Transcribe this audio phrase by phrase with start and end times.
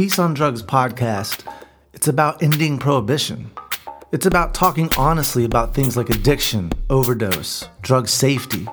[0.00, 1.46] Peace on Drugs podcast,
[1.92, 3.50] it's about ending prohibition.
[4.12, 8.66] It's about talking honestly about things like addiction, overdose, drug safety.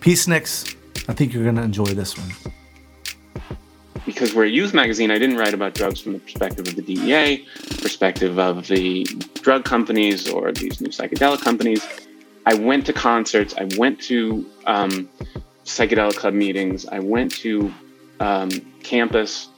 [0.00, 0.66] Peace Nicks,
[1.08, 2.28] I think you're going to enjoy this one.
[4.06, 6.82] Because we're a youth magazine, I didn't write about drugs from the perspective of the
[6.82, 7.46] DEA,
[7.80, 9.04] perspective of the
[9.40, 11.86] drug companies or these new psychedelic companies.
[12.46, 15.08] I went to concerts, I went to um,
[15.64, 17.72] psychedelic club meetings, I went to
[18.20, 18.50] um,
[18.82, 19.48] campus,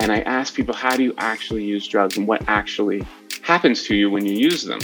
[0.00, 3.02] and I asked people, how do you actually use drugs and what actually
[3.42, 4.80] happens to you when you use them?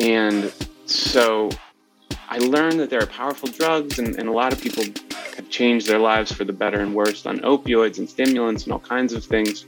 [0.00, 0.52] And
[0.86, 1.50] so
[2.28, 4.82] I learned that there are powerful drugs, and, and a lot of people
[5.36, 8.80] have changed their lives for the better and worse on opioids and stimulants and all
[8.80, 9.66] kinds of things.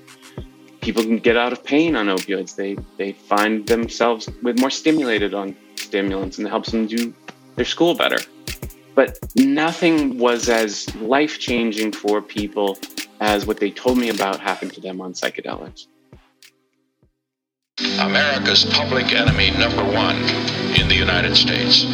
[0.81, 2.55] People can get out of pain on opioids.
[2.55, 7.13] They they find themselves with more stimulated on stimulants, and it helps them do
[7.57, 8.19] their school better.
[8.95, 12.79] But nothing was as life changing for people
[13.21, 15.87] as what they told me about happened to them on psychedelics.
[18.01, 20.17] America's public enemy number one
[20.81, 21.85] in the United States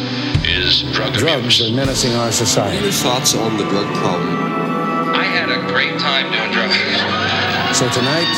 [0.45, 1.71] is drug Drugs abuse.
[1.71, 2.75] are menacing our society.
[2.77, 4.35] What are your thoughts on the drug problem?
[5.15, 7.77] I had a great time doing drugs.
[7.77, 8.29] So tonight,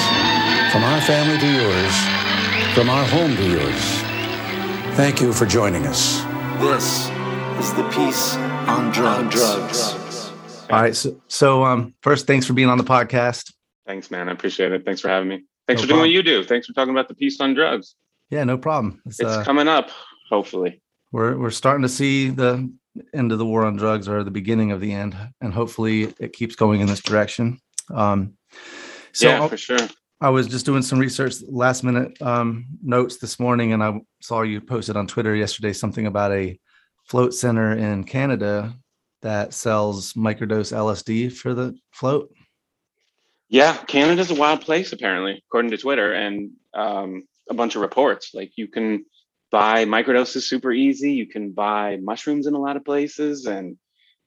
[0.71, 6.21] from our family to yours, from our home to yours, thank you for joining us.
[6.59, 7.09] This
[7.59, 8.35] is the Peace
[8.67, 9.41] on Drugs.
[10.69, 13.53] All right, so, so um, first, thanks for being on the podcast.
[13.85, 14.29] Thanks, man.
[14.29, 14.83] I appreciate it.
[14.83, 15.43] Thanks for having me.
[15.67, 16.43] Thanks No for doing what you do.
[16.43, 17.95] Thanks for talking about the peace on drugs.
[18.29, 19.01] Yeah, no problem.
[19.05, 19.89] It's, It's uh, coming up,
[20.29, 20.81] hopefully.
[21.15, 22.69] We're we're starting to see the
[23.13, 26.33] end of the war on drugs or the beginning of the end, and hopefully it
[26.33, 27.57] keeps going in this direction.
[27.89, 28.33] Um,
[29.13, 29.79] so yeah, I'll- for sure.
[30.21, 34.41] I was just doing some research, last minute um, notes this morning, and I saw
[34.41, 36.57] you posted on Twitter yesterday something about a
[37.05, 38.73] float center in Canada
[39.21, 42.33] that sells microdose LSD for the float.
[43.49, 48.31] Yeah, Canada's a wild place apparently, according to Twitter and um, a bunch of reports.
[48.33, 49.05] Like you can
[49.51, 51.13] buy microdoses super easy.
[51.13, 53.77] You can buy mushrooms in a lot of places, and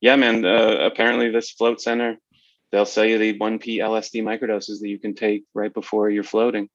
[0.01, 0.45] yeah, man.
[0.45, 2.19] Uh, apparently, this float center
[2.73, 6.25] they'll sell you the one p LSD microdoses that you can take right before you're
[6.25, 6.69] floating.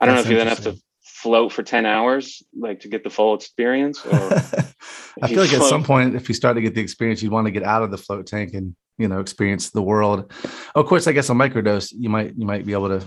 [0.00, 2.88] I don't That's know if you then have to float for ten hours, like to
[2.88, 4.32] get the full experience, or
[5.22, 7.46] I feel like at some point, if you start to get the experience, you'd want
[7.46, 10.32] to get out of the float tank and you know experience the world.
[10.74, 13.06] Of course, I guess a microdose, you might you might be able to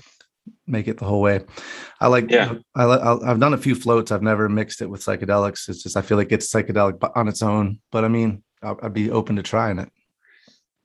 [0.68, 1.42] make it the whole way.
[2.00, 2.56] I like Yeah.
[2.76, 4.12] I, li- I've done a few floats.
[4.12, 5.70] I've never mixed it with psychedelics.
[5.70, 7.80] It's just I feel like it's psychedelic on its own.
[7.92, 9.90] But I mean, I'd I'd be open to trying it.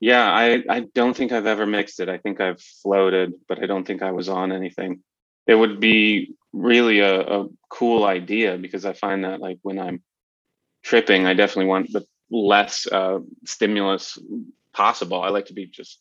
[0.01, 2.07] Yeah, I, I don't think I've ever mixed it.
[2.07, 5.01] I think I've floated, but I don't think I was on anything.
[5.45, 10.01] It would be really a, a cool idea because I find that like when I'm
[10.83, 14.17] tripping, I definitely want the less uh, stimulus
[14.73, 15.21] possible.
[15.21, 15.99] I like to be just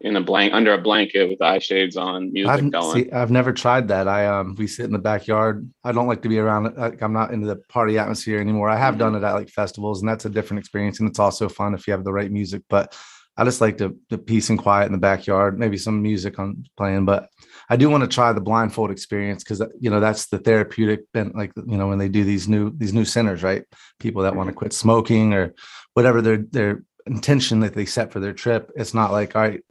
[0.00, 3.04] in a blank under a blanket with eye shades on, music I've, going.
[3.04, 4.08] see, I've never tried that.
[4.08, 5.68] I um we sit in the backyard.
[5.84, 6.74] I don't like to be around.
[6.76, 8.68] Like, I'm not into the party atmosphere anymore.
[8.68, 8.98] I have Mhm.
[8.98, 11.86] done it at like festivals, and that's a different experience, and it's also fun if
[11.86, 12.62] you have the right music.
[12.68, 12.94] But
[13.36, 15.58] I just like the the peace and quiet in the backyard.
[15.58, 17.28] Maybe some music on playing, but
[17.68, 21.00] I do want to try the blindfold experience because you know that's the therapeutic.
[21.14, 23.64] And like you know when they do these new these new centers, right?
[23.98, 25.54] People that want to quit smoking or
[25.94, 28.70] whatever their their intention that they set for their trip.
[28.74, 29.62] It's not like all right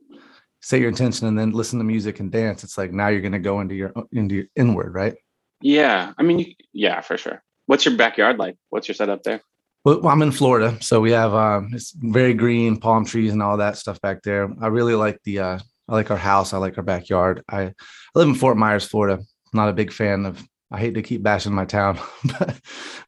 [0.65, 3.39] say your intention and then listen to music and dance it's like now you're going
[3.39, 5.15] to go into your into your inward right
[5.61, 7.43] Yeah, I mean, yeah, for sure.
[7.67, 8.55] What's your backyard like?
[8.71, 9.41] What's your setup there?
[9.85, 13.57] well i'm in florida so we have um it's very green palm trees and all
[13.57, 16.75] that stuff back there i really like the uh i like our house i like
[16.79, 17.73] our backyard i, I
[18.15, 19.19] live in fort myers florida
[19.53, 20.43] not a big fan of.
[20.71, 21.99] I hate to keep bashing my town,
[22.39, 22.59] but,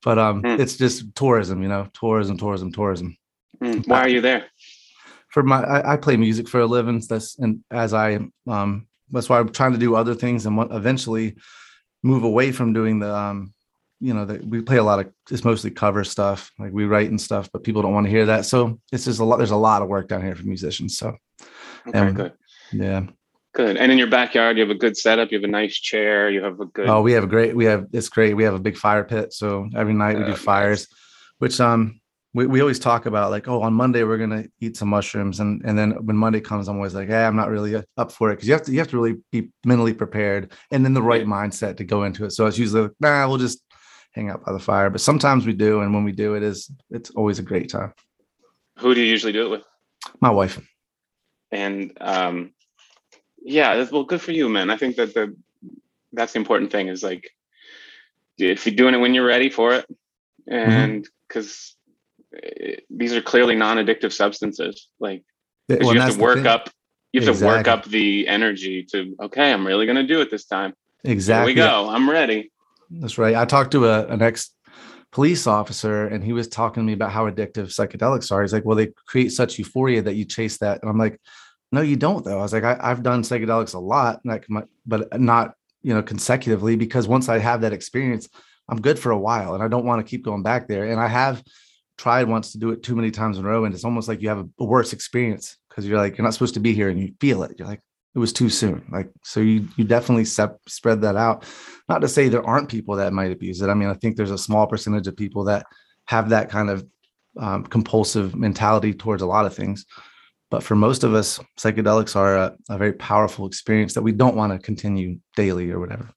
[0.04, 0.59] but um, Mm.
[0.59, 3.18] it's just tourism, you know, tourism, tourism, tourism.
[3.62, 4.45] Mm, Why are you there?
[5.29, 7.01] For my, I, I play music for a living.
[7.07, 10.74] That's and as I um, that's why I'm trying to do other things and want
[10.74, 11.35] eventually
[12.03, 13.53] move away from doing the um,
[14.00, 17.09] you know, that we play a lot of it's mostly cover stuff, like we write
[17.09, 18.45] and stuff, but people don't want to hear that.
[18.45, 19.38] So it's just a lot.
[19.38, 20.97] There's a lot of work down here for musicians.
[20.97, 21.15] So
[21.88, 22.33] Okay, Um, good.
[22.71, 23.03] yeah.
[23.53, 23.77] Good.
[23.77, 25.31] And in your backyard, you have a good setup.
[25.31, 26.30] You have a nice chair.
[26.30, 26.88] You have a good.
[26.88, 27.56] Oh, we have a great.
[27.56, 28.35] We have it's great.
[28.35, 30.41] We have a big fire pit, so every night we Oh, do nice.
[30.41, 30.88] fires,
[31.39, 32.00] which um
[32.37, 35.59] we, we always talk about like oh on Monday we're gonna eat some mushrooms and
[35.65, 38.35] and then when Monday comes I'm always like hey I'm not really up for it
[38.35, 41.25] because you have to you have to really be mentally prepared and in the right
[41.25, 42.31] mindset to go into it.
[42.31, 43.63] So it's usually like, nah we'll just
[44.11, 46.69] hang out by the fire, but sometimes we do, and when we do, it is
[46.91, 47.93] it's always a great time.
[48.79, 49.63] Who do you usually do it with?
[50.19, 50.59] My wife.
[51.51, 52.51] And um,
[53.41, 54.69] yeah, that's, well, good for you, man.
[54.69, 55.35] I think that the
[56.13, 57.29] that's the important thing is like
[58.37, 59.85] if you're doing it when you're ready for it,
[60.47, 61.76] and because
[62.89, 65.23] these are clearly non-addictive substances, Like
[65.69, 66.69] Well, you have to work up.
[67.13, 69.51] You have to work up the energy to okay.
[69.51, 70.73] I'm really going to do it this time.
[71.03, 71.53] exactly.
[71.53, 71.89] Here we go.
[71.89, 72.51] I'm ready.
[72.89, 73.35] That's right.
[73.35, 74.51] I talked to a, an ex
[75.11, 78.41] police officer and he was talking to me about how addictive psychedelics are.
[78.41, 80.79] He's like, well, they create such euphoria that you chase that.
[80.81, 81.19] And I'm like,
[81.71, 82.39] no, you don't though.
[82.39, 86.03] I was like, I, I've done psychedelics a lot, like my, but not, you know,
[86.03, 88.29] consecutively because once I have that experience,
[88.69, 90.85] I'm good for a while and I don't want to keep going back there.
[90.85, 91.43] And I have
[91.97, 93.65] tried once to do it too many times in a row.
[93.65, 96.53] And it's almost like you have a, worse experience because you're like, you're not supposed
[96.55, 97.55] to be here and you feel it.
[97.57, 97.81] You're like,
[98.15, 98.85] it was too soon.
[98.91, 101.45] Like, so you, you definitely sep- spread that out
[101.88, 103.69] not to say there aren't people that might abuse it.
[103.69, 105.65] I mean, I think there's a small percentage of people that
[106.05, 106.85] have that kind of
[107.39, 109.85] um, compulsive mentality towards a lot of things.
[110.49, 114.35] But for most of us, psychedelics are a, a very powerful experience that we don't
[114.35, 116.09] want to continue daily or whatever.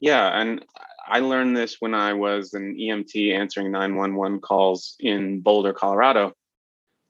[0.00, 0.64] Yeah, and
[1.08, 6.32] I learned this when I was an EMT answering 911 calls in Boulder, Colorado,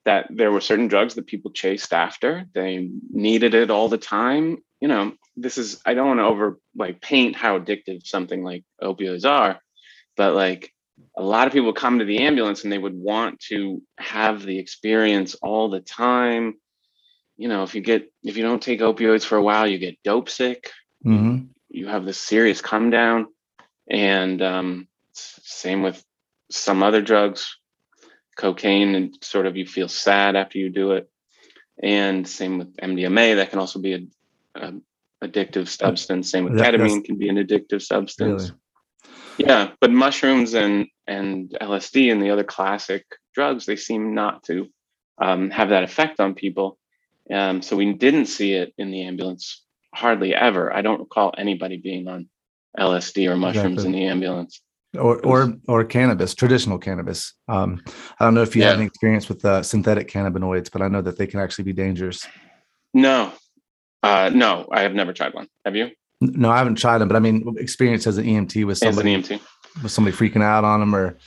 [0.04, 2.44] that there were certain drugs that people chased after.
[2.54, 4.58] They needed it all the time.
[4.80, 8.64] You know, this is I don't want to over like paint how addictive something like
[8.82, 9.60] opioids are,
[10.16, 10.72] but like
[11.16, 14.58] a lot of people come to the ambulance and they would want to have the
[14.58, 16.54] experience all the time.
[17.36, 20.02] You know, if you get if you don't take opioids for a while, you get
[20.04, 20.70] dope sick
[21.02, 21.38] hmm
[21.68, 23.26] you have this serious come down
[23.88, 26.04] and um, same with
[26.50, 27.56] some other drugs
[28.36, 31.10] cocaine and sort of you feel sad after you do it.
[31.82, 34.00] And same with mdma that can also be a,
[34.54, 34.72] a
[35.24, 36.30] addictive substance.
[36.30, 38.52] Same with That- ketamine can be an addictive substance.
[39.38, 39.48] Really.
[39.50, 43.04] yeah but mushrooms and and lsd and the other classic
[43.34, 44.68] drugs they seem not to
[45.18, 46.78] um, have that effect on people.
[47.32, 49.62] Um, so we didn't see it in the ambulance
[49.94, 50.72] hardly ever.
[50.72, 52.28] I don't recall anybody being on
[52.78, 53.86] lsd or mushrooms Exactly.
[53.86, 54.60] in the ambulance
[54.98, 57.34] Or, or, or cannabis, traditional cannabis.
[57.48, 57.82] Um,
[58.18, 58.76] I don't know if you have Yeah.
[58.78, 62.26] any experience with uh, synthetic cannabinoids, but I know that they can actually be dangerous.
[62.94, 63.32] no
[64.02, 65.90] uh, no i have never tried one have you
[66.20, 69.14] No, I haven't tried them, but I mean, experience as an EMT with an somebody,
[69.16, 69.40] emt
[69.82, 71.18] was somebody freaking out on them or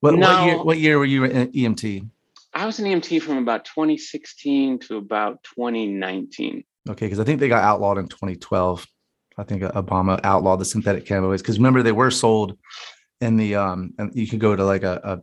[0.00, 2.08] what, what year, what year were you in E EMT?
[2.54, 7.48] i was an emt from about 2016 to about 2019 Okay, because I think they
[7.48, 8.86] got outlawed in 2012.
[9.38, 12.58] I think Obama outlawed the synthetic cannabinoids because remember they were sold
[13.20, 15.22] in the um and you could go to like a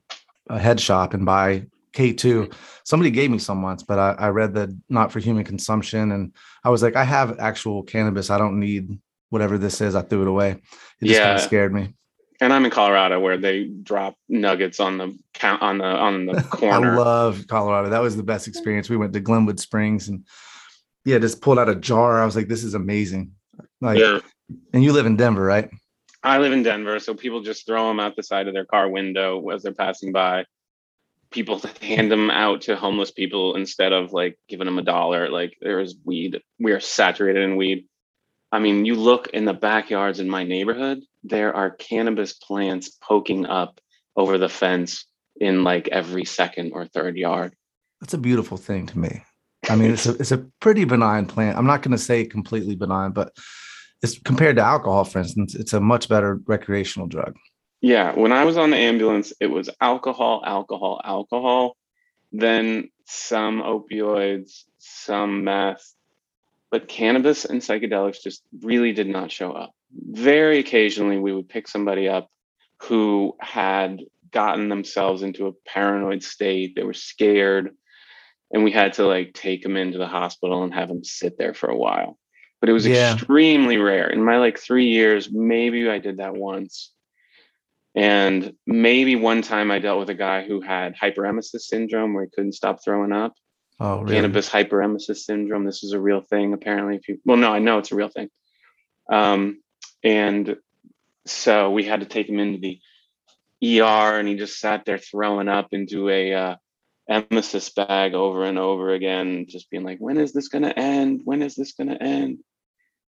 [0.49, 2.53] a, a head shop and buy K2.
[2.83, 6.33] Somebody gave me some once, but I, I read the not for human consumption and
[6.63, 8.29] I was like, I have actual cannabis.
[8.29, 9.95] I don't need whatever this is.
[9.95, 10.51] I threw it away.
[11.01, 11.35] It just kind Yeah.
[11.35, 11.93] of scared me.
[12.41, 16.41] and i'm in colorado where they drop nuggets on the count on the on the
[16.59, 17.89] corner I love Colorado.
[17.89, 18.89] That was the best experience.
[18.89, 20.25] We went to Glenwood Springs and
[21.05, 22.21] yeah, just pulled out a jar.
[22.21, 23.31] I was like, this is amazing.
[23.81, 24.19] Like, yeah
[24.73, 25.69] and you live in Denver, right?
[26.23, 28.89] I live in Denver, so people just throw them out the side of their car
[28.89, 30.45] window as they're passing by.
[31.31, 35.29] People hand them out to homeless people instead of like giving them a dollar.
[35.29, 36.41] Like there is weed.
[36.59, 37.85] We are saturated in weed.
[38.51, 43.45] I mean, you look in the backyards in my neighborhood, there are cannabis plants poking
[43.45, 43.79] up
[44.15, 45.05] over the fence
[45.39, 47.53] in like every second or third yard.
[48.01, 49.23] That's a beautiful thing to me.
[49.69, 51.57] I mean, it's a it's a pretty benign plant.
[51.57, 53.33] I'm not going to say completely benign, but
[54.01, 57.35] it's compared to alcohol, for instance, it's a much better recreational drug.
[57.81, 61.77] Yeah, when I was on the ambulance, it was alcohol, alcohol, alcohol,
[62.31, 65.93] then some opioids, some meth,
[66.71, 69.71] but cannabis and psychedelics just really did not show up.
[69.91, 72.29] Very occasionally, we would pick somebody up
[72.83, 74.01] who had
[74.31, 76.75] gotten themselves into a paranoid state.
[76.75, 77.71] They were scared,
[78.51, 81.53] and we had to like take them into the hospital and have them sit there
[81.53, 82.18] for a while.
[82.59, 83.13] But it was Yeah.
[83.13, 84.09] extremely rare.
[84.09, 86.91] In my like three years, maybe I did that once.
[87.95, 92.29] And maybe one time I dealt with a guy who had hyperemesis syndrome where he
[92.29, 93.33] couldn't stop throwing up.
[93.79, 94.15] Oh, really?
[94.15, 95.65] Cannabis hyperemesis syndrome.
[95.65, 96.97] This is a real thing, apparently.
[96.97, 98.29] If you, well, no, I know it's a real thing.
[99.09, 99.61] Um,
[100.03, 100.57] and
[101.25, 102.79] so we had to take him into the
[103.81, 106.55] ER, and he just sat there throwing up into a uh,
[107.09, 111.21] emesis bag over and over again, just being like, "When is this gonna end?
[111.23, 112.39] When is this gonna end?"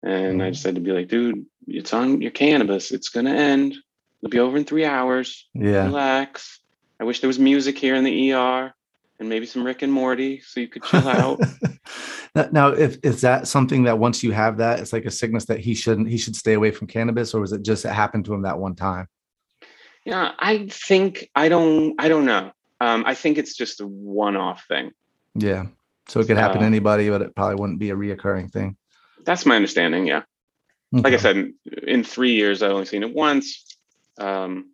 [0.03, 2.91] And I just had to be like, "Dude, it's on your cannabis.
[2.91, 3.73] It's gonna end.
[4.21, 5.47] It'll be over in three hours.
[5.53, 5.85] Yeah.
[5.85, 6.59] Relax.
[6.99, 8.73] I wish there was music here in the ER."
[9.19, 11.39] And maybe some Rick and Morty, so you could chill out.
[12.51, 15.59] Now- if is that something that once you have that, it's like a sickness that
[15.59, 18.33] he shouldn't he should stay away from cannabis, or was it just it happened to
[18.33, 19.07] him that one time?
[20.03, 22.51] Yeah, I think I don't I don't know.
[22.81, 24.91] Um, I think it's just a one-off thing.
[25.35, 25.67] Yeah.
[26.09, 28.75] So it could happen to anybody, but it probably wouldn't be a reoccurring thing.
[29.25, 30.07] That's my understanding.
[30.07, 30.23] Yeah,
[30.91, 31.51] like I said,
[31.87, 33.65] in, three years I've only seen it once.
[34.19, 34.69] Um,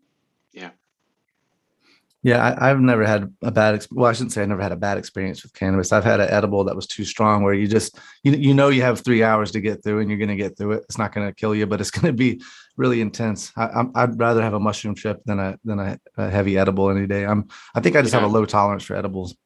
[2.21, 3.75] Yeah, I, I've never had a bad.
[3.75, 5.93] Ex- well, I shouldn't say I never had a bad experience with cannabis.
[5.93, 8.81] I've had an edible that was too strong, where you just you you know you
[8.81, 10.83] have three hours to get through, and you're going to get through it.
[10.83, 12.41] It's not going to kill you, but it's going to be
[12.75, 13.53] really intense.
[13.55, 16.89] I, I'm, I'd rather have a mushroom trip than a than a, a heavy edible
[16.89, 17.25] any day.
[17.25, 19.37] I'm I think I just have a low tolerance for edibles.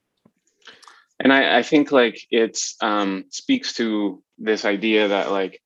[1.19, 5.61] and I, I think like it's um, speaks to this idea that like,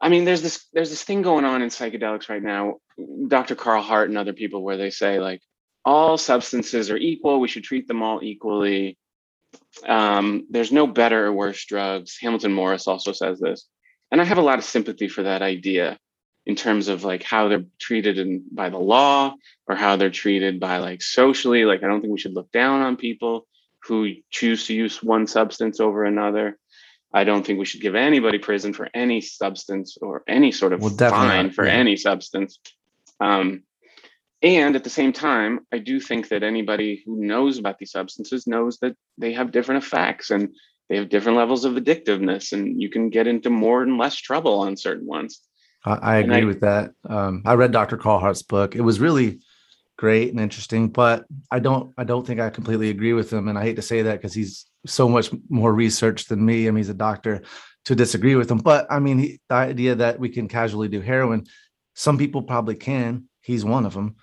[0.00, 2.76] I mean, there's this there's this thing going on in psychedelics right now.
[3.28, 3.54] Dr.
[3.54, 5.40] Carl Hart and other people where they say like
[5.84, 7.40] all substances are equal.
[7.40, 8.98] We should treat them all equally.
[9.86, 12.18] Um, there's no better or worse drugs.
[12.20, 13.66] Hamilton Morris also says this,
[14.10, 15.98] and I have a lot of sympathy for that idea
[16.46, 19.34] in terms of like how they're treated in by the law
[19.66, 21.64] or how they're treated by like socially.
[21.64, 23.46] Like I don't think we should look down on people
[23.82, 26.58] who choose to use one substance over another.
[27.14, 30.80] I don't think we should give anybody prison for any substance or any sort of
[30.80, 31.72] Well, fine for yeah.
[31.72, 32.58] any substance.
[33.20, 33.62] Um,
[34.42, 38.46] and at the same time, I do think that anybody who knows about these substances
[38.46, 40.54] knows that they have different effects and
[40.88, 44.60] they have different levels of addictiveness, and you can get into more and less trouble
[44.60, 45.40] on certain ones.
[45.84, 46.90] I, I agree I- with that.
[47.08, 47.96] Um, I read Dr.
[47.96, 48.76] Carl Hart's book.
[48.76, 49.40] It was really
[49.96, 53.48] great and interesting, but I don't I don't think I completely agree with him.
[53.48, 56.68] And I hate to say that because he's so much more research than me.
[56.68, 57.42] I mean, he's a doctor
[57.86, 58.58] to disagree with him.
[58.58, 61.44] But I mean, he, the idea that we can casually do heroin,
[61.94, 63.24] some people probably can.
[63.40, 64.16] He's one of them.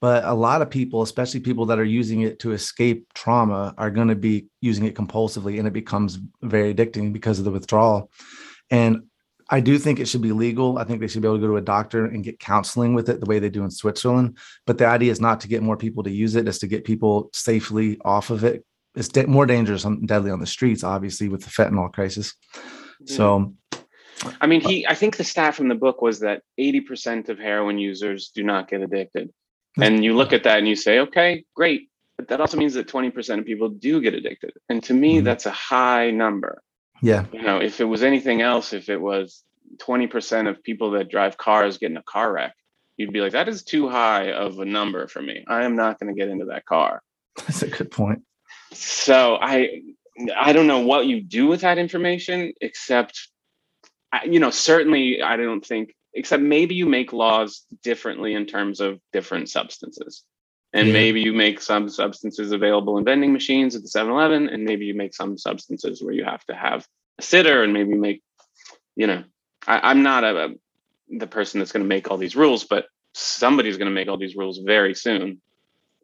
[0.00, 3.90] But a lot of people, especially people that are using it to escape trauma, are
[3.90, 8.10] going to be using it compulsively and it becomes very addicting because of the withdrawal.
[8.70, 9.04] And
[9.50, 10.78] I do think it should be legal.
[10.78, 13.08] I think they should be able to go to a doctor and get counseling with
[13.08, 14.38] it the way they do in Switzerland.
[14.66, 16.84] But the idea is not to get more people to use it, it's to get
[16.84, 18.64] people safely off of it.
[18.94, 22.34] It's da- more dangerous and deadly on the streets, obviously, with the fentanyl crisis.
[23.06, 23.54] So,
[24.40, 24.86] I mean, he.
[24.86, 28.42] I think the stat from the book was that eighty percent of heroin users do
[28.42, 29.30] not get addicted,
[29.78, 32.88] and you look at that and you say, okay, great, but that also means that
[32.88, 35.24] twenty percent of people do get addicted, and to me, Mhm.
[35.24, 36.62] that's a high number.
[37.02, 39.42] Yeah, You know, if it was anything else, if it was
[39.78, 42.54] twenty percent of people that drive cars get in a car wreck,
[42.96, 45.44] you'd be like, that is too high of a number for me.
[45.48, 47.02] I am not going to get into that car.
[47.36, 48.22] that's a good point.
[48.72, 49.82] so i
[50.36, 53.28] i don't know what you do with that information except
[54.24, 59.00] you know certainly i don't think except maybe you make laws differently in terms of
[59.12, 60.22] different substances
[60.74, 60.94] and Yeah.
[60.94, 64.94] maybe you make some substances available in vending machines at the 7-eleven and maybe you
[64.94, 66.86] make some substances where you have to have
[67.20, 68.22] a sitter and maybe make
[68.96, 69.24] you know
[69.66, 70.54] I, i'm not a, a-
[71.18, 74.18] the person that's going to make all these rules but somebody's going to make all
[74.18, 75.32] these rules very soon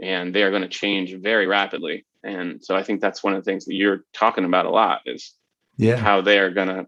[0.03, 2.07] and they are going to change very rapidly.
[2.25, 5.03] And so I think that's one of the things that you're talking about a lot
[5.07, 5.35] is
[5.79, 6.87] Yeah, how they are going to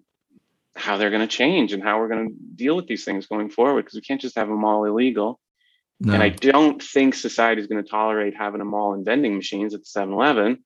[0.76, 3.50] how they're going to change and how we're going to deal with these things going
[3.50, 5.40] forward because we can't just have them all illegal.
[6.04, 9.36] No, And I don't think society is going to tolerate having them all in vending
[9.36, 10.62] machines at the 7-Eleven.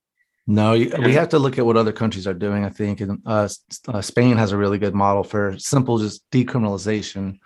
[0.47, 0.73] no.
[0.73, 2.64] We have to look at what other countries are doing.
[2.64, 3.49] I think, and uh,
[3.88, 7.38] uh, Spain has a really good model for simple just decriminalization.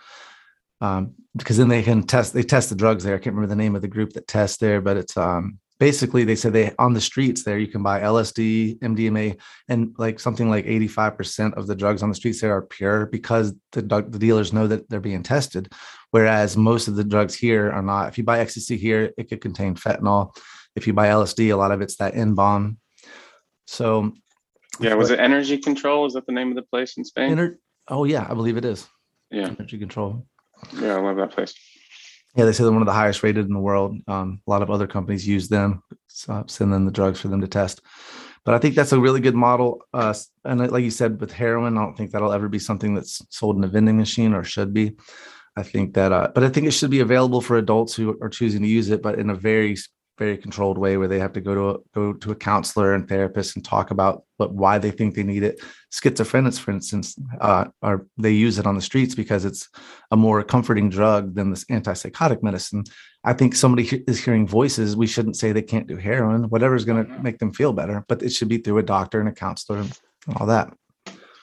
[0.81, 3.15] um, because then they can test they test the drugs there.
[3.15, 6.25] I can't remember the name of the group that tests there, but it's um basically
[6.25, 10.49] they said they on the streets there you can buy LSD, MDMA, and like something
[10.49, 14.53] like 85% of the drugs on the streets there are pure because the the dealers
[14.53, 15.73] know that they're being tested.
[16.13, 18.09] Whereas most of the drugs here are not.
[18.09, 20.37] If you buy ecstasy here, it could contain fentanyl.
[20.77, 22.79] If you buy LSD, a lot of it's that N bomb.
[23.67, 24.13] So
[24.81, 26.07] Yeah, was it Energy Control?
[26.07, 27.37] Is that the name of the place in Spain?
[27.37, 27.57] Ener-
[27.89, 28.87] oh yeah, I believe it is.
[29.31, 30.27] yeah, Energy control.
[30.79, 31.55] yeah, I love that place.
[32.37, 33.97] Yeah, they say they're one of the highest rated in the world.
[34.07, 37.41] Um, a lot of other companies use them, so send them the drugs for them
[37.41, 37.81] to test.
[38.45, 39.83] but I think that's a really good model.
[39.93, 43.21] Uh, and like you said, with heroin, I don't think that'll ever be something that's
[43.31, 44.97] sold in a vending machine or should be.
[45.57, 48.29] I think that, uh, but I think it should be available for adults who are
[48.29, 49.77] choosing to use it, but in a very
[50.21, 53.09] very controlled way where they have to go to a, go to a counselor and
[53.09, 55.59] therapist and talk about what why they think they need it.
[55.91, 59.71] Schizophrenics, for instance, uh, are they use it on the streets because it's
[60.11, 62.85] a more comforting drug than this antipsychotic medicine.
[63.25, 64.95] I think somebody is hearing voices.
[64.95, 66.51] We shouldn't say they can't do heroin.
[66.51, 67.23] Whatever is going to mm-hmm.
[67.23, 69.99] make them feel better, but it should be through a doctor and a counselor and
[70.37, 70.73] all that.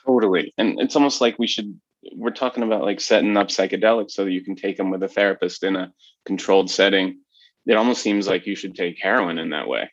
[0.06, 1.78] Totally, and it's almost like we should.
[2.14, 5.08] We're talking about like setting up psychedelics so that you can take them with a
[5.08, 5.92] therapist in a
[6.24, 7.18] controlled setting
[7.68, 9.92] it almost seems like you should take heroin in that way.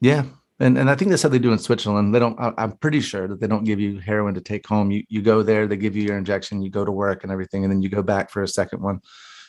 [0.00, 0.24] Yeah.
[0.58, 2.14] And, and I think that's how they do in Switzerland.
[2.14, 4.90] They don't, I'm pretty sure that they don't give you heroin to take home.
[4.90, 7.64] You, you go there, they give you your injection, you go to work and everything,
[7.64, 9.00] and then you go back for a second one,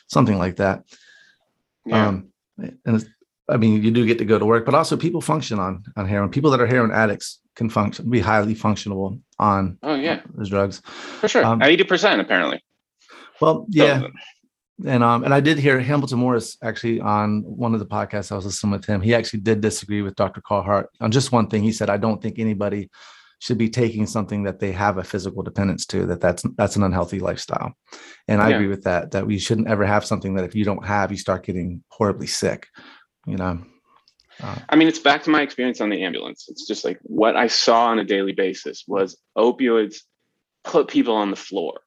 [0.08, 0.84] something like that.
[1.86, 2.08] Yeah.
[2.08, 2.28] Um,
[2.84, 3.06] and
[3.48, 6.06] I mean, you do get to go to work, but also people function on, on
[6.06, 6.30] heroin.
[6.30, 10.80] People that are heroin addicts can function, be highly functionable on oh yeah those drugs
[11.20, 11.44] for sure.
[11.44, 12.62] Um, Eighty percent apparently.
[13.40, 14.04] Well, yeah,
[14.86, 18.36] and um and I did hear Hamilton Morris actually on one of the podcasts I
[18.36, 19.00] was listening with him.
[19.00, 20.40] He actually did disagree with Dr.
[20.40, 21.62] Carl Hart on just one thing.
[21.62, 22.90] He said, "I don't think anybody
[23.38, 26.06] should be taking something that they have a physical dependence to.
[26.06, 27.74] That that's that's an unhealthy lifestyle."
[28.28, 28.56] And I yeah.
[28.56, 29.10] agree with that.
[29.12, 32.26] That we shouldn't ever have something that if you don't have, you start getting horribly
[32.26, 32.68] sick.
[33.26, 33.62] You know.
[34.40, 36.46] Uh, I mean, it's back to my experience on the ambulance.
[36.48, 39.96] It's just like what I saw on a daily basis was opioids
[40.64, 41.80] put people on the floor,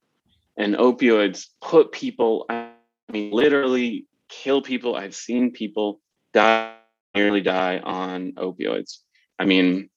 [0.58, 2.46] and opioids put people
[3.10, 4.96] I mean, literally kill people.
[4.96, 6.02] I've seen people
[6.34, 6.74] die,
[7.14, 9.00] nearly die on opioids.
[9.40, 9.90] I mean,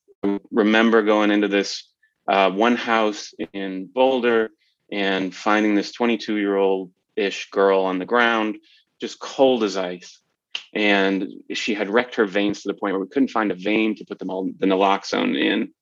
[0.51, 1.89] remember going into this
[2.29, 4.51] uh, one house in Boulder
[4.91, 8.59] and finding this 22 year old ish girl on the ground,
[9.01, 10.21] just cold as ice.
[10.75, 13.97] And she had wrecked her veins to the point where we couldn't find a vein
[13.97, 15.73] to put them all the naloxone in,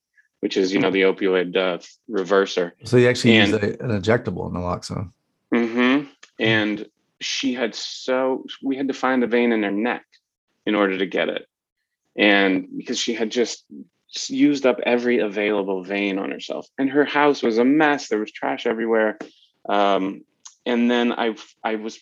[0.40, 1.78] which is, you know, the opioid uh,
[2.10, 2.72] reverser.
[2.84, 5.10] So you actually and, use a, an injectable naloxone.
[5.52, 6.08] Mm-hmm.
[6.38, 6.86] And
[7.20, 10.04] she had so we had to find a vein in her neck
[10.64, 11.46] in order to get it.
[12.16, 13.64] And because she had just
[14.28, 16.66] used up every available vein on herself.
[16.78, 19.18] And her house was a mess there was trash everywhere.
[19.68, 20.24] Um,
[20.66, 21.98] and then i i was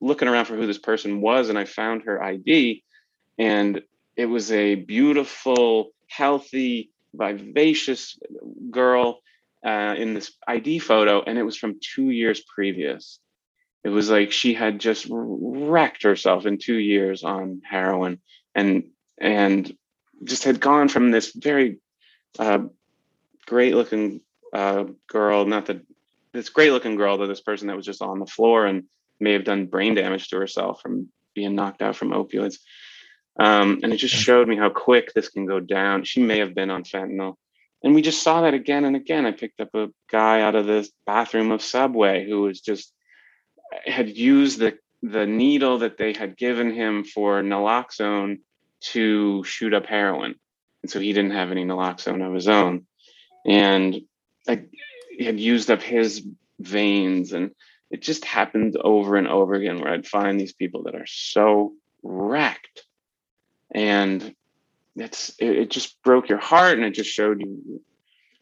[0.00, 2.82] looking around for who this person was and i found her id
[3.38, 3.82] and
[4.16, 8.18] it was a beautiful healthy vivacious
[8.70, 9.20] girl
[9.64, 13.20] uh, in this id photo and it was from two years previous
[13.86, 18.20] it was like she had just wrecked herself in two years on heroin
[18.52, 19.76] and and
[20.24, 21.78] just had gone from this very
[22.40, 22.58] uh,
[23.46, 24.20] great looking
[24.52, 25.80] uh, girl not that
[26.32, 28.84] this great looking girl to this person that was just on the floor and
[29.20, 32.58] may have done brain damage to herself from being knocked out from opioids.
[33.38, 36.04] Um, and it just showed me how quick this can go down.
[36.04, 37.36] She may have been on fentanyl.
[37.82, 39.26] And we just saw that again and again.
[39.26, 42.92] I picked up a guy out of the bathroom of subway who was just
[43.86, 48.38] had used the the needle that they had given him for naloxone
[48.80, 50.34] to shoot up heroin,
[50.82, 52.86] and so he didn't have any naloxone of his own,
[53.44, 54.00] and
[54.48, 54.64] I
[55.20, 56.26] had used up his
[56.58, 57.50] veins, and
[57.90, 61.74] it just happened over and over again where I'd find these people that are so
[62.02, 62.84] wrecked,
[63.70, 64.34] and
[64.96, 67.82] it's it, it just broke your heart, and it just showed you.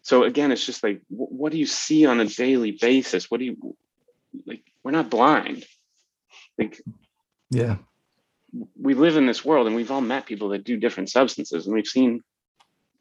[0.03, 3.31] So again, it's just like, what do you see on a daily basis?
[3.31, 3.77] What do you
[4.47, 4.63] like?
[4.85, 5.65] we're not blind.
[6.59, 6.81] Like,
[7.51, 7.79] yeah,
[8.81, 11.75] we live in this world and we've all met people that do different substances and
[11.75, 12.23] we've seen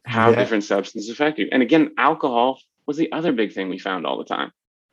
[0.04, 0.36] how yeah.
[0.36, 1.48] different substances affect you.
[1.52, 4.50] And again, alcohol was the other big thing we found all the time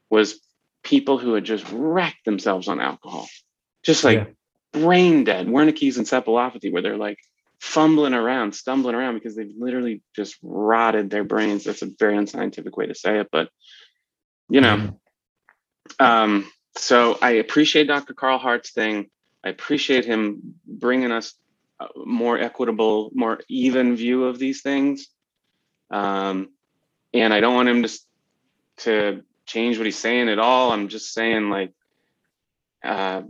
[0.10, 0.40] was
[0.84, 3.28] people who had just wrecked themselves on alcohol,
[3.84, 4.80] just like yeah.
[4.80, 7.18] brain dead, Wernicke's encephalopathy, where they're like
[7.60, 11.64] fumbling around, stumbling around because they've literally just rotted their brains.
[11.64, 13.50] That's a very unscientific way to say it, but
[14.50, 14.96] you know, mm-hmm.
[16.00, 18.14] Um, so I appreciate Dr.
[18.14, 19.10] Carl Hart's thing.
[19.44, 21.34] I appreciate him bringing us
[21.80, 25.08] a more equitable, more even view of these things.
[25.90, 26.50] Um,
[27.14, 28.00] and I don't want him to
[28.78, 30.72] to change what he's saying at all.
[30.72, 31.74] I'm just saying like,
[32.84, 33.24] uh,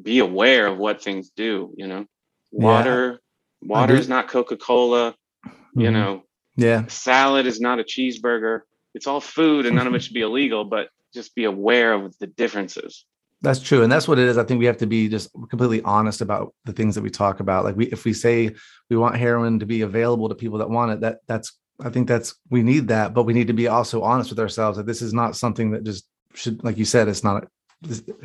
[0.00, 1.72] be aware of what things do.
[1.76, 2.06] You know,
[2.52, 3.20] water,
[3.62, 3.68] yeah.
[3.68, 5.14] water is not Coca Cola.
[5.46, 5.80] Mm-hmm.
[5.80, 6.22] You know,
[6.56, 8.60] yeah, salad is not a cheeseburger.
[8.94, 10.64] It's all food, and none of it should be illegal.
[10.64, 10.88] But
[11.18, 13.04] just be aware of the differences.
[13.40, 14.38] That's true and that's what it is.
[14.38, 17.40] I think we have to be just completely honest about the things that we talk
[17.40, 17.64] about.
[17.64, 18.54] Like we if we say
[18.90, 22.08] we want heroin to be available to people that want it that that's i think
[22.08, 25.00] that's we need that but we need to be also honest with ourselves that this
[25.00, 26.04] is not something that just
[26.34, 27.46] should like you said it's not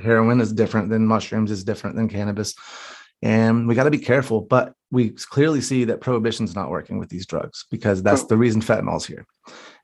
[0.02, 2.56] heroin is different than mushrooms is different than cannabis
[3.22, 7.10] and we got to be careful but we clearly see that prohibition's not working with
[7.10, 9.26] these drugs because that's the reason fentanyl's here.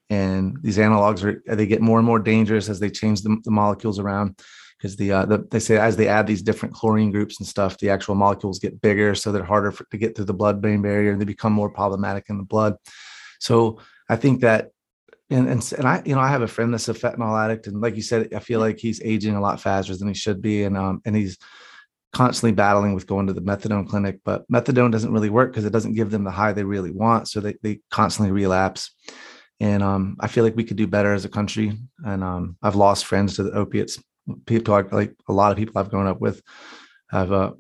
[0.10, 3.52] And these analogs are they get more and more dangerous as they change the, the
[3.52, 4.40] molecules around
[4.78, 7.78] because the, uh, the, they say as they add these different chlorine groups and stuff,
[7.78, 11.12] the actual molecules get bigger, so they're harder for, to get through the blood-brain barrier,
[11.12, 12.76] and they become more problematic in the blood.
[13.40, 14.72] So I think that,
[15.30, 17.82] and and, and I, you know, I have a friend that's a fentanyl addict, and
[17.82, 20.64] like you said, I feel like he's aging a lot faster than he should be,
[20.64, 21.38] and um, and he's
[22.12, 25.74] constantly battling with going to the methadone clinic, but methadone doesn't really work because it
[25.74, 27.28] doesn't give them the high they really want.
[27.28, 28.96] So they, they constantly relapse.
[29.60, 31.78] And um, I feel like we could do better as a country.
[32.06, 34.02] And um, I've lost friends to the opiates.
[34.46, 36.42] People like a lot of people I've grown up with
[37.10, 37.52] have uh,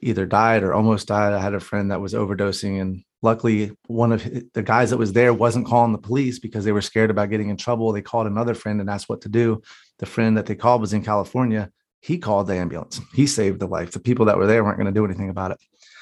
[0.00, 1.32] either died or almost died.
[1.32, 5.12] I had a friend that was overdosing, and luckily, one of the guys that was
[5.12, 7.92] there wasn't calling the police because they were scared about getting in trouble.
[7.92, 9.60] They called another friend and asked what to do.
[9.98, 11.70] The friend that they called was in California
[12.00, 13.00] he called the ambulance.
[13.14, 13.90] He saved the life.
[13.90, 15.58] The people that were there weren't going to do anything about it.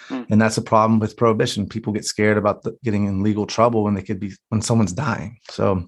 [0.08, 0.22] Hmm.
[0.30, 1.68] And that's a problem with prohibition.
[1.68, 4.92] People get scared about the, getting in legal trouble when they could be when someone's
[4.92, 5.38] dying.
[5.50, 5.86] So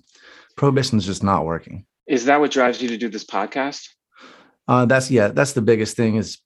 [0.57, 1.87] prohibition is just not working.
[2.07, 3.89] Is that what drives you to do this podcast?
[4.67, 6.39] Uh, that's yeah, that's the biggest thing is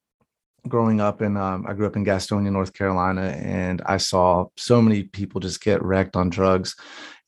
[0.69, 4.81] growing up and um, I grew up in Gastonia, North Carolina, and I saw so
[4.81, 6.77] many people just get wrecked on drugs.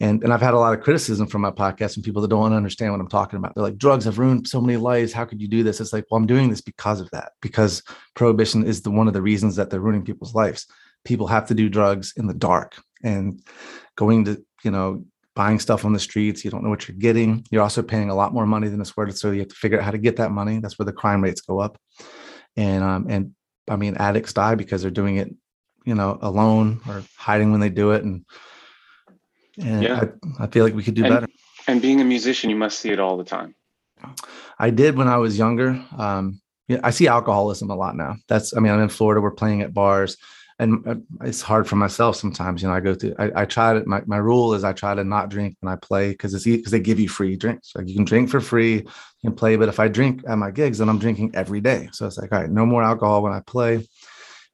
[0.01, 2.40] And, and I've had a lot of criticism from my podcast and people that don't
[2.40, 3.55] want to understand what I'm talking about.
[3.55, 5.12] They're like, drugs have ruined so many lives.
[5.12, 5.81] How could you do this?
[5.81, 7.83] It's like, well, I'm doing this because of that, because
[8.14, 10.66] prohibition is the one of the reasons that they're ruining people's lives.
[11.05, 13.42] People have to do drugs in the dark and
[13.97, 16.44] going to, you know, buying stuff on the streets.
[16.44, 17.44] You don't know what you're getting.
[17.51, 19.16] You're also paying a lot more money than it's worth.
[19.16, 20.61] So you have to figure out how to get that money.
[20.61, 21.79] That's where the crime rates go up
[22.57, 23.35] and um and
[23.69, 25.35] I mean addicts die because they're doing it,
[25.85, 28.25] you know, alone or hiding when they do it, and
[29.59, 30.05] and yeah.
[30.38, 31.27] I, I feel like we could do and, better.
[31.67, 33.55] And being a musician, you must see it all the time.
[34.59, 35.83] I did when I was younger.
[35.97, 38.17] Um, yeah, I see alcoholism a lot now.
[38.29, 39.21] That's I mean, I'm in Florida.
[39.21, 40.17] We're playing at bars
[40.59, 42.62] and uh, it's hard for myself sometimes.
[42.62, 43.14] You know, I go through.
[43.19, 43.85] I, I try to.
[43.87, 46.71] My, my rule is I try to not drink when I play because it's because
[46.71, 47.73] they give you free drinks.
[47.75, 48.87] Like you can drink for free,
[49.23, 49.57] can play.
[49.57, 51.88] But if I drink at my gigs, then I'm drinking every day.
[51.93, 53.87] So it's like, all right, no more alcohol when I play.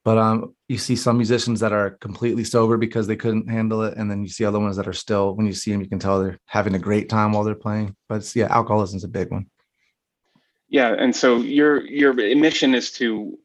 [0.02, 3.98] But um, you see some musicians that are completely sober because they couldn't handle it,
[3.98, 5.36] and then you see other ones that are still.
[5.36, 7.94] When you see them, you can tell they're having a great time while they're playing.
[8.08, 9.50] But yeah, alcoholism is a big one.
[10.70, 13.38] Yeah, and so your your mission is to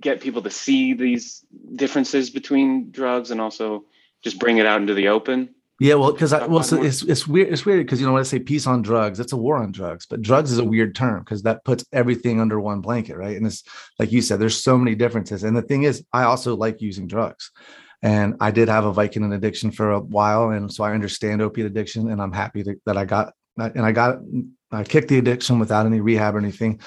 [0.00, 3.84] get people to see these differences between drugs and also
[4.22, 5.54] just bring it out into the open?
[5.80, 7.52] Yeah, well, because I well, so it's it's weird.
[7.52, 9.70] It's weird because you know when I say peace on drugs, it's a war on
[9.70, 10.06] drugs.
[10.06, 13.36] But drugs is a weird term because that puts everything under one blanket, right?
[13.36, 13.62] And it's
[13.96, 15.44] like you said, there's so many differences.
[15.44, 17.52] And the thing is, I also like using drugs,
[18.02, 21.68] and I did have a Vicodin addiction for a while, and so I understand opiate
[21.68, 24.18] addiction, and I'm happy that, that I got and I got
[24.72, 26.80] I kicked the addiction without any rehab or anything,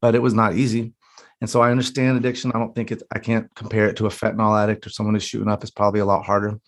[0.00, 0.94] but it was not easy.
[1.42, 2.52] And so I understand addiction.
[2.54, 5.24] I don't think it's, I can't compare it to a fentanyl addict or someone who's
[5.24, 5.64] shooting up.
[5.64, 6.60] It's probably a lot harder.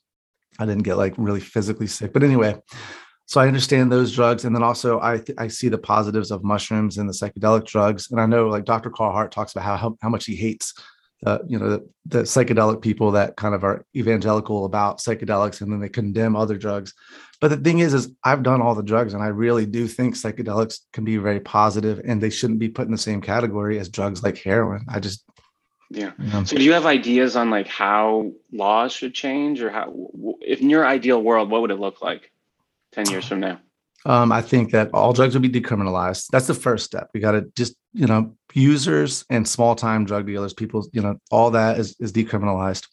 [0.58, 2.12] I didn't get like really physically sick.
[2.12, 2.56] But anyway,
[3.26, 4.44] so I understand those drugs.
[4.44, 8.10] And then also I, th- I see the positives of mushrooms and the psychedelic drugs.
[8.10, 8.90] And I know like Dr.
[8.90, 10.74] Carl Hart talks about how, how, how much he hates
[11.24, 15.72] uh, you know the, the, psychedelic people that kind of are evangelical about psychedelics and
[15.72, 16.92] then they condemn other drugs
[17.44, 20.14] but the thing is is i've done all the drugs and i really do think
[20.14, 23.90] psychedelics can be very positive and they shouldn't be put in the same category as
[23.90, 25.22] drugs like heroin i just
[25.90, 26.42] yeah you know.
[26.42, 29.92] so do you have ideas on like how laws should change or how
[30.40, 32.33] if in your ideal world what would it look like
[32.92, 33.61] 10 years from now
[34.07, 36.26] um, I think that all drugs would be decriminalized.
[36.30, 37.09] That's the first step.
[37.14, 41.18] We got to just, you know, users and small time drug dealers, people, you know,
[41.30, 42.87] all that is, is decriminalized.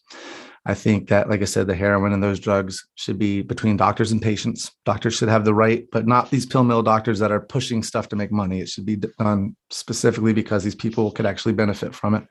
[0.64, 4.12] I think that, like I said, the heroin and those drugs should be between doctors
[4.12, 4.70] and patients.
[4.84, 8.08] Doctors should have the right, but not these pill mill doctors that are pushing stuff
[8.10, 8.60] to make money.
[8.60, 12.24] It should be done specifically because these people could actually benefit from it.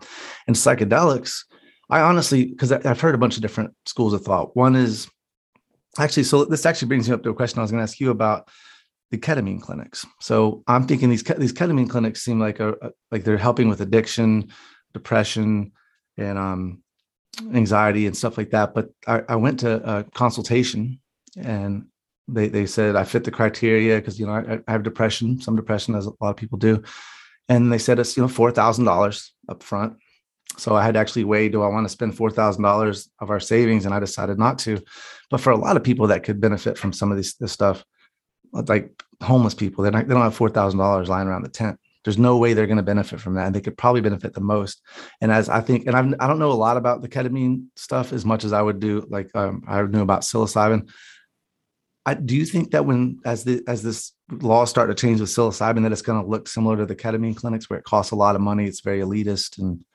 [0.47, 1.43] And psychedelics,
[1.89, 4.55] I honestly, because I've heard a bunch of different schools of thought.
[4.55, 5.09] One is
[5.99, 7.99] actually, so this actually brings me up to a question I was going to ask
[7.99, 8.47] you about
[9.11, 10.05] the ketamine clinics.
[10.21, 12.75] So I'm thinking these these ketamine clinics seem like a,
[13.11, 14.51] like they're helping with addiction,
[14.93, 15.73] depression,
[16.17, 16.81] and um,
[17.53, 18.73] anxiety and stuff like that.
[18.73, 20.99] But I, I went to a consultation
[21.37, 21.85] and
[22.27, 25.55] they they said I fit the criteria because you know I, I, have depression, some
[25.55, 26.83] depression as a lot of people do,
[27.49, 29.97] and they said it's you know four thousand dollars up front.
[30.57, 33.29] So I had to actually weigh: Do I want to spend four thousand dollars of
[33.29, 33.85] our savings?
[33.85, 34.81] And I decided not to.
[35.29, 37.83] But for a lot of people that could benefit from some of this, this stuff,
[38.53, 38.91] like
[39.21, 39.83] homeless people.
[39.83, 41.79] They're not, they don't have four thousand dollars lying around the tent.
[42.03, 44.41] There's no way they're going to benefit from that, and they could probably benefit the
[44.41, 44.81] most.
[45.21, 48.11] And as I think, and I've, I don't know a lot about the ketamine stuff
[48.11, 50.89] as much as I would do, like um, I knew about psilocybin.
[52.03, 55.29] I, do you think that when as the as this law start to change with
[55.29, 58.15] psilocybin, that it's going to look similar to the ketamine clinics where it costs a
[58.15, 59.85] lot of money, it's very elitist, and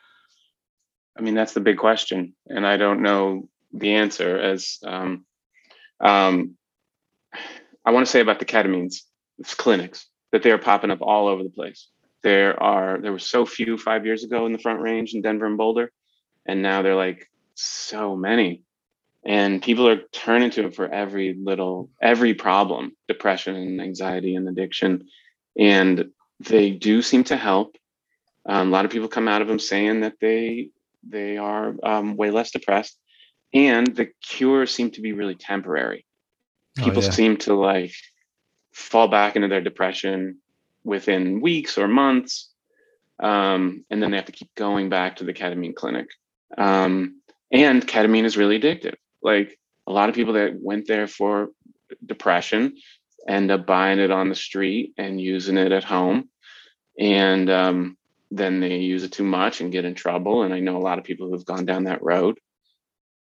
[1.19, 4.39] I mean, that's the big question, and I don't know the answer.
[4.39, 5.25] As um,
[6.01, 6.57] um,
[7.85, 9.01] I want to say about the ketamines,
[9.57, 11.89] clinics that they are popping up all over the place.
[12.27, 15.47] There are there were so few five years ago in the Front Range in Denver
[15.47, 15.93] and Boulder,
[16.45, 18.65] and now they're like so many,
[19.25, 24.49] and people are turning to it for every little every problem, depression and anxiety and
[24.49, 25.07] addiction,
[25.57, 26.07] and
[26.41, 27.77] they do seem to help.
[28.45, 30.71] Um, a lot of people come out of them saying that they
[31.09, 32.99] they are um, way less depressed,
[33.55, 36.05] and the cures seem to be really temporary.
[36.81, 37.11] Oh, People yeah.
[37.11, 37.93] seem to like
[38.73, 40.41] fall back into their depression
[40.87, 42.51] within weeks or months,
[43.21, 46.07] um, and then they have to keep going back to the ketamine clinic.
[46.57, 47.21] Um,
[47.53, 48.95] and ketamine is really addictive.
[49.23, 51.49] Like a lot of people that went there for
[52.05, 52.77] depression
[53.29, 56.29] end up buying it on the street and using it at home
[56.99, 57.97] and um,
[58.31, 60.99] then they use it too much and get in trouble and i know a lot
[60.99, 62.39] of people who've gone down that road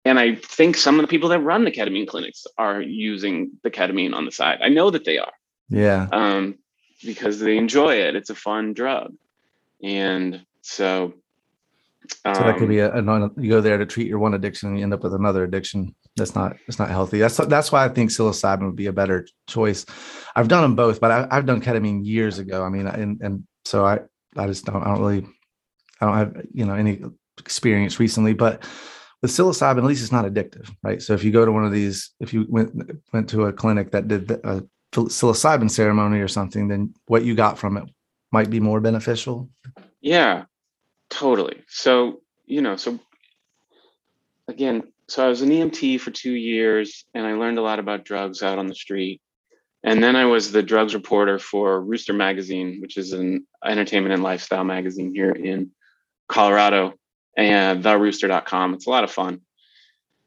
[0.04, 3.70] and i think some of the people that run the ketamine clinics are using the
[3.70, 5.32] ketamine on the side i know that they are
[5.68, 6.08] Yeah.
[6.12, 6.58] um,
[7.04, 9.12] because they enjoy it it's a fun drug
[9.82, 11.12] and so
[12.24, 14.34] So that could um, be a, a non, you go there to treat your one
[14.34, 15.94] addiction and you end up with another addiction.
[16.16, 17.18] That's not that's not healthy.
[17.18, 19.84] That's that's why I think psilocybin would be a better choice.
[20.34, 22.64] I've done them both, but I, I've done ketamine years ago.
[22.64, 24.00] I mean, and and so I
[24.36, 25.26] I just don't I don't really
[26.00, 27.02] I don't have you know any
[27.38, 28.62] experience recently, but
[29.22, 31.02] with psilocybin, at least it's not addictive, right?
[31.02, 32.72] So if you go to one of these, if you went
[33.12, 37.58] went to a clinic that did a psilocybin ceremony or something, then what you got
[37.58, 37.84] from it
[38.32, 39.48] might be more beneficial.
[40.00, 40.44] Yeah,
[41.10, 41.62] totally.
[41.68, 42.98] So, you know, so
[44.48, 48.04] again, so I was an EMT for two years and I learned a lot about
[48.04, 49.20] drugs out on the street.
[49.84, 54.22] And then I was the drugs reporter for Rooster Magazine, which is an entertainment and
[54.22, 55.70] lifestyle magazine here in
[56.28, 56.94] Colorado,
[57.36, 58.74] and therooster.com.
[58.74, 59.40] It's a lot of fun.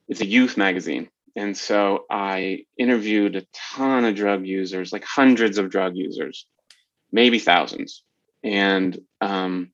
[0.08, 1.10] It's a youth magazine.
[1.36, 6.46] And so I interviewed a ton of drug users, like hundreds of drug users,
[7.12, 8.04] maybe thousands,
[8.44, 9.72] and um,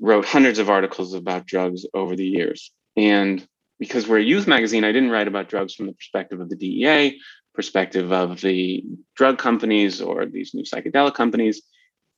[0.00, 2.72] wrote hundreds of articles about drugs over the years.
[2.96, 3.46] And
[3.78, 6.56] because we're a youth magazine, I didn't write about drugs from the perspective of the
[6.56, 7.18] DEA,
[7.54, 8.84] perspective of the
[9.16, 11.62] drug companies or these new psychedelic companies.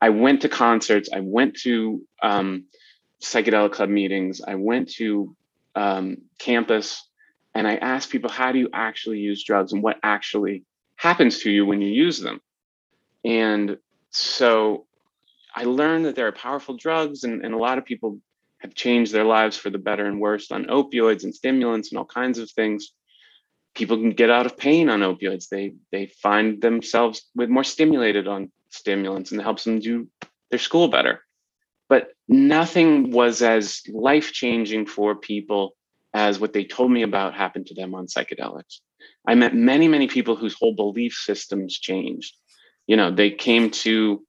[0.01, 2.65] I went to concerts, I went to um,
[3.23, 5.37] psychedelic club meetings, I went to
[5.75, 7.09] um, campus,
[7.55, 10.65] and I ask people, how do you actually use drugs and what actually
[10.97, 12.41] happens to you when you use them?
[13.25, 13.79] And
[14.11, 14.87] so
[15.55, 18.19] I learned that there are powerful drugs, and, and a lot of people
[18.59, 22.05] have changed their lives for the better and worse on opioids and stimulants and all
[22.05, 22.93] kinds of things.
[23.75, 25.49] People can get out of pain on opioids.
[25.49, 30.09] They they find themselves with more stimulated on stimulants, and it helps them do
[30.51, 31.23] their school better.
[31.89, 35.75] But nothing was as life changing for people
[36.15, 38.81] as what they told me about happened to them on psychedelics.
[39.27, 42.37] I met many many people whose whole belief systems changed.
[42.87, 44.23] You know, they came to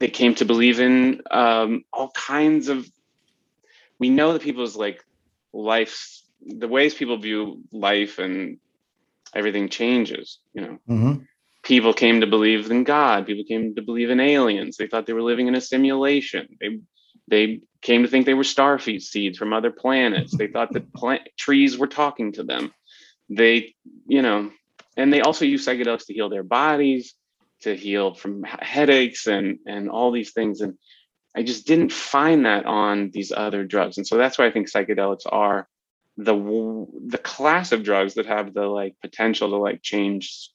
[0.00, 2.86] they came to believe in um, all kinds of
[3.98, 5.02] we know that people's like
[5.52, 8.58] life the ways people view life and
[9.34, 11.22] everything changes you know Mm-hmm.
[11.62, 15.12] people came to believe in god people came to believe in aliens they thought they
[15.12, 16.80] were living in a simulation they
[17.28, 20.36] they came to think they were starfish seeds from other planets.
[20.36, 22.72] They thought that plant trees were talking to them.
[23.28, 23.74] They
[24.06, 24.50] you know
[24.96, 27.14] and they also use psychedelics to heal their bodies
[27.62, 30.60] to heal from headaches and and all these things.
[30.60, 30.78] And
[31.34, 33.96] i just didn't find that on these other drugs.
[33.96, 35.68] And so that's why i think psychedelics are
[36.16, 40.50] the the class of drugs that have the like potential to like change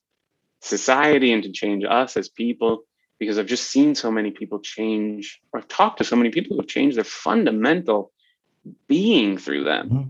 [0.61, 2.83] society and to change us as people
[3.19, 6.55] because i've just seen so many people change or I've talked to so many people
[6.55, 8.11] who have changed their fundamental
[8.87, 10.09] being through them Mhm.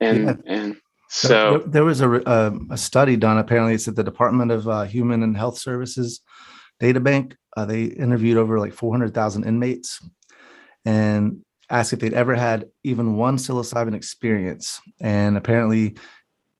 [0.00, 0.36] and Yeah.
[0.46, 0.76] and
[1.08, 3.38] So so there, there was a, um, a study done.
[3.38, 6.20] Apparently, it's at the Department of uh, Human and Health Services
[6.80, 7.36] data bank.
[7.56, 10.00] Uh, they interviewed over like 400,000 inmates
[10.84, 14.80] and asked if they'd ever had even one psilocybin experience.
[15.00, 15.96] And apparently,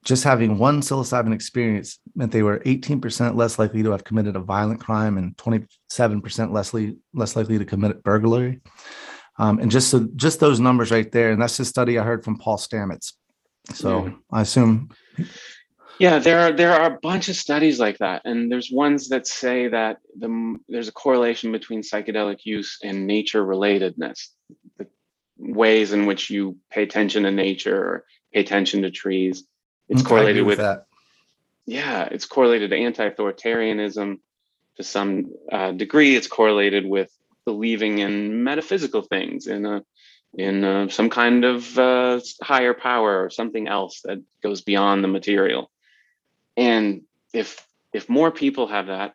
[0.07, 4.41] just having one psilocybin experience meant they were 18% less likely to have committed a
[4.41, 8.61] violent crime and 27% less, li- less likely to commit burglary.
[9.39, 12.25] Um, and just so just those numbers right there, and that's the study I heard
[12.25, 13.15] from Paul Stamets.
[13.75, 14.13] So Yeah.
[14.33, 14.91] I assume
[15.99, 19.27] Yeah, there are there are a bunch of studies like that, and there's ones that
[19.27, 24.29] say that the there's a correlation between psychedelic use and nature relatedness,
[24.79, 24.87] the
[25.37, 29.45] ways in which you pay attention to nature or pay attention to trees.
[29.89, 30.87] It's Mm, correlated with that.
[31.67, 34.19] yeah, it's correlated to anti-authoritarianism
[34.77, 36.17] to some uh, degree.
[36.17, 37.11] It's correlated with
[37.45, 39.83] believing in metaphysical things, in a
[40.35, 45.09] in uh, some kind of uh, higher power or something else that goes beyond the
[45.09, 45.71] material.
[46.57, 49.15] And if if more people have that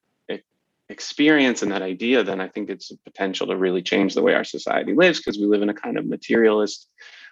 [0.92, 4.36] experience and that idea, then I think it's a potential to really change the way
[4.36, 6.88] our society lives because we live in a kind of materialist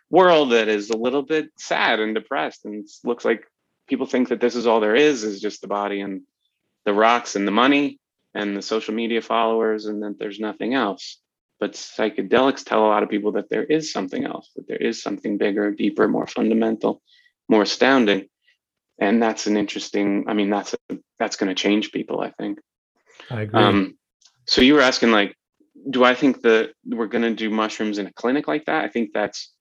[0.09, 3.45] world that is a little bit sad and depressed and looks like
[3.87, 6.21] people think that this is all there is is just the body and
[6.85, 7.99] the rocks and the money
[8.33, 11.19] and the social media followers and that there's nothing else.
[11.59, 15.01] But psychedelics tell a lot of people that there is something else that there is
[15.01, 17.01] something bigger deeper more fundamental
[17.47, 18.27] more astounding.
[18.99, 22.59] And that's an interesting i mean that's a, that's going to change people i think.
[23.29, 23.61] I agree.
[23.61, 23.97] Um,
[24.45, 25.35] so you were asking like
[25.89, 28.83] do i think that we're going to do mushrooms in a clinic like that?
[28.83, 29.51] I think that's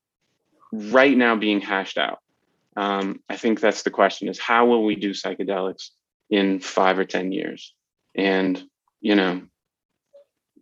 [0.72, 2.18] right now being hashed out
[2.76, 5.90] um, i think that's the question is how will we do psychedelics
[6.30, 7.74] in five or ten years
[8.14, 8.62] and
[9.00, 9.42] you know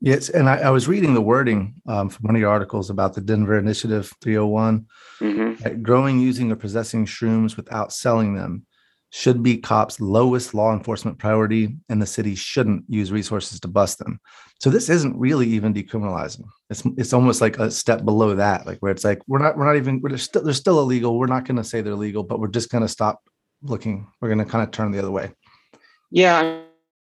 [0.02, 3.14] Yes, and I, I, was reading the wording um, from one of your articles about
[3.14, 4.86] the Denver Initiative 301.
[5.20, 5.82] Mm-hmm.
[5.82, 8.66] growing, using, or possessing shrooms without selling them
[9.16, 13.98] should be cops' lowest law enforcement priority, and the city shouldn't use resources to bust
[13.98, 14.20] them.
[14.60, 16.44] So this isn't really even decriminalizing.
[16.68, 19.64] It's it's almost like a step below that, like where it's like we're not we're
[19.64, 21.18] not even we're still they're still illegal.
[21.18, 23.22] We're not going to say they're legal, but we're just going to stop
[23.62, 24.06] looking.
[24.20, 25.32] We're going to kind of turn the other way.
[26.10, 26.60] Yeah,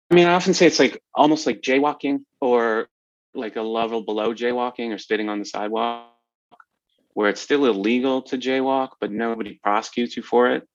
[0.08, 2.86] I mean, I often say it's like almost like jaywalking or
[3.34, 6.12] like a level below jaywalking or spitting on the sidewalk,
[7.14, 10.68] where it's still illegal to jaywalk, but nobody prosecutes you for it.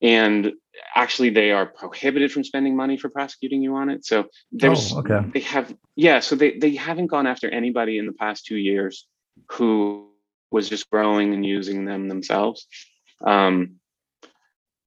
[0.00, 0.52] And
[0.94, 4.04] actually, they are prohibited from spending money for prosecuting you on it.
[4.04, 5.20] So there's, oh, okay.
[5.34, 9.06] they have, yeah, so they, they haven't gone after anybody in the past two years
[9.50, 10.08] who
[10.50, 12.66] was just growing and using them themselves.
[13.24, 13.76] Um,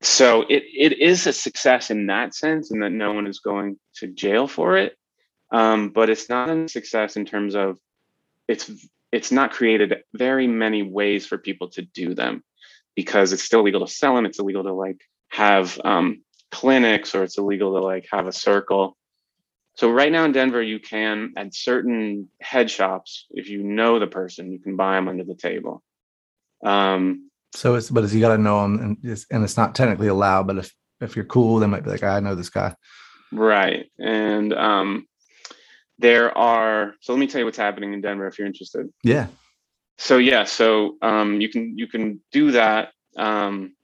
[0.01, 3.77] so it it is a success in that sense, and that no one is going
[3.95, 4.97] to jail for it.
[5.51, 7.77] Um, but it's not a success in terms of
[8.47, 8.71] it's
[9.11, 12.43] it's not created very many ways for people to do them
[12.95, 14.25] because it's still illegal to sell them.
[14.25, 18.97] It's illegal to like have um, clinics or it's illegal to like have a circle.
[19.75, 24.07] So right now in Denver, you can at certain head shops, if you know the
[24.07, 25.81] person, you can buy them under the table.
[26.63, 29.75] Um, so it's but it's, you got to know them, and it's, and it's not
[29.75, 30.47] technically allowed.
[30.47, 32.75] But if if you're cool, they might be like, I know this guy.
[33.31, 35.07] Right, and um,
[35.99, 36.93] there are.
[37.01, 38.87] So let me tell you what's happening in Denver if you're interested.
[39.03, 39.27] Yeah.
[39.97, 43.75] So yeah, so um, you can you can do that, um,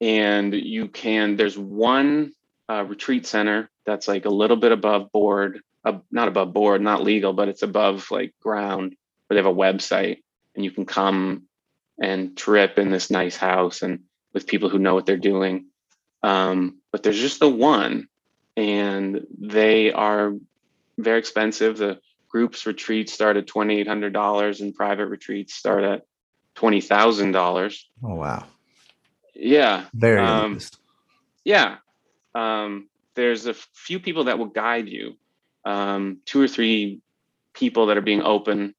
[0.00, 1.36] and you can.
[1.36, 2.32] There's one
[2.70, 7.02] uh, retreat center that's like a little bit above board, uh, not above board, not
[7.02, 8.96] legal, but it's above like ground.
[9.26, 10.22] Where they have a website,
[10.54, 11.42] and you can come
[12.00, 14.00] and trip in this nice house and
[14.32, 15.66] with people who know what they're doing.
[16.22, 18.08] Um, but there's just the one,
[18.56, 20.32] and they are
[20.96, 21.76] very expensive.
[21.78, 22.00] The
[22.38, 26.02] groups retreats start at twenty eight hundred dollars, and private retreats start at
[26.54, 27.88] twenty thousand dollars.
[28.00, 28.44] Oh wow!
[29.34, 30.60] Yeah, very um,
[31.44, 31.78] yeah.
[32.36, 35.16] Um, there's a few people that will guide you.
[35.64, 37.00] Um, two or three
[37.54, 38.72] people that are being open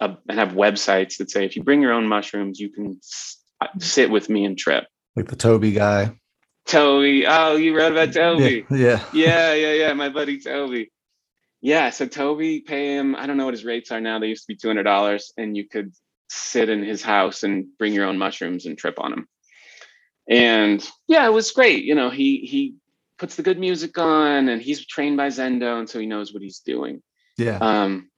[0.00, 3.36] uh, and have websites that say if you bring your own mushrooms, you can s-
[3.60, 4.86] uh, sit with me and trip.
[5.16, 6.16] Like the Toby guy.
[6.64, 7.26] Toby.
[7.26, 8.64] Oh, you wrote about Toby.
[8.70, 8.76] Yeah.
[8.78, 9.04] Yeah.
[9.12, 9.52] Yeah.
[9.54, 9.72] Yeah.
[9.72, 9.92] Yeah.
[9.92, 10.91] My buddy Toby.
[11.62, 11.90] Yeah.
[11.90, 13.16] So Toby, pay him.
[13.16, 14.18] I don't know what his rates are now.
[14.18, 15.92] They used to be two hundred dollars, and you could
[16.28, 19.28] sit in his house and bring your own mushrooms and trip on them.
[20.28, 21.84] And yeah, it was great.
[21.84, 22.74] You know, he he
[23.18, 26.42] puts the good music on, and he's trained by Zendo, and so he knows what
[26.42, 27.02] he's doing.
[27.38, 27.58] Yeah.
[27.58, 28.10] Um,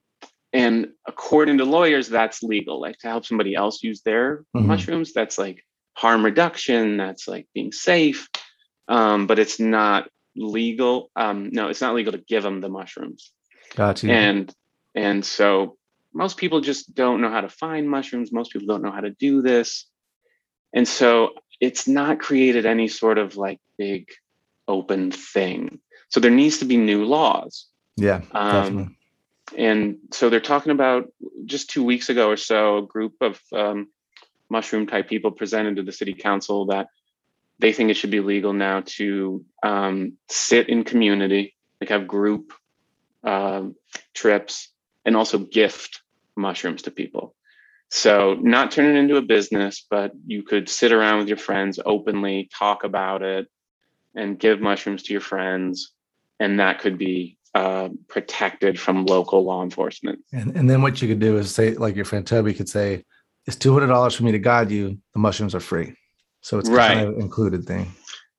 [0.51, 2.79] and according to lawyers, that's legal.
[2.79, 4.65] Like to help somebody else use their mm-hmm.
[4.65, 6.97] mushrooms, that's like harm reduction.
[6.97, 8.29] That's like being safe.
[8.87, 11.11] Um, but it's not legal.
[11.15, 13.31] Um, no, it's not legal to give them the mushrooms.
[13.75, 14.09] Gotcha.
[14.09, 14.53] And
[14.93, 15.77] and so
[16.13, 18.31] most people just don't know how to find mushrooms.
[18.31, 19.85] Most people don't know how to do this.
[20.73, 24.09] And so it's not created any sort of like big
[24.67, 25.79] open thing.
[26.09, 27.65] So there needs to be new laws.
[27.97, 28.95] Yeah, um, definitely
[29.55, 31.11] and so they're talking about
[31.45, 33.89] just two weeks ago or so, a group of um,
[34.49, 36.87] mushroom type people presented to the city council that
[37.59, 42.53] they think it should be legal now to um, sit in community, like have group
[43.25, 43.63] uh,
[44.13, 44.69] trips,
[45.03, 46.01] and also gift
[46.35, 47.35] mushrooms to people.
[47.91, 51.79] So, not turn it into a business, but you could sit around with your friends
[51.85, 53.47] openly, talk about it,
[54.15, 55.91] and give mushrooms to your friends.
[56.39, 60.19] And that could be uh, protected from local law enforcement.
[60.33, 63.05] And, and then what you could do is say, like your friend Toby could say,
[63.45, 64.97] it's two hundred dollars for me to guide you.
[65.13, 65.95] The mushrooms are free,
[66.41, 66.95] so it's right.
[66.95, 67.93] kind of included thing.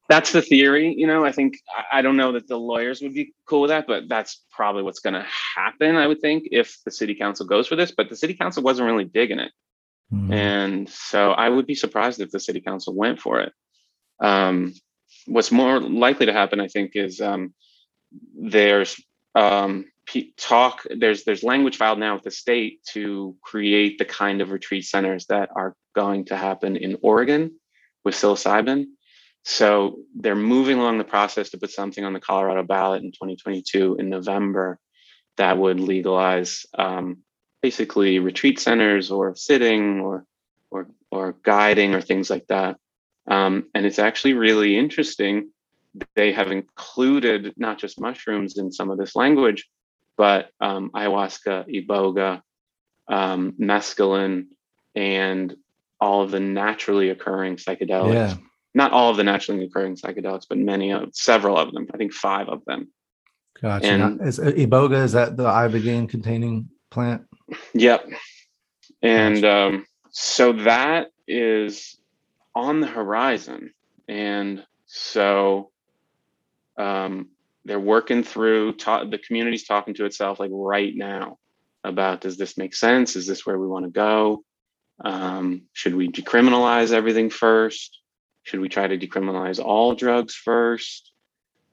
[0.08, 0.94] That's the theory.
[0.96, 1.58] You know, I think
[1.92, 5.00] I don't know that the lawyers would be cool with that, but that's probably what's
[5.00, 5.26] going to
[5.56, 5.96] happen.
[5.96, 8.86] I would think if the city council goes for this, but the city council wasn't
[8.86, 9.52] really digging it,
[10.12, 10.32] mm-hmm.
[10.32, 13.52] and so I would be surprised if the city council went for it.
[14.20, 14.74] Um,
[15.26, 17.52] what's more likely to happen, I think, is um,
[18.38, 19.00] there's
[19.34, 19.86] um,
[20.36, 20.86] talk.
[20.88, 25.26] There's there's language filed now with the state to create the kind of retreat centers
[25.26, 27.58] that are going to happen in Oregon
[28.04, 28.86] with psilocybin
[29.48, 33.94] so they're moving along the process to put something on the Colorado ballot in 2022
[33.96, 34.80] in November
[35.36, 37.18] that would legalize um,
[37.62, 40.24] basically retreat centers or sitting or
[40.68, 42.76] or or guiding or things like that.
[43.28, 45.52] Um, and it's actually really interesting.
[46.16, 49.68] They have included not just mushrooms in some of this language,
[50.16, 52.42] but um, ayahuasca, iboga,
[53.06, 54.46] um, mescaline,
[54.96, 55.54] and
[56.00, 58.12] all of the naturally occurring psychedelics.
[58.12, 58.36] Yeah
[58.76, 61.88] not all of the naturally occurring psychedelics, but many of several of them.
[61.92, 62.88] I think five of them.
[63.60, 63.86] Gotcha.
[63.86, 67.22] And, is uh, iboga is that the ibogaine containing plant?
[67.72, 68.06] Yep.
[69.02, 71.98] And um, so that is
[72.54, 73.72] on the horizon,
[74.08, 75.70] and so
[76.76, 77.28] um,
[77.64, 78.74] they're working through.
[78.74, 81.38] Ta- the community's talking to itself like right now
[81.82, 83.16] about does this make sense?
[83.16, 84.44] Is this where we want to go?
[85.02, 88.00] Um, should we decriminalize everything first?
[88.46, 91.10] Should we try to decriminalize all drugs first?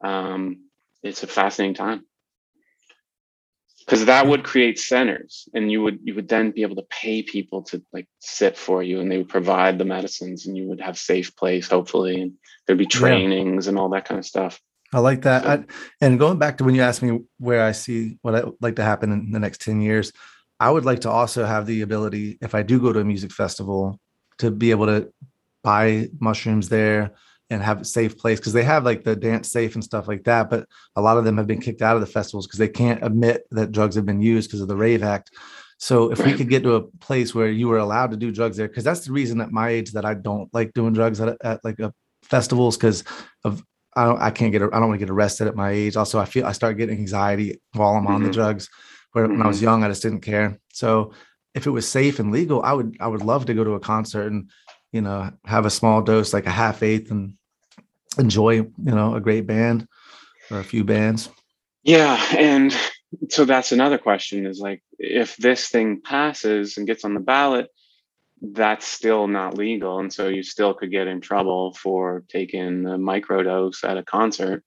[0.04, 0.70] Um,
[1.04, 2.04] it's a fascinating time
[3.86, 7.22] because that would create centers and you would you would then be able to pay
[7.22, 10.82] people to like sit for you and they would provide the medicines and you would
[10.82, 12.34] have safe place hopefully and
[12.66, 13.70] there'd be trainings yeah.
[13.70, 14.60] and all that kind of stuff
[14.94, 15.66] i like that so, I,
[16.02, 18.84] and going back to when you asked me where i see what i'd like to
[18.84, 20.12] happen in the next 10 years
[20.60, 23.32] i would like to also have the ability if i do go to a music
[23.32, 24.00] festival
[24.38, 25.12] to be able to
[25.64, 27.14] buy mushrooms there
[27.50, 30.50] and have a safe place because they have like the DanceSafe and stuff like that.
[30.50, 33.04] But a lot of them have been kicked out of the festivals because they can't
[33.04, 35.32] admit that drugs have been used because of the Rave Act.
[35.78, 38.56] So if we could get to a place where you were allowed to do drugs
[38.56, 41.38] there, because that's the reason at my age that I don't like doing drugs at,
[41.44, 41.94] at like a
[42.24, 43.04] festivals because
[43.44, 43.64] of
[43.96, 45.98] I don't I can't get I don't want to get arrested at my age.
[45.98, 48.14] Also, I feel I start getting anxiety while I'm mm-hmm.
[48.14, 48.34] on the mm-hmm.
[48.34, 48.70] drugs.
[49.12, 49.34] Where mm-hmm.
[49.34, 49.66] when I was mm-hmm.
[49.66, 50.58] young, I just didn't care.
[50.72, 51.14] So
[51.54, 53.80] if it was safe and legal, I would I would love to go to a
[53.80, 54.50] concert and
[54.94, 57.34] you know, have a small dose, like a half eighth, and
[58.18, 59.88] enjoy, you know, a great band
[60.50, 61.30] or a few bands.
[61.84, 62.24] Yeah.
[62.38, 62.74] And
[63.30, 67.68] so that's another question is like, if this thing passes and gets on the ballot,
[68.42, 70.00] that's still not legal.
[70.00, 74.64] And so you still could get in trouble for taking a microdose at a concert.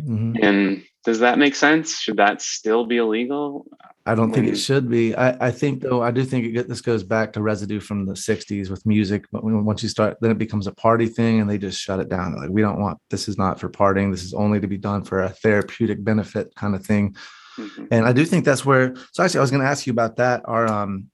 [0.00, 0.42] Mm-hmm.
[0.42, 1.98] And does that make sense?
[1.98, 3.66] Should that still be illegal?
[4.06, 5.14] I don't think it should be.
[5.14, 8.14] I, I think though, I do think it, this goes back to residue from the
[8.14, 9.26] '60s with music.
[9.30, 12.00] But when, once you start, then it becomes a party thing, and they just shut
[12.00, 12.36] it down.
[12.36, 14.10] Like we don't want this is not for partying.
[14.10, 17.14] This is only to be done for a therapeutic benefit kind of thing.
[17.56, 17.86] Mm-hmm.
[17.90, 18.94] And I do think that's where.
[19.12, 20.42] So actually, I was going to ask you about that.
[20.46, 21.06] Our um,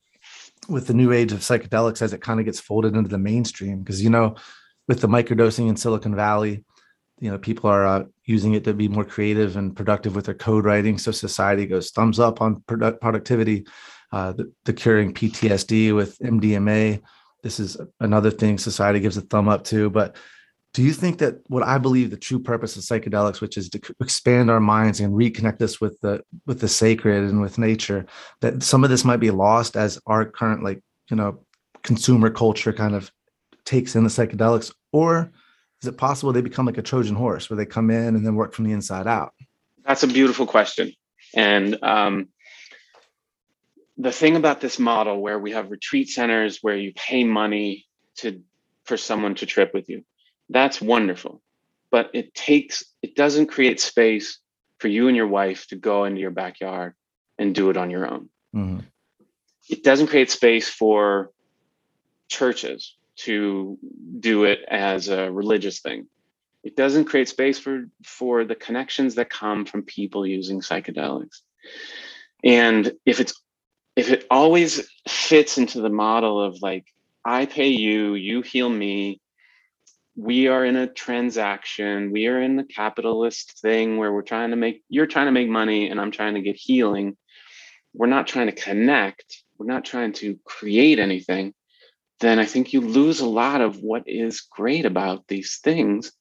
[0.68, 3.80] with the new age of psychedelics as it kind of gets folded into the mainstream,
[3.80, 4.36] because you know,
[4.88, 6.64] with the microdosing in Silicon Valley,
[7.20, 10.34] you know people are uh, using it to be more creative and productive with their
[10.34, 10.98] code writing.
[10.98, 13.66] So society goes thumbs up on produ- productivity.
[14.12, 17.02] Uh, the, the, curing ptsd with mdma
[17.42, 19.90] this is another thing society gives a thumb up to.
[19.90, 20.14] But
[20.74, 23.80] do you think that what i believe the true purpose of psychedelics which is to
[24.00, 28.06] expand our minds and reconnect us with the with the sacred and with nature
[28.42, 31.44] that some of this might be lost as our current like you know
[31.86, 33.10] consumer culture kind of
[33.64, 34.72] takes in the psychedelics?
[34.92, 35.32] Or
[35.86, 38.34] is it possible they become like a Trojan horse where they come in and then
[38.34, 39.32] work from the inside out?
[39.86, 40.92] That's a beautiful question.
[41.32, 42.28] And um,
[43.96, 48.42] the thing about this model where we have retreat centers where you pay money to
[48.84, 50.04] for someone to trip with you,
[50.48, 51.40] that's wonderful.
[51.92, 54.40] But it takes it doesn't create space
[54.78, 56.94] for you and your wife to go into your backyard
[57.38, 58.28] and do it on your own.
[58.54, 58.80] Mm-hmm.
[59.68, 61.30] It doesn't create space for
[62.28, 63.78] churches to
[64.20, 66.06] do it as a religious thing.
[66.62, 71.40] It doesn't create space for for the connections that come from people using psychedelics.
[72.44, 73.40] And if it's
[73.94, 76.86] if it always fits into the model of like
[77.24, 79.20] I pay you, you heal me,
[80.16, 84.56] we are in a transaction, we are in the capitalist thing where we're trying to
[84.56, 87.16] make you're trying to make money and I'm trying to get healing.
[87.94, 91.54] We're not trying to connect, we're not trying to create anything
[92.20, 96.12] then I think you lose a lot of what is great about these things.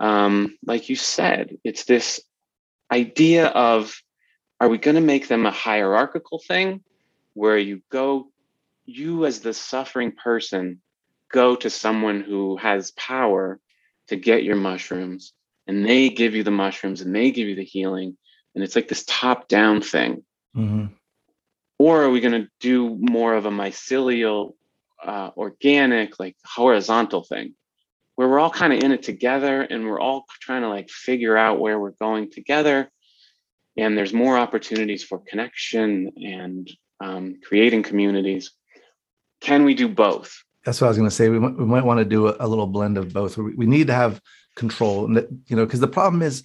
[0.00, 2.20] Um, like you said, it's this
[2.90, 3.94] idea of
[4.60, 6.82] are we going to make them a hierarchical thing
[7.34, 8.28] where you go,
[8.86, 10.80] you as the suffering person,
[11.30, 13.60] go to someone who has power
[14.08, 15.32] to get your mushrooms
[15.66, 18.16] and they give you the mushrooms and they give you the healing
[18.54, 20.22] and it's like this top down thing
[20.54, 20.90] Mhm.
[21.78, 24.54] or are we going to do more of a mycelial
[25.02, 27.54] uh, organic like horizontal thing
[28.16, 31.36] where we're all kind of in it together and we're all trying to like figure
[31.36, 32.90] out where we're going together
[33.76, 36.70] and there's more opportunities for connection and
[37.00, 38.52] um, creating communities
[39.40, 41.28] can we do both That's what I was going to say.
[41.28, 43.36] We, might- we might want to do a, a little blend of both.
[43.36, 44.20] We, we need to have
[44.56, 46.42] control, and that, you know, because the problem is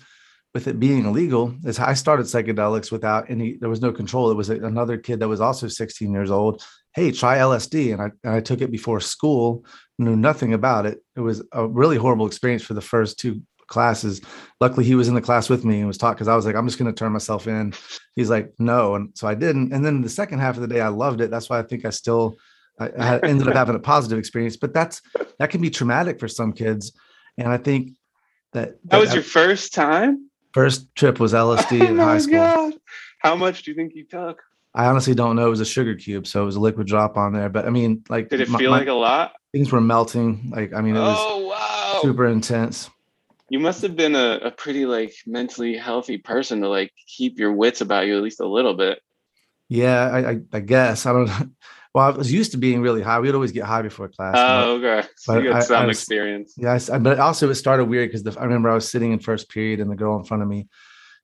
[0.53, 3.57] with it being illegal is I started psychedelics without any.
[3.57, 4.31] There was no control.
[4.31, 6.61] It was a, another kid that was also 16 years old.
[6.99, 9.63] Hey, try LSD, and I and I took it before school.
[9.97, 11.01] Knew nothing about it.
[11.15, 14.19] It was a really horrible experience for the first two classes.
[14.59, 16.55] Luckily, he was in the class with me and was taught because I was like,
[16.55, 17.73] I'm just going to turn myself in.
[18.17, 19.71] He's like, no, and so I didn't.
[19.71, 21.31] And then the second half of the day, I loved it.
[21.31, 22.35] That's why I think I still
[22.77, 25.01] I, I ended up having a positive experience, but that's
[25.37, 26.91] that can be traumatic for some kids.
[27.37, 27.91] And I think
[28.51, 32.39] that that was your first time first trip was LSD oh in high school.
[32.39, 32.73] God.
[33.19, 34.41] how much do you think you took
[34.73, 35.47] I honestly don't know.
[35.47, 37.49] It was a sugar cube, so it was a liquid drop on there.
[37.49, 40.51] But I mean, like, did it feel my- like a lot things were melting.
[40.55, 42.89] Like, I mean, it was oh wow super intense.
[43.49, 47.51] you must have been a, a pretty like mentally healthy person to like keep your
[47.51, 48.99] wits about you at least a little bit
[49.69, 51.29] Yeah, I, I, I guess I don't.
[51.95, 53.19] Well, I was used to being really high.
[53.19, 54.35] We'd always get high before class.
[54.37, 57.49] oh okay so but you got I- some I was- experience Yes, I- but also
[57.49, 60.15] it started weird because I remember I was sitting in first period and the girl
[60.19, 60.67] in front of me,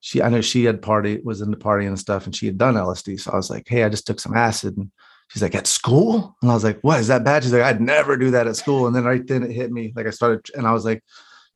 [0.05, 2.59] she I know she had party was in the party and stuff and she had
[2.59, 3.19] done LSD.
[3.19, 4.91] So I was like, hey, I just took some acid and
[5.29, 6.37] she's like, at school?
[6.43, 7.41] And I was like, what is that bad?
[7.41, 8.85] She's like, I'd never do that at school.
[8.85, 9.93] And then right then it hit me.
[9.95, 11.03] Like I started and I was like,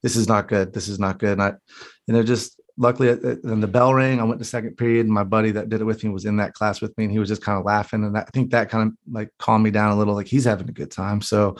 [0.01, 0.73] this is not good.
[0.73, 1.33] This is not good.
[1.33, 1.53] And I,
[2.07, 4.19] you know, just luckily uh, then the bell rang.
[4.19, 6.37] I went to second period and my buddy that did it with me was in
[6.37, 8.03] that class with me and he was just kind of laughing.
[8.03, 10.69] And I think that kind of like calmed me down a little, like he's having
[10.69, 11.21] a good time.
[11.21, 11.55] So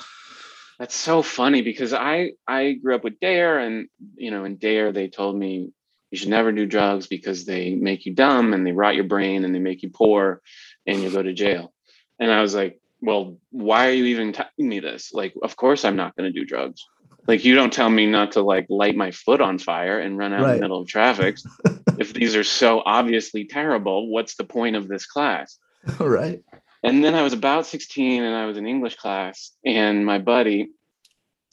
[0.79, 4.91] That's so funny because I I grew up with DARE and you know in DARE
[4.91, 5.71] they told me
[6.11, 9.45] you should never do drugs because they make you dumb and they rot your brain
[9.45, 10.41] and they make you poor
[10.87, 11.73] and you go to jail.
[12.19, 15.13] And I was like, well, why are you even telling me this?
[15.13, 16.85] Like, of course I'm not going to do drugs.
[17.27, 20.33] Like you don't tell me not to like light my foot on fire and run
[20.33, 21.37] out in the middle of traffic.
[21.99, 25.57] if these are so obviously terrible, what's the point of this class?
[25.99, 26.41] right.
[26.81, 30.71] And then I was about 16 and I was in English class and my buddy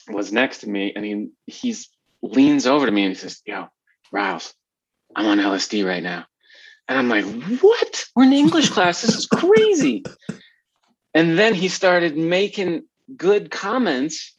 [0.09, 1.89] was next to me and he he's
[2.23, 3.67] leans over to me and he says, Yo,
[4.11, 4.53] Rouse,
[5.15, 6.25] I'm on LSD right now.
[6.87, 7.25] And I'm like,
[7.61, 8.05] what?
[8.15, 9.01] We're in English class.
[9.01, 10.03] This is crazy.
[11.13, 12.83] and then he started making
[13.15, 14.33] good comments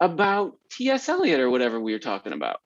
[0.00, 1.08] about T.S.
[1.08, 2.60] Eliot or whatever we were talking about.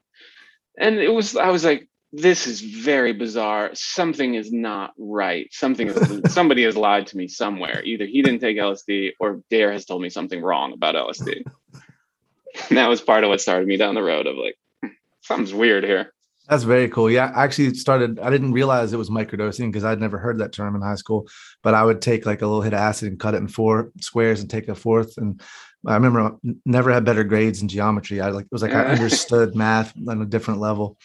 [0.79, 3.71] And it was, I was like, this is very bizarre.
[3.75, 5.49] Something is not right.
[5.53, 7.83] Something is, somebody has lied to me somewhere.
[7.85, 11.45] Either he didn't take LSD or DARE has told me something wrong about LSD.
[12.69, 15.53] And that was part of what started me down the road of like, "Hmm, something's
[15.53, 16.13] weird here.
[16.49, 17.11] That's very cool.
[17.11, 18.21] Yeah, I actually started.
[18.21, 21.27] I didn't realize it was microdosing because I'd never heard that term in high school.
[21.63, 23.91] But I would take like a little hit of acid and cut it in four
[24.01, 25.17] squares and take a fourth.
[25.19, 25.41] And
[25.87, 26.31] I remember I
[26.65, 28.21] never had better grades in geometry.
[28.21, 30.97] I like it was like I understood math on a different level.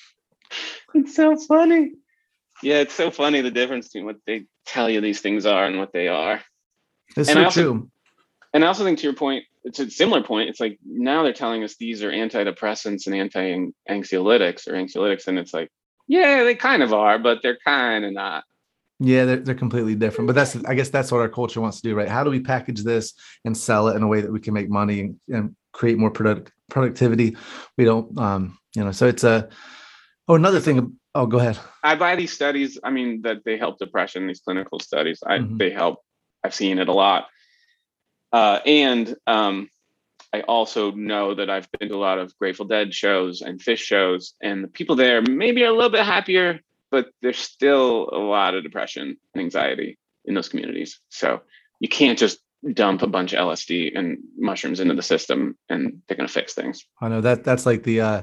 [0.93, 1.93] It's so funny.
[2.61, 5.79] Yeah, it's so funny the difference between what they tell you these things are and
[5.79, 6.41] what they are.
[7.17, 7.91] It's And so also- true.
[8.53, 10.49] And I also think to your point, it's a similar point.
[10.49, 15.53] It's like now they're telling us these are antidepressants and anti-anxiolytics or anxiolytics, and it's
[15.53, 15.69] like,
[16.07, 18.43] yeah, they kind of are, but they're kind of not.
[18.99, 20.27] Yeah, they're, they're completely different.
[20.27, 22.09] But that's I guess that's what our culture wants to do, right?
[22.09, 23.13] How do we package this
[23.45, 26.11] and sell it in a way that we can make money and, and create more
[26.11, 27.35] product productivity?
[27.77, 28.91] We don't, um, you know.
[28.91, 29.49] So it's a.
[30.27, 30.97] Oh, another thing.
[31.15, 31.59] Oh, go ahead.
[31.83, 32.79] I buy these studies.
[32.83, 34.27] I mean, that they help depression.
[34.27, 35.57] These clinical studies, I Mhm.
[35.57, 35.99] they help.
[36.43, 37.27] I've seen it a lot,
[38.31, 39.69] uh, and um,
[40.33, 43.79] I also know that I've been to a lot of Grateful Dead shows and Phish
[43.79, 46.59] shows, and the people there maybe are a little bit happier,
[46.89, 50.99] but there's still a lot of depression and anxiety in those communities.
[51.09, 51.41] So
[51.79, 52.39] you can't just
[52.73, 56.53] dump a bunch of LSD and mushrooms into the system and they're going to fix
[56.53, 56.85] things.
[56.99, 58.21] I know that that's like the uh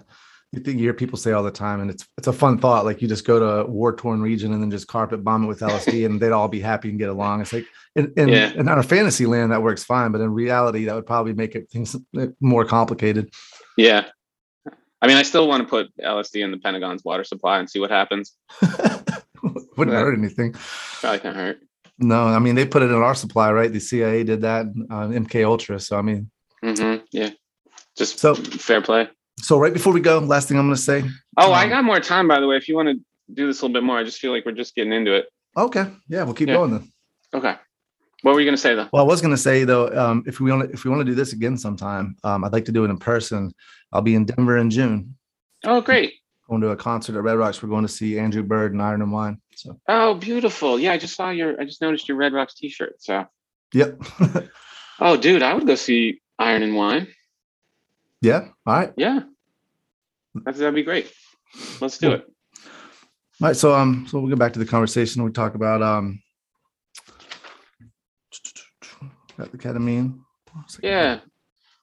[0.53, 2.85] you think you hear people say all the time, and it's it's a fun thought.
[2.85, 5.47] Like you just go to a war torn region and then just carpet bomb it
[5.47, 7.43] with LSD, and they'd all be happy and get along.
[7.43, 8.53] It's like in in, Yeah.
[8.55, 11.71] in our fantasy land that works fine, but in reality that would probably make it
[11.71, 11.95] things
[12.41, 13.31] more complicated.
[13.77, 14.07] Yeah.
[15.01, 17.79] I mean, I still want to put LSD in the Pentagon's water supply and see
[17.79, 18.35] what happens.
[19.77, 20.55] Wouldn't hurt anything.
[21.01, 21.61] Probably can't hurt.
[22.01, 23.73] No, I mean they put it in our supply, right?
[23.73, 25.79] The CIA did that, uh, MK Ultra.
[25.79, 26.31] So I mean,
[26.65, 27.31] hmm Yeah.
[27.97, 29.09] Just So- fair play.
[29.43, 31.05] So right before we go, last thing I'm going to say.
[31.37, 32.57] Oh, I Um, got more time, by the way.
[32.57, 32.95] If you want to
[33.35, 35.27] do this a little bit more, I just feel like we're just getting into it.
[35.57, 36.55] Okay, yeah, we'll keep Yeah.
[36.55, 36.93] going then.
[37.35, 37.55] Okay.
[38.23, 38.89] What were you going to say though?
[38.93, 41.01] Well, I was going to say though, um, if we want to, if we want
[41.01, 43.53] to do this again sometime, um, I'd like to do it in person.
[43.93, 45.17] I'll be in Denver in June.
[45.65, 46.15] Oh, great.
[46.49, 47.63] Going to a concert at Red Rocks.
[47.63, 49.41] We're going to see Andrew Bird and Iron and Wine.
[49.55, 49.79] So.
[49.89, 50.79] Oh, beautiful.
[50.81, 51.61] Yeah, I just saw your.
[51.61, 53.03] I just noticed your Red Rocks T-shirt.
[53.03, 53.27] So.
[53.75, 54.01] Yep.
[55.01, 57.09] oh, dude, I would go see Iron and Wine.
[58.21, 58.49] Yeah.
[58.67, 58.93] All right.
[58.97, 59.21] Yeah.
[60.35, 61.11] That's, that'd be great.
[61.81, 62.25] Let's do it.
[63.41, 63.57] All right.
[63.57, 65.23] So um, so we'll get back to the conversation.
[65.23, 66.21] We talk about um,
[69.37, 70.21] got the ketamine.
[70.83, 71.21] Yeah.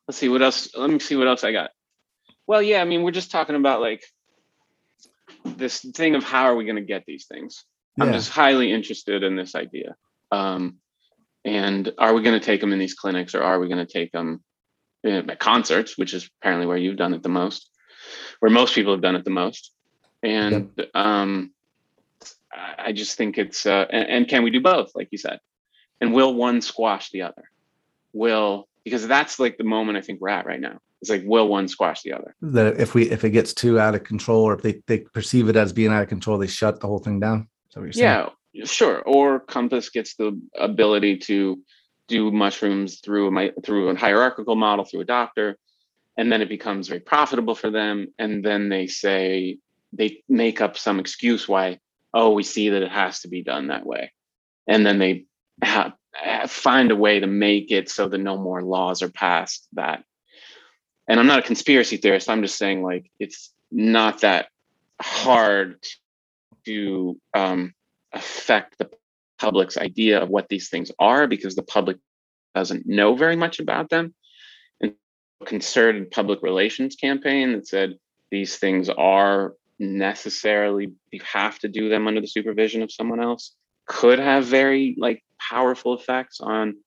[0.07, 0.69] Let's see what else.
[0.75, 1.71] Let me see what else I got.
[2.47, 2.81] Well, yeah.
[2.81, 4.03] I mean, we're just talking about like
[5.45, 7.63] this thing of how are we going to get these things.
[7.97, 8.05] Yeah.
[8.05, 9.95] I'm just highly interested in this idea.
[10.31, 10.77] Um,
[11.45, 13.91] and are we going to take them in these clinics, or are we going to
[13.91, 14.43] take them
[15.05, 17.69] at concerts, which is apparently where you've done it the most,
[18.39, 19.71] where most people have done it the most.
[20.23, 21.51] And um,
[22.77, 25.39] I just think it's, uh, and, and, can we do both, like you said?
[26.01, 27.43] And will one squash the other?
[28.13, 30.79] Will, because that's like the moment I think we're at right now.
[31.01, 32.35] It's like, will one squash the other?
[32.41, 35.49] That if we, if it gets too out of control or if they, they perceive
[35.49, 37.47] it as being out of control, they shut the whole thing down.
[37.69, 39.01] So you're saying Yeah, sure.
[39.01, 41.59] Or Compass gets the ability to
[42.07, 45.57] do mushrooms through my through a hierarchical model through a doctor
[46.17, 49.57] and then it becomes very profitable for them and then they say
[49.93, 51.79] they make up some excuse why
[52.13, 54.11] oh we see that it has to be done that way.
[54.67, 55.25] And then they
[55.63, 55.93] ha-
[56.47, 60.03] find a way to make it so that no more laws are passed that
[61.09, 64.47] and i'm not a conspiracy theorist i'm just saying like it's not that
[65.01, 65.77] hard
[66.65, 67.73] to um,
[68.13, 68.89] affect the
[69.39, 71.97] public's idea of what these things are because the public
[72.53, 74.13] doesn't know very much about them.
[74.81, 74.93] And
[75.41, 77.95] a concerted public relations campaign that said
[78.31, 83.53] these things are necessarily you have to do them under the supervision of someone else
[83.85, 86.77] could have very like powerful effects on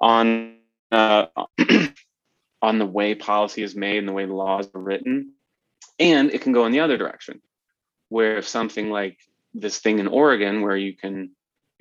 [0.00, 0.56] on
[0.90, 1.26] uh,
[2.62, 5.32] on the way policy is made and the way laws are written
[5.98, 7.40] and it can go in the other direction
[8.08, 9.18] where if something like
[9.54, 11.30] this thing in oregon where you can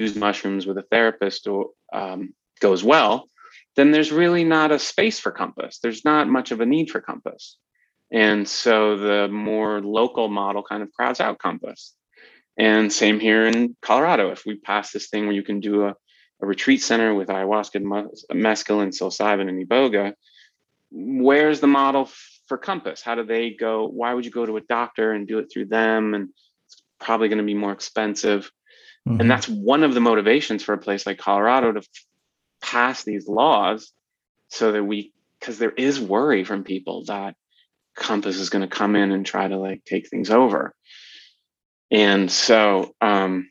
[0.02, 3.28] use mushrooms with a therapist or um, goes well,
[3.76, 5.80] then there's really not a space for Compass.
[5.80, 7.58] There's not much of a need for Compass.
[8.12, 11.96] And so the more local model kind of crowds out Compass.
[12.58, 14.32] And same here in Colorado.
[14.32, 15.96] If we pass this thing where you can do a,
[16.42, 17.82] a retreat center with ayahuasca,
[18.34, 20.14] mescaline, psilocybin, and iboga,
[20.92, 22.10] where's the model
[22.48, 23.02] for Compass?
[23.02, 23.88] How do they go?
[23.88, 26.14] Why would you go to a doctor and do it through them?
[26.14, 26.30] And
[26.68, 28.52] it's probably going to be more expensive.
[29.08, 29.22] Mm-hmm.
[29.22, 31.82] And that's one of the motivations for a place like Colorado to
[32.62, 33.92] pass these laws
[34.50, 37.36] so that we, because there is worry from people that
[37.96, 40.74] Compass is going to come in and try to like take things over.
[41.90, 43.50] And so um,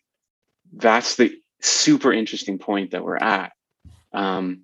[0.72, 3.52] that's the super interesting point that we're at
[4.12, 4.62] um,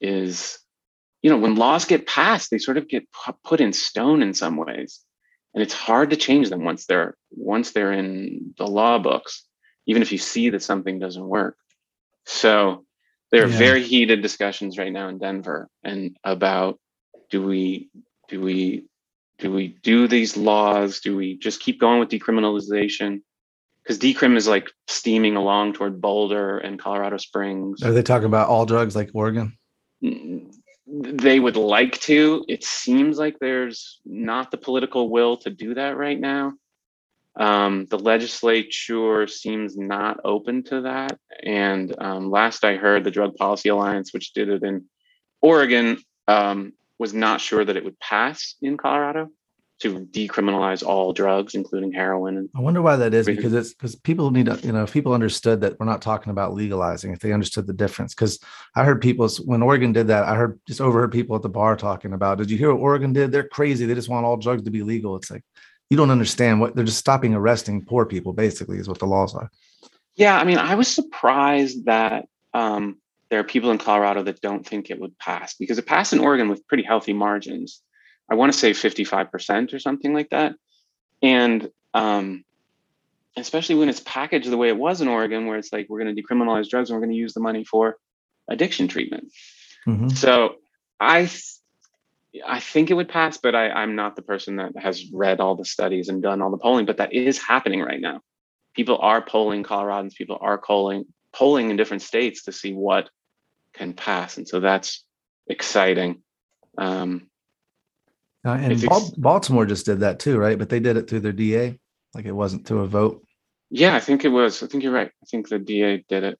[0.00, 0.58] is,
[1.22, 3.04] you know, when laws get passed, they sort of get
[3.44, 5.00] put in stone in some ways.
[5.52, 9.44] And it's hard to change them once they're once they're in the law books
[9.90, 11.56] even if you see that something doesn't work.
[12.24, 12.84] So
[13.32, 13.58] there are yeah.
[13.58, 16.78] very heated discussions right now in Denver and about
[17.28, 17.90] do we
[18.28, 18.84] do we
[19.38, 21.00] do we do these laws?
[21.00, 23.22] Do we just keep going with decriminalization?
[23.82, 27.82] Because decrim is like steaming along toward Boulder and Colorado Springs.
[27.82, 29.58] Are they talking about all drugs like Oregon?
[30.04, 30.52] Mm,
[30.86, 32.44] they would like to.
[32.46, 36.52] It seems like there's not the political will to do that right now.
[37.36, 41.18] Um, the legislature seems not open to that.
[41.44, 44.86] And um, last I heard, the Drug Policy Alliance, which did it in
[45.40, 49.30] Oregon, um, was not sure that it would pass in Colorado
[49.80, 52.36] to decriminalize all drugs, including heroin.
[52.36, 54.92] And I wonder why that is because it's because people need to, you know, if
[54.92, 58.14] people understood that we're not talking about legalizing, if they understood the difference.
[58.14, 58.38] Because
[58.76, 61.76] I heard people when Oregon did that, I heard just overheard people at the bar
[61.76, 63.32] talking about, did you hear what Oregon did?
[63.32, 63.86] They're crazy.
[63.86, 65.16] They just want all drugs to be legal.
[65.16, 65.44] It's like,
[65.90, 69.34] you don't understand what they're just stopping arresting poor people basically is what the laws
[69.34, 69.50] are.
[70.14, 72.96] Yeah i mean i was surprised that um,
[73.28, 76.18] there are people in colorado that don't think it would pass because it passed in
[76.20, 77.82] oregon with pretty healthy margins.
[78.30, 80.54] I want to say 55% or something like that.
[81.20, 82.44] And um,
[83.36, 86.14] especially when it's packaged the way it was in oregon where it's like we're going
[86.14, 87.96] to decriminalize drugs and we're going to use the money for
[88.48, 89.32] addiction treatment.
[89.86, 90.08] Mm-hmm.
[90.10, 90.56] so
[91.00, 91.28] i
[92.46, 95.56] I think it would pass, but I, I'm not the person that has read all
[95.56, 96.86] the studies and done all the polling.
[96.86, 98.20] But that is happening right now.
[98.74, 100.14] People are polling Coloradans.
[100.14, 103.10] People are polling polling in different states to see what
[103.74, 105.04] can pass, and so that's
[105.48, 106.22] exciting.
[106.78, 107.28] Um,
[108.44, 110.58] uh, and ex- Baltimore just did that too, right?
[110.58, 111.78] But they did it through their DA,
[112.14, 113.24] like it wasn't through a vote.
[113.70, 114.62] Yeah, I think it was.
[114.62, 115.08] I think you're right.
[115.10, 116.38] I think the DA did it.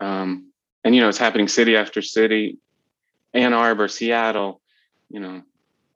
[0.00, 0.52] Um,
[0.84, 2.58] and you know it's happening city after city
[3.34, 4.60] ann arbor seattle
[5.10, 5.42] you know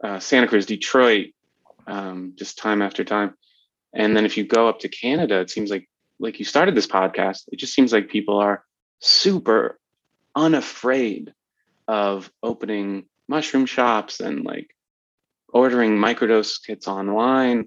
[0.02, 1.28] uh, santa cruz detroit
[1.86, 3.34] um, just time after time
[3.92, 5.88] and then if you go up to canada it seems like
[6.18, 8.64] like you started this podcast it just seems like people are
[9.00, 9.78] super
[10.34, 11.32] unafraid
[11.88, 14.74] of opening mushroom shops and like
[15.48, 17.66] ordering microdose kits online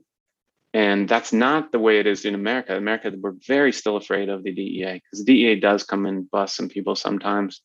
[0.75, 2.75] and that's not the way it is in America.
[2.75, 6.53] America, we're very still afraid of the DEA because the DEA does come and bust
[6.53, 7.61] some people sometimes.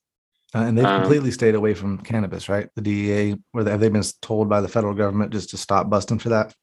[0.55, 2.69] Uh, and they've um, completely stayed away from cannabis, right?
[2.75, 6.19] The DEA, where have they been told by the federal government just to stop busting
[6.19, 6.55] for that?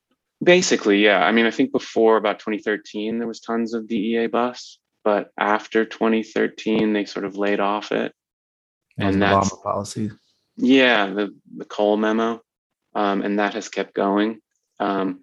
[0.43, 1.25] Basically, yeah.
[1.25, 5.85] I mean, I think before about 2013, there was tons of DEA busts, but after
[5.85, 8.13] 2013, they sort of laid off it.
[8.97, 10.11] That and that's Obama policy.
[10.57, 12.41] Yeah, the the Cole memo,
[12.95, 14.41] um, and that has kept going.
[14.79, 15.21] Um,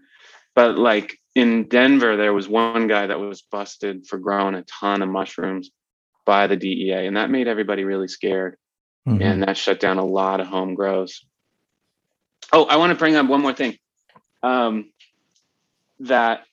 [0.55, 5.03] but like in Denver, there was one guy that was busted for growing a ton
[5.03, 5.71] of mushrooms
[6.25, 8.57] by the DEA, and that made everybody really scared.
[9.07, 9.23] Mm-hmm.
[9.23, 11.25] And that shut down a lot of home grows.
[12.53, 13.79] Oh, I want to bring up one more thing.
[14.43, 14.91] Um,
[16.01, 16.45] that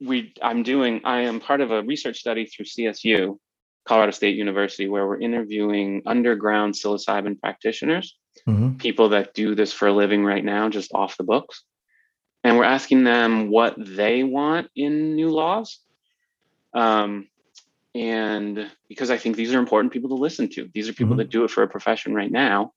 [0.00, 3.38] we I'm doing, I am part of a research study through CSU,
[3.84, 8.16] Colorado State University, where we're interviewing underground psilocybin practitioners,
[8.48, 8.76] mm-hmm.
[8.76, 11.62] people that do this for a living right now, just off the books
[12.44, 15.78] and we're asking them what they want in new laws.
[16.74, 17.28] Um,
[17.94, 21.18] and because I think these are important people to listen to, these are people mm-hmm.
[21.18, 22.72] that do it for a profession right now.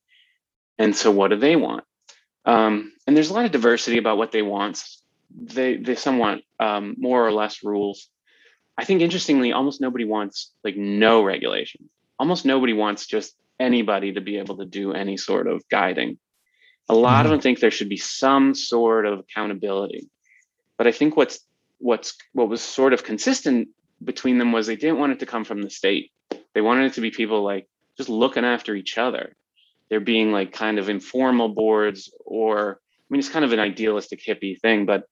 [0.78, 1.86] And so, what do they want?
[2.45, 4.84] Um, and there's a lot of diversity about what they want.
[5.34, 8.09] They they somewhat um, more or less rules.
[8.78, 11.89] I think interestingly, almost nobody wants like no regulation.
[12.20, 16.18] Almost nobody wants just anybody to be able to do any sort of guiding.
[16.89, 17.26] A lot mm-hmm.
[17.26, 20.09] of them think there should be some sort of accountability.
[20.78, 21.39] But I think what's
[21.78, 23.70] what's what was sort of consistent
[24.03, 26.11] between them was they didn't want it to come from the state.
[26.53, 27.67] They wanted it to be people like
[27.97, 29.35] just looking after each other.
[29.89, 34.21] They're being like kind of informal boards or I mean it's kind of an idealistic
[34.25, 35.03] hippie thing, but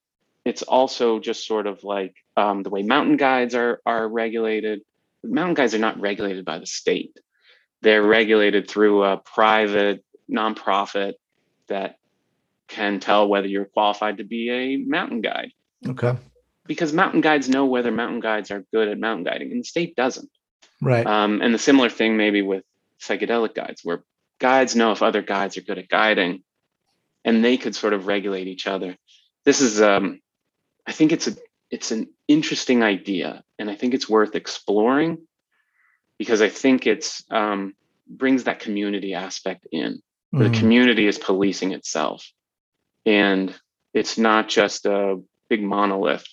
[0.46, 4.82] it's also just sort of like um, the way mountain guides are are regulated.
[5.24, 7.18] Mountain guides are not regulated by the state.
[7.82, 11.14] They're regulated through a private nonprofit
[11.68, 11.98] that
[12.68, 15.52] can tell whether you're qualified to be a mountain guide.
[15.88, 16.18] Okay.
[16.66, 19.96] Because mountain guides know whether mountain guides are good at mountain guiding, and the state
[19.96, 20.30] doesn't.
[20.82, 21.06] Right.
[21.06, 22.64] Um, and the similar thing maybe with
[23.02, 24.04] psychedelic guides, where
[24.40, 26.44] guides know if other guides are good at guiding,
[27.26, 28.96] and they could sort of regulate each other.
[29.46, 30.22] This is, um,
[30.88, 31.36] I think it's a,
[31.70, 35.20] it's an interesting idea, and I think it's worth exploring
[36.18, 37.74] because I think it's um,
[38.08, 40.02] brings that community aspect in
[40.34, 40.44] mm-hmm.
[40.44, 42.26] the community is policing itself
[43.06, 43.54] and
[43.94, 46.26] it's not just a big monolith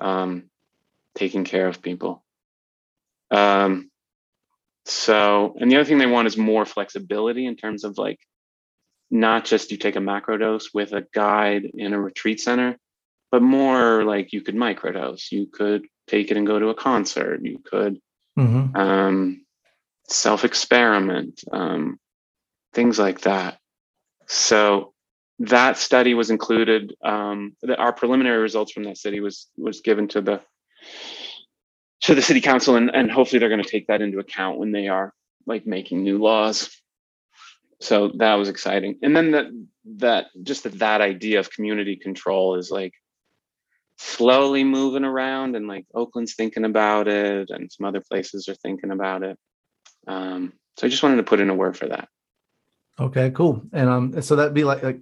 [0.00, 0.44] um,
[1.16, 2.24] taking care of people
[3.30, 3.90] um,
[4.84, 8.18] so and the other thing they want is more flexibility in terms of like
[9.10, 12.78] not just you take a macro dose with a guide in a retreat center
[13.30, 17.40] but more like you could microdose you could take it and go to a concert
[17.42, 18.00] you could
[18.38, 18.76] mm-hmm.
[18.76, 19.44] um,
[20.08, 21.98] self experiment um,
[22.72, 23.58] things like that.
[24.26, 24.92] So
[25.40, 26.94] that study was included.
[27.02, 30.40] Um, our preliminary results from that study was was given to the
[32.02, 34.72] to the city council, and, and hopefully they're going to take that into account when
[34.72, 35.12] they are
[35.46, 36.70] like making new laws.
[37.80, 38.98] So that was exciting.
[39.02, 39.46] And then that
[39.96, 42.92] that just that, that idea of community control is like
[43.96, 48.90] slowly moving around, and like Oakland's thinking about it, and some other places are thinking
[48.90, 49.38] about it.
[50.06, 52.08] Um, so I just wanted to put in a word for that.
[52.98, 53.62] Okay, cool.
[53.72, 55.00] And um, so that'd be like, like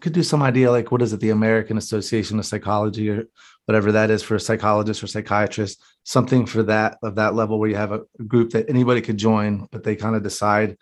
[0.00, 3.24] could do some idea like what is it, the American Association of Psychology or
[3.66, 7.68] whatever that is for a psychologist or psychiatrist, something for that of that level where
[7.68, 10.76] you have a group that anybody could join, but they kind of decide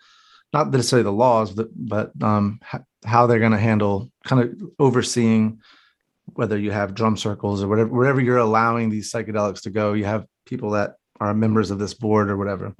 [0.53, 2.59] not necessarily the laws, but but um,
[3.05, 5.59] how they're going to handle kind of overseeing
[6.33, 9.93] whether you have drum circles or whatever wherever you're allowing these psychedelics to go.
[9.93, 12.75] You have people that are members of this board or whatever.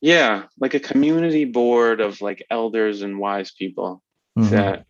[0.00, 4.02] Yeah, like a community board of like elders and wise people
[4.38, 4.50] mm-hmm.
[4.50, 4.86] that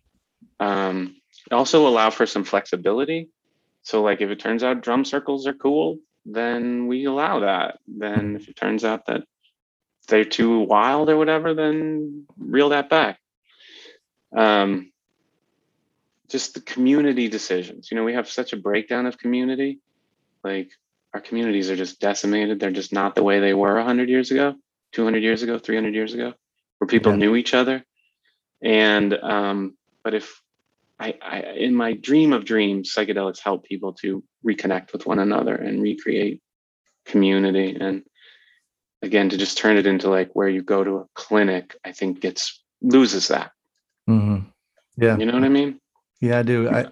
[0.61, 1.15] um,
[1.51, 3.29] also allow for some flexibility.
[3.81, 7.79] So, like, if it turns out drum circles are cool, then we allow that.
[7.87, 9.23] Then, if it turns out that
[10.07, 13.19] they're too wild or whatever, then reel that back.
[14.35, 14.91] Um,
[16.29, 17.89] just the community decisions.
[17.89, 19.79] You know, we have such a breakdown of community.
[20.43, 20.69] Like,
[21.13, 22.59] our communities are just decimated.
[22.59, 24.55] They're just not the way they were 100 years ago.
[24.91, 26.33] 200 years ago, 300 years ago,
[26.77, 27.17] where people yeah.
[27.17, 27.83] knew each other.
[28.61, 30.41] And, um, but if
[31.01, 35.55] I, I, in my dream of dreams, psychedelics help people to reconnect with one another
[35.55, 36.41] and recreate
[37.07, 37.75] community.
[37.79, 38.03] And
[39.01, 42.19] again, to just turn it into like where you go to a clinic, I think
[42.19, 43.51] gets loses that.
[44.05, 44.39] hmm
[44.95, 45.17] Yeah.
[45.17, 45.79] You know what I mean?
[46.21, 46.69] Yeah, I do.
[46.69, 46.85] I,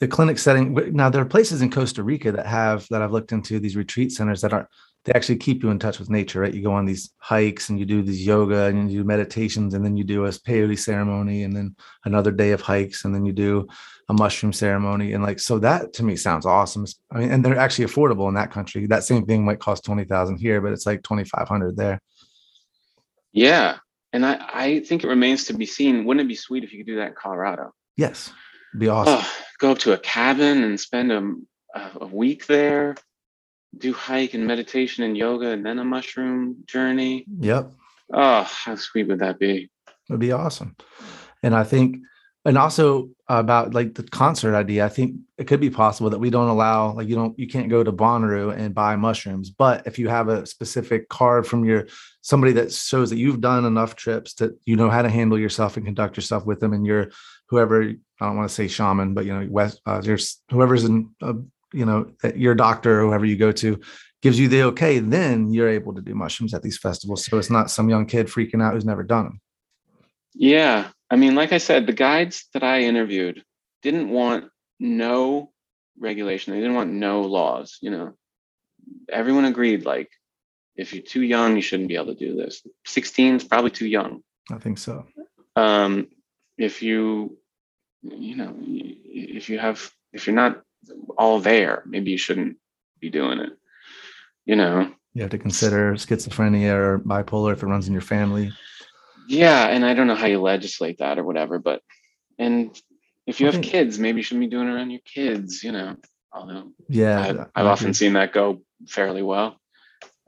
[0.00, 0.74] the clinic setting.
[0.92, 4.12] Now there are places in Costa Rica that have that I've looked into these retreat
[4.12, 4.68] centers that aren't
[5.06, 6.52] they actually keep you in touch with nature, right?
[6.52, 9.84] You go on these hikes and you do these yoga and you do meditations and
[9.84, 13.32] then you do a peyote ceremony and then another day of hikes and then you
[13.32, 13.68] do
[14.08, 16.84] a mushroom ceremony and like so that to me sounds awesome.
[17.12, 18.86] I mean, and they're actually affordable in that country.
[18.86, 22.00] That same thing might cost twenty thousand here, but it's like twenty five hundred there.
[23.32, 23.78] Yeah.
[24.12, 26.04] And I, I think it remains to be seen.
[26.04, 27.72] Wouldn't it be sweet if you could do that in Colorado?
[27.96, 28.32] Yes,
[28.78, 29.18] be awesome.
[29.18, 31.34] Oh, go up to a cabin and spend a,
[32.00, 32.94] a week there,
[33.76, 37.26] do hike and meditation and yoga, and then a mushroom journey.
[37.40, 37.72] Yep.
[38.12, 39.70] Oh, how sweet would that be?
[40.08, 40.76] It'd be awesome.
[41.42, 41.98] And I think,
[42.44, 46.30] and also about like the concert idea, I think it could be possible that we
[46.30, 49.50] don't allow, like, you don't, you can't go to Bonnaroo and buy mushrooms.
[49.50, 51.88] But if you have a specific card from your
[52.20, 55.76] somebody that shows that you've done enough trips that you know how to handle yourself
[55.76, 57.10] and conduct yourself with them, and you're
[57.48, 61.10] whoever, I don't want to say shaman, but you know, West, uh, there's whoever's in,
[61.22, 61.34] uh,
[61.72, 63.80] you know, your doctor or whoever you go to
[64.22, 67.24] gives you the okay, then you're able to do mushrooms at these festivals.
[67.26, 69.40] So it's not some young kid freaking out who's never done them.
[70.34, 70.88] Yeah.
[71.10, 73.42] I mean, like I said, the guides that I interviewed
[73.82, 74.46] didn't want
[74.80, 75.52] no
[75.98, 76.52] regulation.
[76.52, 77.78] They didn't want no laws.
[77.80, 78.12] You know,
[79.10, 80.10] everyone agreed like,
[80.76, 82.66] if you're too young, you shouldn't be able to do this.
[82.86, 84.22] 16 is probably too young.
[84.50, 85.06] I think so.
[85.54, 86.08] Um,
[86.58, 87.38] if you,
[88.02, 90.62] you know, if you have, if you're not
[91.18, 92.56] all there, maybe you shouldn't
[93.00, 93.52] be doing it.
[94.44, 94.92] You know.
[95.14, 98.52] You have to consider schizophrenia or bipolar if it runs in your family.
[99.28, 101.82] Yeah, and I don't know how you legislate that or whatever, but
[102.38, 102.78] and
[103.26, 105.96] if you have kids, maybe you shouldn't be doing it around your kids, you know.
[106.32, 109.58] Although Yeah, I've, I I've often seen that go fairly well.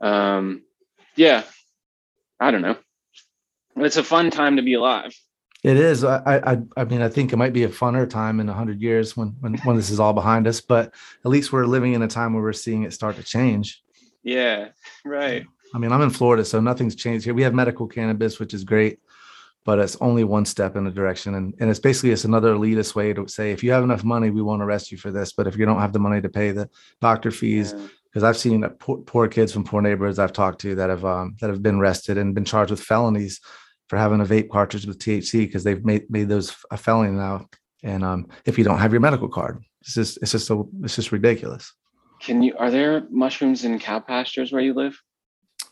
[0.01, 0.63] Um,
[1.15, 1.43] yeah,
[2.39, 2.77] I don't know.
[3.77, 5.15] It's a fun time to be alive.
[5.63, 6.03] It is.
[6.03, 8.81] I, I, I- mean, I think it might be a funner time in a hundred
[8.81, 10.61] years when, when, when this is all behind us.
[10.61, 10.93] But
[11.25, 13.83] at least we're living in a time where we're seeing it start to change.
[14.23, 14.69] Yeah,
[15.05, 15.45] right.
[15.73, 17.33] I mean, I'm in Florida, so nothing's changed here.
[17.33, 18.99] We have medical cannabis, which is great,
[19.65, 22.95] but it's only one step in the direction, and and it's basically it's another elitist
[22.95, 25.45] way to say if you have enough money, we won't arrest you for this, but
[25.47, 26.69] if you don't have the money to pay the
[27.01, 27.87] doctor fees, Yeah.
[28.05, 31.35] because I've seen poor, poor kids from poor neighborhoods I've talked to that have um,
[31.39, 33.39] that have been arrested and been charged with felonies
[33.89, 37.47] for having a vape cartridge with THC because they've made made those a felony now.
[37.83, 40.95] And um, if you don't have your medical card, it's just it's just so it's
[40.95, 41.73] just ridiculous.
[42.21, 42.55] Can you?
[42.57, 44.97] Are there mushrooms in cow pastures where you live?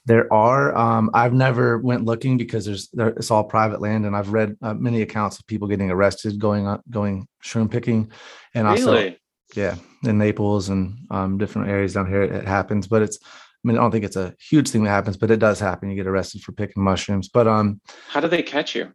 [0.06, 0.76] There are.
[0.76, 4.56] Um, I've never went looking because there's there, it's all private land, and I've read
[4.62, 8.12] uh, many accounts of people getting arrested going on going shroom picking,
[8.56, 9.14] and also
[9.56, 12.88] yeah, in Naples and um, different areas down here it, it happens.
[12.88, 13.20] But it's
[13.64, 15.90] I mean I don't think it's a huge thing that happens, but it does happen.
[15.90, 17.30] You get arrested for picking mushrooms.
[17.30, 18.94] But um, How do they catch you?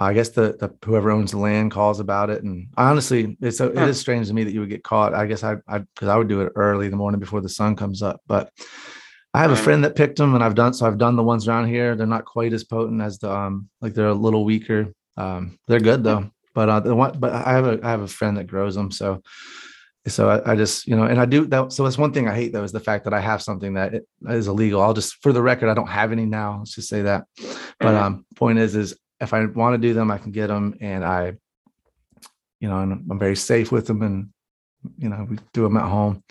[0.00, 3.70] I guess the, the whoever owns the land calls about it, and honestly, it's a,
[3.70, 5.14] it is strange to me that you would get caught.
[5.14, 7.48] I guess I I because I would do it early in the morning before the
[7.48, 8.20] sun comes up.
[8.26, 8.50] But
[9.32, 10.86] I have a friend that picked them, and I've done so.
[10.86, 11.94] I've done the ones around here.
[11.94, 14.92] They're not quite as potent as the um like they're a little weaker.
[15.16, 16.30] Um, they're good though.
[16.54, 18.90] But uh, the one, but I have a I have a friend that grows them,
[18.90, 19.22] so
[20.06, 21.72] so I, I just you know, and I do that.
[21.72, 24.02] So that's one thing I hate though is the fact that I have something that
[24.28, 24.82] is illegal.
[24.82, 26.58] I'll just for the record, I don't have any now.
[26.58, 27.24] Let's just say that.
[27.80, 28.00] But Mhm.
[28.00, 31.04] um, point is, is if I want to do them, I can get them, and
[31.04, 31.34] I,
[32.60, 34.28] you know, and I'm very safe with them, and
[34.98, 36.22] you know, we do them at home.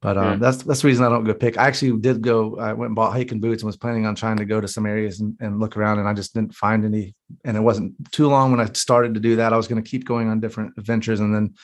[0.00, 0.36] But um, Yeah.
[0.36, 1.58] that's that's the reason I don't go pick.
[1.58, 2.58] I actually did go.
[2.58, 4.86] I went and bought hiking boots and was planning on trying to go to some
[4.86, 7.14] areas and, and look around, and I just didn't find any.
[7.44, 9.52] And it wasn't too long when I started to do that.
[9.52, 11.54] I was going to keep going on different adventures, and then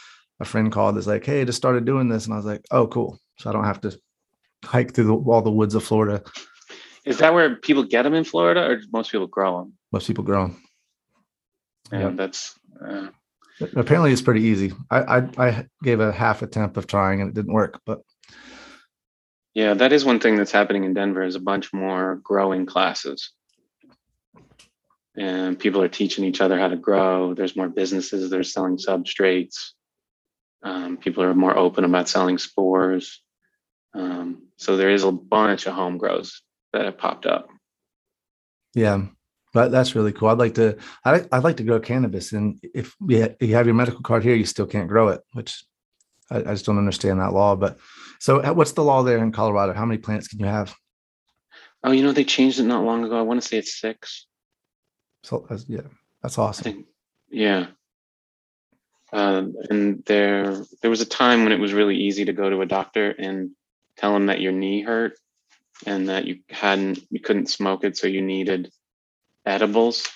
[0.41, 0.97] a friend called.
[0.99, 3.51] Is like, "Hey, I just started doing this," and I was like, "Oh, cool!" So
[3.51, 3.99] I don't have to
[4.65, 6.23] hike through the, all the woods of Florida.
[7.05, 9.73] Is that where people get them in Florida, or most people grow them?
[9.93, 10.63] Most people grow 'em.
[11.91, 12.11] And Yeah.
[12.11, 13.09] that's uh,
[13.75, 14.73] Apparently, it's pretty easy.
[14.91, 18.03] I, I I gave a half attempt of trying and it didn't work, but
[19.55, 21.23] yeah, that is one thing that's happening in Denver.
[21.25, 23.33] Is a bunch more growing classes,
[25.17, 27.35] and people are teaching each other how to grow.
[27.35, 29.73] There's more businesses that are selling substrates.
[30.63, 33.21] Um, people are more open about selling spores.
[33.95, 36.43] Um, so there is a bunch of home grows
[36.73, 37.49] that have popped up.
[38.75, 39.07] yeah,
[39.55, 40.29] but that's really cool.
[40.29, 40.77] I'd like to.
[41.05, 44.23] I I'd like to grow cannabis, and if you ha- you have your medical card
[44.23, 45.65] here, you still can't grow it, which
[46.31, 47.57] I, I just don't understand that law.
[47.57, 47.79] But
[48.21, 49.73] so, uh, what's the law there in Colorado?
[49.73, 50.75] How many plants can you have?
[51.83, 53.19] Oh, you know they changed it not long ago.
[53.19, 54.27] I want to say it's six.
[55.23, 55.83] So yeah,
[56.23, 56.65] that's awesome.
[56.65, 56.87] think,
[57.31, 57.69] yeah.
[59.13, 62.61] Um, and there, there was a time when it was really easy to go to
[62.61, 63.51] a doctor and
[63.97, 65.15] tell him that your knee hurt,
[65.87, 68.71] and that you hadn't you couldn't smoke it, so you needed
[69.47, 70.09] edibles,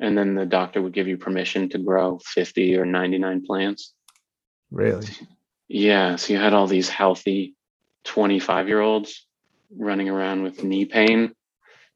[0.00, 3.92] and then the doctor would give you permission to grow 50 or 99 plants.
[4.70, 5.08] Really?
[5.68, 7.54] Yeah, so you had all these healthy
[8.04, 9.26] 25 year olds
[9.76, 11.34] running around with knee pain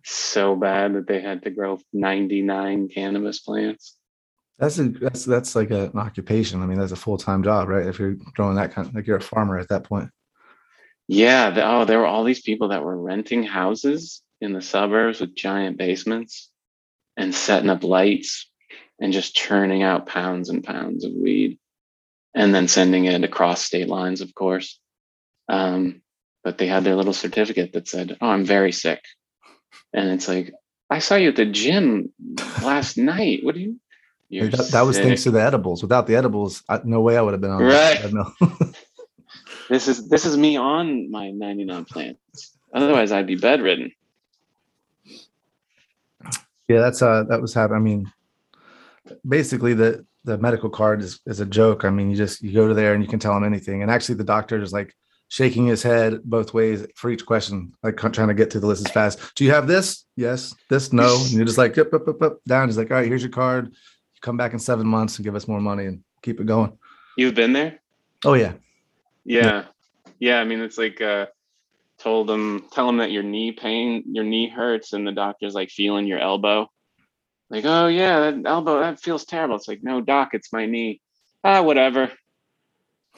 [0.04, 3.96] so bad that they had to grow 99 cannabis plants.
[4.62, 6.62] That's a that's that's like a, an occupation.
[6.62, 7.84] I mean, that's a full time job, right?
[7.84, 10.08] If you're growing that kind, like you're a farmer at that point.
[11.08, 11.50] Yeah.
[11.50, 15.34] The, oh, there were all these people that were renting houses in the suburbs with
[15.34, 16.48] giant basements
[17.16, 18.48] and setting up lights
[19.00, 21.58] and just churning out pounds and pounds of weed
[22.32, 24.78] and then sending it across state lines, of course.
[25.48, 26.02] Um,
[26.44, 29.02] but they had their little certificate that said, "Oh, I'm very sick,"
[29.92, 30.52] and it's like,
[30.88, 32.12] "I saw you at the gym
[32.62, 33.42] last night.
[33.42, 33.80] What do you?"
[34.32, 35.82] You're that, that was thanks to the edibles.
[35.82, 37.62] Without the edibles, I, no way I would have been on.
[37.62, 38.10] Right.
[38.10, 38.32] No.
[39.68, 42.56] this is this is me on my 99 plants.
[42.72, 43.92] Otherwise, I'd be bedridden.
[46.66, 47.76] Yeah, that's uh that was happening.
[47.76, 48.12] I mean,
[49.28, 51.84] basically the the medical card is is a joke.
[51.84, 53.82] I mean, you just you go to there and you can tell them anything.
[53.82, 54.96] And actually, the doctor is like
[55.28, 58.86] shaking his head both ways for each question, like trying to get to the list
[58.86, 59.34] as fast.
[59.34, 60.06] Do you have this?
[60.16, 60.54] Yes.
[60.70, 60.90] This?
[60.90, 61.20] No.
[61.20, 62.68] And you're just like up, up, up, up, down.
[62.68, 63.74] He's like, all right, here's your card.
[64.22, 66.78] Come back in seven months and give us more money and keep it going.
[67.16, 67.80] You've been there?
[68.24, 68.54] Oh yeah.
[69.24, 69.44] Yeah.
[69.44, 69.64] Yeah.
[70.18, 71.26] yeah I mean, it's like uh
[71.98, 75.70] told them tell them that your knee pain, your knee hurts, and the doctor's like
[75.70, 76.68] feeling your elbow.
[77.50, 79.56] Like, oh yeah, that elbow that feels terrible.
[79.56, 81.00] It's like, no, doc, it's my knee.
[81.44, 82.10] Ah, whatever.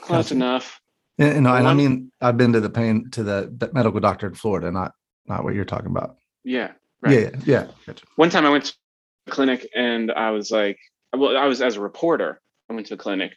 [0.01, 0.35] Close gotcha.
[0.35, 0.81] enough.
[1.19, 4.35] You know, and I mean, I've been to the pain to the medical doctor in
[4.35, 4.93] Florida, not
[5.27, 6.17] not what you're talking about.
[6.43, 6.73] Yeah.
[7.01, 7.21] Right.
[7.21, 7.31] Yeah.
[7.45, 7.67] Yeah.
[7.87, 8.05] Gotcha.
[8.17, 8.75] One time I went to
[9.31, 10.79] clinic and I was like,
[11.15, 12.41] well, I was as a reporter.
[12.69, 13.33] I went to a clinic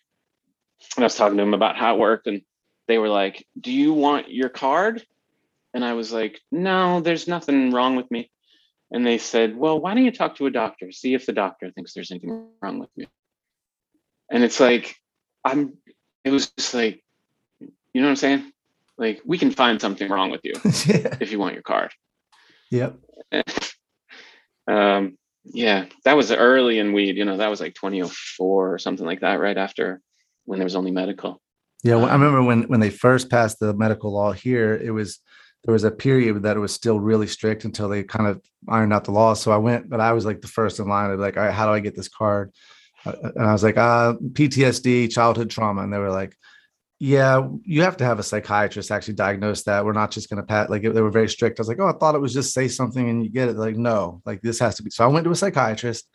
[0.95, 2.41] and I was talking to them about how it worked, and
[2.87, 5.05] they were like, "Do you want your card?"
[5.73, 8.29] And I was like, "No, there's nothing wrong with me."
[8.91, 10.91] And they said, "Well, why don't you talk to a doctor?
[10.91, 13.07] See if the doctor thinks there's anything wrong with you."
[14.31, 14.95] And it's like,
[15.43, 15.77] I'm.
[16.23, 17.03] It was just like
[17.97, 18.51] you know what I'm saying?
[18.99, 20.53] Like we can find something wrong with you
[20.85, 21.17] yeah.
[21.19, 21.91] if you want your card.
[22.69, 22.95] Yep.
[24.67, 25.17] um,
[25.53, 27.17] yeah, that was early in weed.
[27.17, 30.01] You know, that was like 2004 or something like that, right after
[30.45, 31.41] when there was only medical.
[31.83, 35.19] Yeah, um, I remember when when they first passed the medical law here, it was
[35.63, 38.93] there was a period that it was still really strict until they kind of ironed
[38.93, 39.33] out the law.
[39.33, 41.11] So I went, but I was like the first in line.
[41.11, 42.53] I'd be like, all right, how do I get this card?
[43.05, 46.35] Uh, and I was like, uh, PTSD, childhood trauma, and they were like,
[46.99, 49.85] yeah, you have to have a psychiatrist actually diagnose that.
[49.85, 51.59] We're not just going to pat like they were very strict.
[51.59, 53.53] I was like, oh, I thought it was just say something and you get it.
[53.53, 54.89] They're like, no, like this has to be.
[54.89, 56.07] So I went to a psychiatrist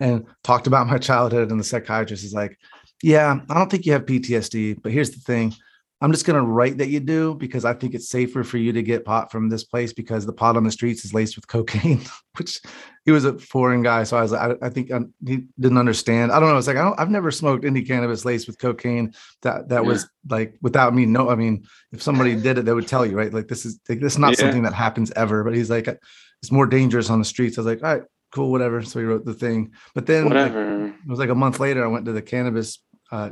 [0.00, 2.58] and talked about my childhood, and the psychiatrist is like,
[3.02, 5.54] yeah, I don't think you have PTSD, but here's the thing.
[6.02, 8.70] I'm just going to write that you do because I think it's safer for you
[8.72, 11.48] to get pot from this place because the pot on the streets is laced with
[11.48, 12.02] cocaine,
[12.36, 12.60] which
[13.06, 14.04] he was a foreign guy.
[14.04, 16.32] So I was like, I, I think I, um, he didn't understand.
[16.32, 16.58] I don't know.
[16.58, 19.88] It's like, I have never smoked any cannabis laced with cocaine that, that yeah.
[19.88, 21.06] was like without me.
[21.06, 23.32] No, I mean, if somebody did it, they would tell you, right?
[23.32, 24.40] Like this is, like, this is not yeah.
[24.40, 27.56] something that happens ever, but he's like, it's more dangerous on the streets.
[27.56, 28.82] I was like, all right, cool, whatever.
[28.82, 31.88] So he wrote the thing, but then like, it was like a month later, I
[31.88, 32.80] went to the cannabis
[33.10, 33.30] uh,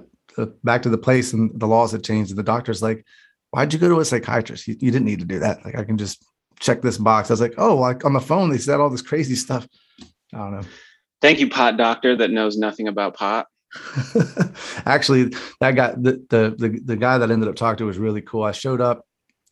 [0.63, 3.05] back to the place and the laws had changed and the doctor's like
[3.51, 4.67] why'd you go to a psychiatrist?
[4.67, 5.65] You, you, didn't need to do that.
[5.65, 6.25] Like i can just
[6.59, 7.31] check this box.
[7.31, 9.67] I was like oh like on the phone they said all this crazy stuff.
[10.33, 10.67] I don't know.
[11.21, 13.47] Thank you pot doctor that knows nothing about pot.
[14.87, 17.99] Actually that guy the, the, the the guy that I ended up talking to was
[17.99, 18.43] really cool.
[18.43, 19.07] I showed up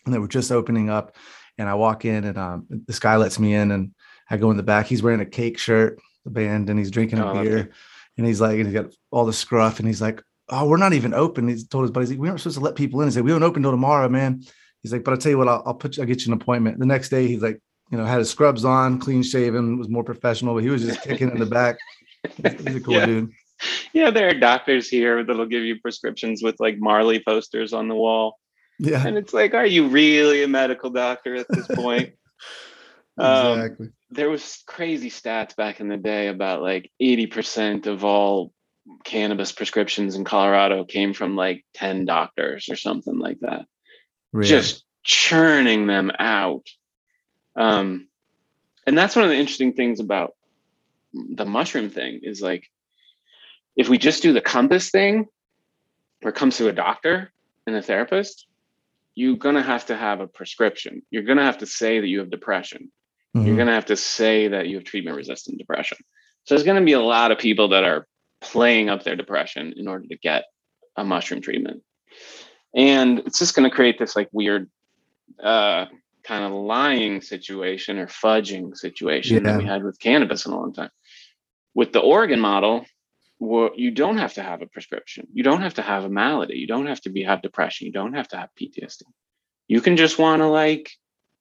[0.05, 1.17] and they were just opening up
[1.59, 3.95] and i walk in and um, this guy lets me in and
[4.31, 4.87] i go in the back.
[4.87, 7.71] He's wearing a cake shirt the band and he's drinking a oh, beer okay.
[8.19, 10.23] and he's like and he's got all the scruff and he's like
[10.53, 11.49] oh, we're not even open.
[11.49, 13.09] He told his buddies, we aren't supposed to let people in.
[13.09, 14.45] He said, we don't open till tomorrow, man.
[14.83, 16.41] He's like, but I'll tell you what, I'll, I'll put you, I'll get you an
[16.41, 16.79] appointment.
[16.79, 20.05] The next day, he's like, you know, had his scrubs on, clean shaven, was more
[20.05, 21.79] professional, but he was just kicking in the back.
[22.37, 23.07] He's a cool yeah.
[23.07, 23.33] dude.
[23.93, 27.95] Yeah, there are doctors here that'll give you prescriptions with like Marley posters on the
[27.95, 28.39] wall.
[28.79, 29.07] Yeah.
[29.07, 32.15] And it's like, are you really a medical doctor at this point?
[33.19, 33.87] Um, exactly.
[33.89, 38.55] Um, there was crazy stats back in the day about like 80% of all
[39.05, 43.67] cannabis prescriptions in Colorado came from like 10 doctors or something like that.
[44.33, 44.49] Really?
[44.49, 46.67] Just churning them out.
[47.57, 48.09] Um,
[48.87, 50.35] and that's one of the interesting things about
[51.13, 52.71] the mushroom thing is like
[53.77, 55.27] if we just do the compass thing
[56.21, 57.33] where it comes to a doctor
[57.67, 58.47] and a therapist,
[59.15, 61.03] you're gonna have to have a prescription.
[61.11, 62.91] You're gonna have to say that you have depression.
[63.37, 63.47] Mm-hmm.
[63.47, 65.99] You're gonna have to say that you have treatment resistant depression.
[66.45, 68.07] So there's gonna be a lot of people that are
[68.43, 70.45] playing up their depression in order to get
[70.97, 71.83] a mushroom treatment.
[72.75, 74.71] And it's just going to create this like weird
[75.43, 75.87] uh,
[76.25, 80.73] kind of lying situation or fudging situation that we had with cannabis in a long
[80.73, 80.91] time.
[81.75, 82.85] With the Oregon model,
[83.41, 85.27] you don't have to have a prescription.
[85.33, 86.59] You don't have to have a malady.
[86.59, 87.87] You don't have to be have depression.
[87.87, 89.03] You don't have to have PTSD.
[89.69, 90.91] You can just want to like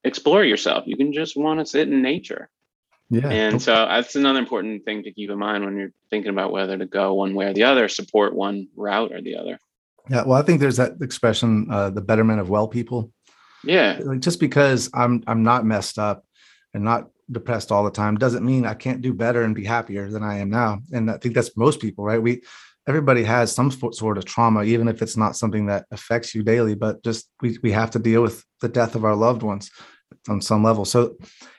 [0.04, 0.84] explore yourself.
[0.86, 2.48] You can just want to sit in nature.
[3.12, 3.28] Yeah.
[3.28, 6.78] And so that's another important thing to keep in mind when you're thinking about whether
[6.78, 9.58] to go one way or the other, support one route or the other.
[10.08, 10.22] yeah.
[10.22, 13.12] Well, I think there's that expression, uh, the betterment of well people.
[13.64, 14.00] Yeah.
[14.02, 16.24] Like just because I'm I'm not messed up
[16.72, 20.10] and not depressed all the time doesn't mean I can't do better and be happier
[20.10, 20.80] than I am now.
[20.90, 22.20] And I think that's most people, right?
[22.20, 22.42] We
[22.88, 26.74] everybody has some sort of trauma, even if it's not something that affects you daily,
[26.74, 29.70] but just we we have to deal with the death of our loved ones
[30.28, 30.84] on some level.
[30.84, 31.16] So,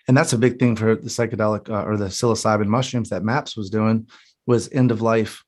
[0.08, 3.56] and that's a big thing for the psychedelic uh, or the psilocybin mushrooms that MAPS
[3.56, 4.08] was doing
[4.46, 5.44] was end of life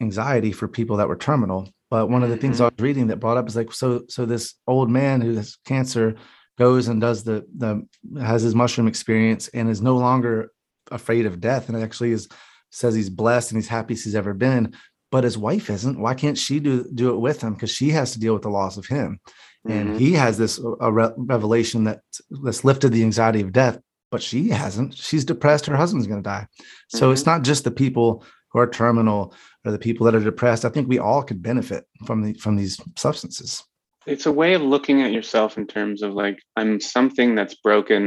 [0.00, 1.68] anxiety for people that were terminal.
[1.90, 4.26] But one of the things I was reading that brought up is like, so so
[4.26, 6.16] this old man who has cancer
[6.58, 7.86] goes and does the the
[8.20, 10.50] has his mushroom experience and is no longer
[10.90, 12.28] afraid of death and actually is
[12.70, 14.74] says he's blessed and he's happiest he's ever been.
[15.12, 16.00] But his wife isn't.
[16.00, 17.54] Why can't she do do it with him?
[17.54, 19.20] Because she has to deal with the loss of him,
[19.68, 19.98] and Mhm.
[19.98, 22.00] he has this a re- revelation that
[22.44, 23.78] that's lifted the anxiety of death.
[24.10, 24.94] But she hasn't.
[24.94, 25.66] She's depressed.
[25.66, 26.46] Her husband's going to die.
[26.88, 30.64] So it's not just the people who are terminal or the people that are depressed.
[30.64, 33.64] I think we all could benefit from the from these substances.
[34.06, 38.02] it's a way of looking at yourself in terms of like i'm something that's broken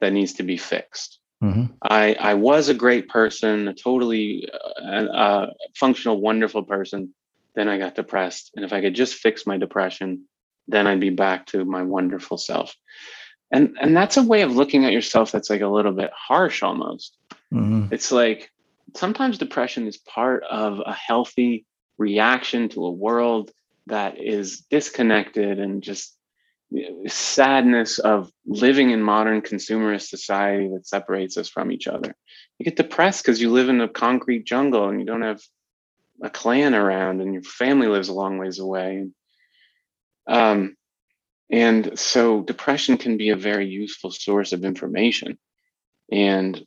[0.00, 1.72] that needs to be fixed Mhm.
[1.82, 4.48] i i was a great person a totally
[4.80, 7.12] uh, uh, functional wonderful person
[7.56, 10.08] then i got depressed and if i could just fix my depression
[10.68, 12.74] then i'd be back to my wonderful self
[13.52, 16.62] and and that's a way of looking at yourself that's like a little bit harsh
[16.62, 17.16] almost
[17.52, 17.92] Mhm.
[17.92, 18.50] it's like
[18.96, 21.64] sometimes depression is part of a healthy
[21.98, 23.50] reaction to a world
[23.86, 26.16] that is disconnected and just
[27.08, 32.14] sadness of living in modern consumerist society that separates us from each other.
[32.58, 35.40] You get depressed because you live in a concrete jungle and you don't have
[36.22, 39.08] a clan around and your family lives a long ways away.
[40.26, 40.76] Um,
[41.50, 45.38] and so depression can be a very useful source of information.
[46.12, 46.64] And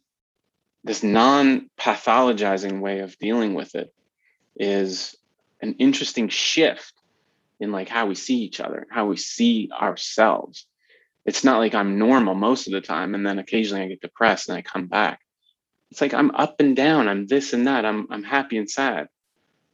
[0.84, 3.94] this non pathologizing way of dealing with it
[4.56, 5.16] is
[5.62, 6.94] an interesting shift
[7.60, 10.68] in like how we see each other, how we see ourselves.
[11.26, 14.50] It's not like I'm normal most of the time and then occasionally I get depressed
[14.50, 15.20] and I come back.
[15.92, 19.08] It's like I'm up and down, I'm this and that, I'm I'm happy and sad.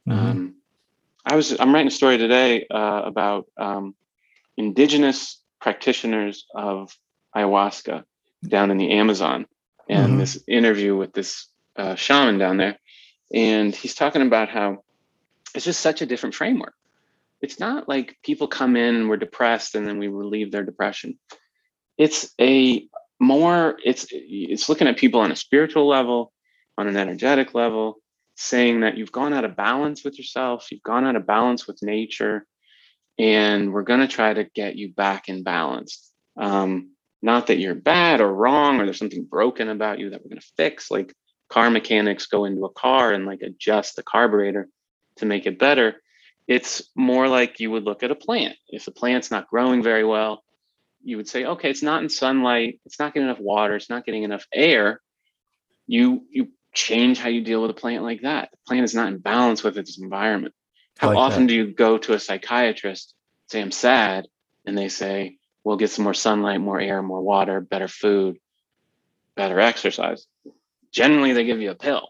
[0.08, 0.12] Mhm.
[0.12, 0.39] Um,
[1.24, 3.94] I was I'm writing a story today uh, about um,
[4.56, 6.96] indigenous practitioners of
[7.36, 8.04] ayahuasca
[8.46, 9.46] down in the Amazon,
[9.88, 10.18] and Mhm.
[10.18, 11.46] this interview with this
[11.76, 12.78] uh, shaman down there,
[13.32, 14.82] and he's talking about how
[15.54, 16.74] it's just such a different framework.
[17.42, 21.18] It's not like people come in and we're depressed and then we relieve their depression.
[21.96, 22.86] It's a
[23.18, 26.32] more it's it's looking at people on a spiritual level,
[26.78, 28.00] on an energetic level,
[28.40, 31.82] saying that you've gone out of balance with yourself, you've gone out of balance with
[31.82, 32.46] nature,
[33.18, 36.10] and we're going to try to get you back in balance.
[36.38, 40.30] Um, not that you're bad or wrong or there's something broken about you that we're
[40.30, 40.90] going to fix.
[40.90, 41.14] Like
[41.50, 44.68] car mechanics go into a car and like adjust the carburetor
[45.16, 46.00] to make it better.
[46.48, 48.56] It's more like you would look at a plant.
[48.68, 50.42] If the plant's not growing very well,
[51.04, 54.06] you would say, okay, it's not in sunlight, it's not getting enough water, it's not
[54.06, 55.02] getting enough air.
[55.86, 58.50] You you change how you deal with a plant like that.
[58.52, 60.54] The plant is not in balance with its environment.
[60.98, 61.48] How like often that.
[61.48, 63.14] do you go to a psychiatrist,
[63.48, 64.26] say I'm sad,
[64.66, 68.38] and they say, we'll get some more sunlight, more air, more water, better food,
[69.36, 70.26] better exercise.
[70.92, 72.08] Generally, they give you a pill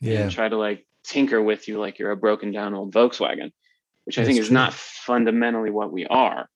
[0.00, 0.20] Yeah.
[0.22, 3.52] and try to like tinker with you like you're a broken down old Volkswagen,
[4.04, 4.54] which I think That's is true.
[4.54, 6.48] not fundamentally what we are.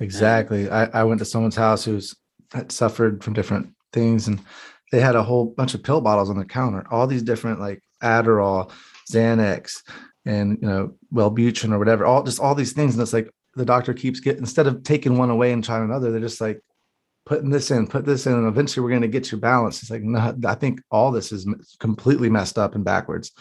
[0.00, 0.70] Exactly.
[0.70, 2.16] I, I went to someone's house who's
[2.52, 4.40] had suffered from different things and
[4.90, 7.82] they had a whole bunch of pill bottles on the counter, all these different like
[8.02, 8.70] Adderall,
[9.10, 9.82] Xanax,
[10.24, 12.94] and you know, Wellbutrin or whatever, all just all these things.
[12.94, 16.10] And it's like the doctor keeps getting instead of taking one away and trying another,
[16.10, 16.60] they're just like
[17.26, 19.82] putting this in, put this in, and eventually we're going to get your balance.
[19.82, 21.46] It's like, no, I think all this is
[21.78, 23.32] completely messed up and backwards.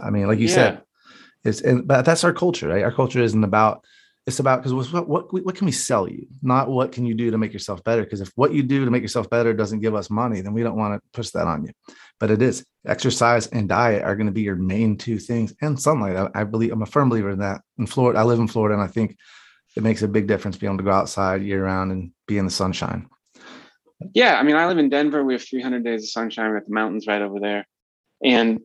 [0.00, 0.82] I mean, like you said,
[1.44, 2.82] it's and but that's our culture, right?
[2.82, 3.84] Our culture isn't about
[4.26, 7.30] it's about because what, what what can we sell you, not what can you do
[7.30, 8.04] to make yourself better.
[8.04, 10.62] Because if what you do to make yourself better doesn't give us money, then we
[10.62, 11.72] don't want to push that on you.
[12.20, 15.80] But it is exercise and diet are going to be your main two things, and
[15.80, 16.16] sunlight.
[16.16, 17.62] I, I believe I'm a firm believer in that.
[17.78, 19.16] In Florida, I live in Florida, and I think
[19.76, 22.44] it makes a big difference being able to go outside year round and be in
[22.44, 23.08] the sunshine.
[24.14, 25.24] Yeah, I mean, I live in Denver.
[25.24, 26.52] We have 300 days of sunshine.
[26.52, 27.66] We got the mountains right over there.
[28.22, 28.60] And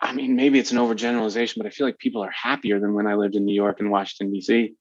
[0.00, 3.06] I mean, maybe it's an overgeneralization, but I feel like people are happier than when
[3.06, 4.74] I lived in New York and Washington, D.C.,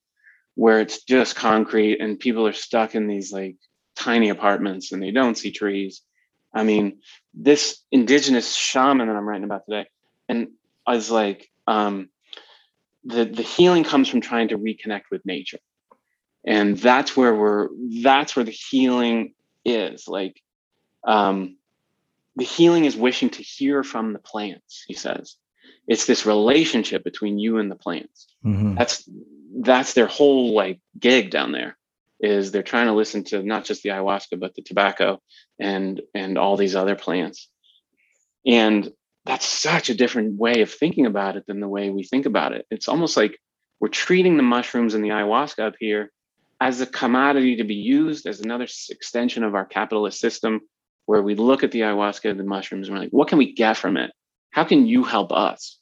[0.58, 3.58] where it's just concrete and people are stuck in these like
[3.96, 6.02] tiny apartments and they don't see trees.
[6.52, 6.98] I mean,
[7.36, 9.88] this indigenous shaman that I'm writing about today,
[10.28, 10.48] and
[10.88, 12.10] I was like, um,
[13.04, 15.60] the the healing comes from trying to reconnect with nature,
[16.44, 17.70] and that's where we're.
[18.02, 20.08] That's where the healing is.
[20.08, 20.42] Like,
[21.04, 21.58] um,
[22.36, 24.84] the healing is wishing to hear from the plants.
[24.88, 25.36] He says,
[25.88, 28.28] it's this relationship between you and the plants.
[28.44, 28.76] Mhm.
[28.78, 29.08] That's
[29.58, 31.78] that's their whole like gig down there
[32.20, 35.22] is they're trying to listen to not just the ayahuasca but the tobacco
[35.60, 37.50] and and all these other plants.
[38.46, 38.90] And
[39.26, 42.54] that's such a different way of thinking about it than the way we think about
[42.54, 42.66] it.
[42.72, 43.38] It's almost like
[43.80, 46.12] we're treating the mushrooms and the ayahuasca up here
[46.60, 50.62] as a commodity to be used as another extension of our capitalist system
[51.06, 53.54] where we look at the ayahuasca and the mushrooms and we're like what can we
[53.54, 54.12] get from it?
[54.52, 55.80] How can you help us?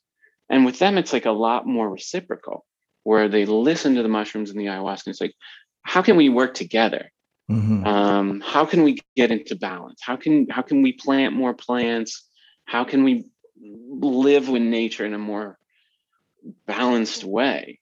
[0.49, 2.65] And with them it's like a lot more reciprocal
[3.05, 5.35] where they listen to the mushrooms and the ayahuasca and it's like
[5.83, 7.11] how can we work together?
[7.49, 7.85] Mhm.
[7.85, 9.99] um, how can we get into balance?
[10.01, 12.27] How can how can we plant more plants?
[12.65, 13.25] How can we
[13.61, 15.59] live with nature in a more
[16.65, 17.79] balanced way?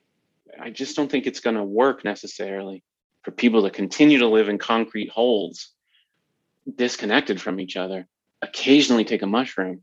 [0.60, 2.84] I just don't think it's going to work necessarily
[3.24, 5.70] for people to continue to live in concrete holes
[6.76, 8.08] disconnected from each other
[8.44, 9.82] occasionally take a mushroom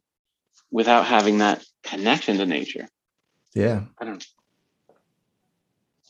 [0.71, 2.87] without having that connection to nature.
[3.55, 3.85] Yeah.
[3.99, 4.25] I don't,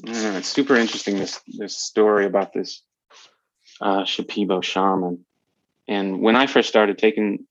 [0.04, 0.36] I.
[0.36, 2.82] It's super interesting this this story about this
[3.80, 5.24] uh, Shipibo shaman.
[5.88, 7.46] And when I first started taking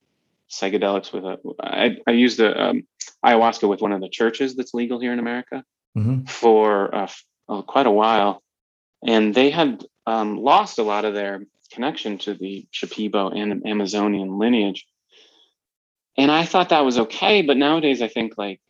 [0.50, 2.86] psychedelics with a, I, I used a um,
[3.24, 5.64] ayahuasca with one of the churches that's legal here in America
[5.94, 7.08] hmm for uh,
[7.48, 8.42] uh, quite a while,
[9.06, 14.38] and they had um, lost a lot of their connection to the Shipibo and Amazonian
[14.38, 14.86] lineage.
[16.16, 18.60] And I thought that was okay, but nowadays I think like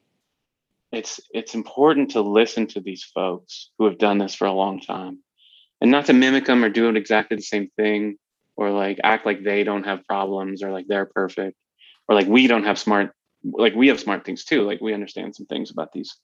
[0.93, 4.81] it's it's important to listen to these folks who have done this for a long
[4.81, 5.19] time,
[5.81, 8.17] and not to mimic them or do exactly the same thing,
[8.57, 11.57] or like act like they don't have problems or like they're perfect,
[12.09, 13.13] or like we don't have smart
[13.45, 14.63] like we have smart things too.
[14.63, 16.17] Like we understand some things about these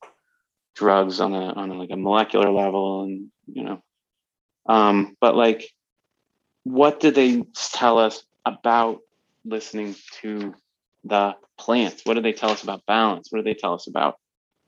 [0.74, 3.82] drugs on a on a, like a molecular level and you know.
[4.66, 5.70] Um but like
[6.64, 8.98] what do they tell us about
[9.44, 10.52] listening to
[11.04, 12.02] the plants?
[12.04, 13.28] What do they tell us about balance?
[13.30, 14.18] What do they tell us about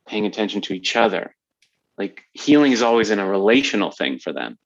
[0.09, 1.35] paying attention to each other
[1.97, 4.59] like healing is always in a relational thing for them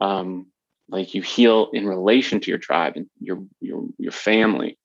[0.00, 0.46] um
[0.88, 4.78] like you heal in relation to your tribe and your your your family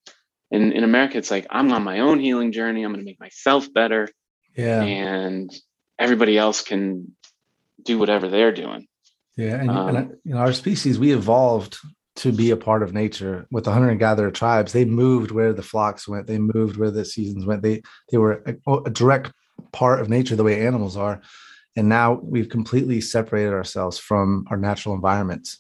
[0.52, 3.20] and in america it's like i'm on my own healing journey i'm going to make
[3.20, 4.08] myself better
[4.58, 4.82] Yeah.
[4.82, 5.50] and
[6.00, 7.16] everybody else can
[7.84, 8.88] do whatever they're doing.
[9.38, 11.78] Yeah, and, Um, and you know, our species we evolved
[12.18, 13.48] to be a part of nature.
[13.52, 16.28] With the hunter and gatherer tribes, they moved where the flocks went.
[16.28, 17.62] They moved where the seasons went.
[17.64, 19.32] They they were a, a direct
[19.72, 21.22] part of nature, the way animals are.
[21.76, 25.60] And now we've completely separated ourselves from our natural environments.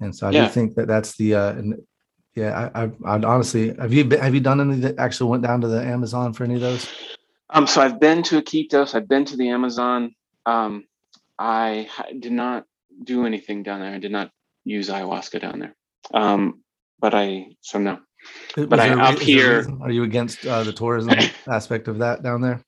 [0.00, 0.46] And so I Yeah.
[0.46, 1.62] do think that that's the uh,
[2.36, 5.42] yeah, I, I I'd honestly have you been, have you done any that actually went
[5.42, 6.88] down to the Amazon for any of those?
[7.50, 10.14] Um, so I've been to Iquitos, I've been to the Amazon.
[10.46, 10.84] Um,
[11.38, 11.88] I
[12.18, 12.64] did not
[13.04, 13.92] do anything down there.
[13.94, 14.30] I did not
[14.64, 15.74] use ayahuasca down there.
[16.12, 16.62] Um,
[17.00, 17.98] but I so no.
[18.56, 21.10] But I- up is there a here- are you against uh, the tourism
[21.48, 22.62] aspect of that down there?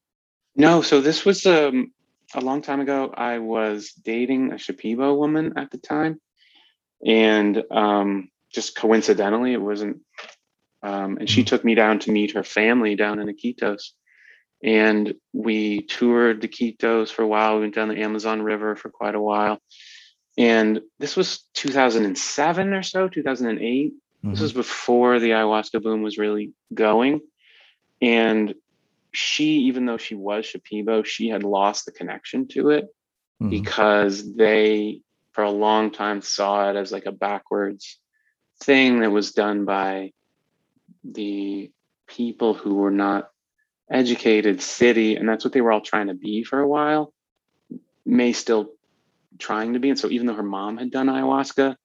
[0.56, 1.92] No, so this was um,
[2.34, 3.12] a long time ago.
[3.14, 6.20] I was dating a Shipibo woman at the time,
[7.04, 9.98] and um, just coincidentally, it wasn't.
[10.82, 11.46] Um, and she Mhm.
[11.46, 13.92] took me down to meet her family down in Iquitos,
[14.62, 17.54] and we toured the Iquitos for a while.
[17.56, 19.60] We went down the Amazon River for quite a while,
[20.38, 23.92] and this was 2007 or so, 2008.
[24.22, 24.42] This Mhm.
[24.42, 27.20] was before the ayahuasca boom was really going.
[28.00, 28.54] And
[29.16, 32.86] she, even though she was Shipibo, she had lost the connection to it
[33.40, 33.50] Mhm.
[33.50, 35.00] because they,
[35.32, 37.98] for a long time, saw it as like a backwards
[38.62, 40.12] thing that was done by
[41.02, 41.70] the
[42.06, 43.30] people who were not
[43.90, 45.16] educated city.
[45.16, 47.12] And that's what they were all trying to be for a while,
[48.04, 48.72] may still
[49.38, 49.90] trying to be.
[49.90, 51.76] And so even though her mom had done ayahuasca,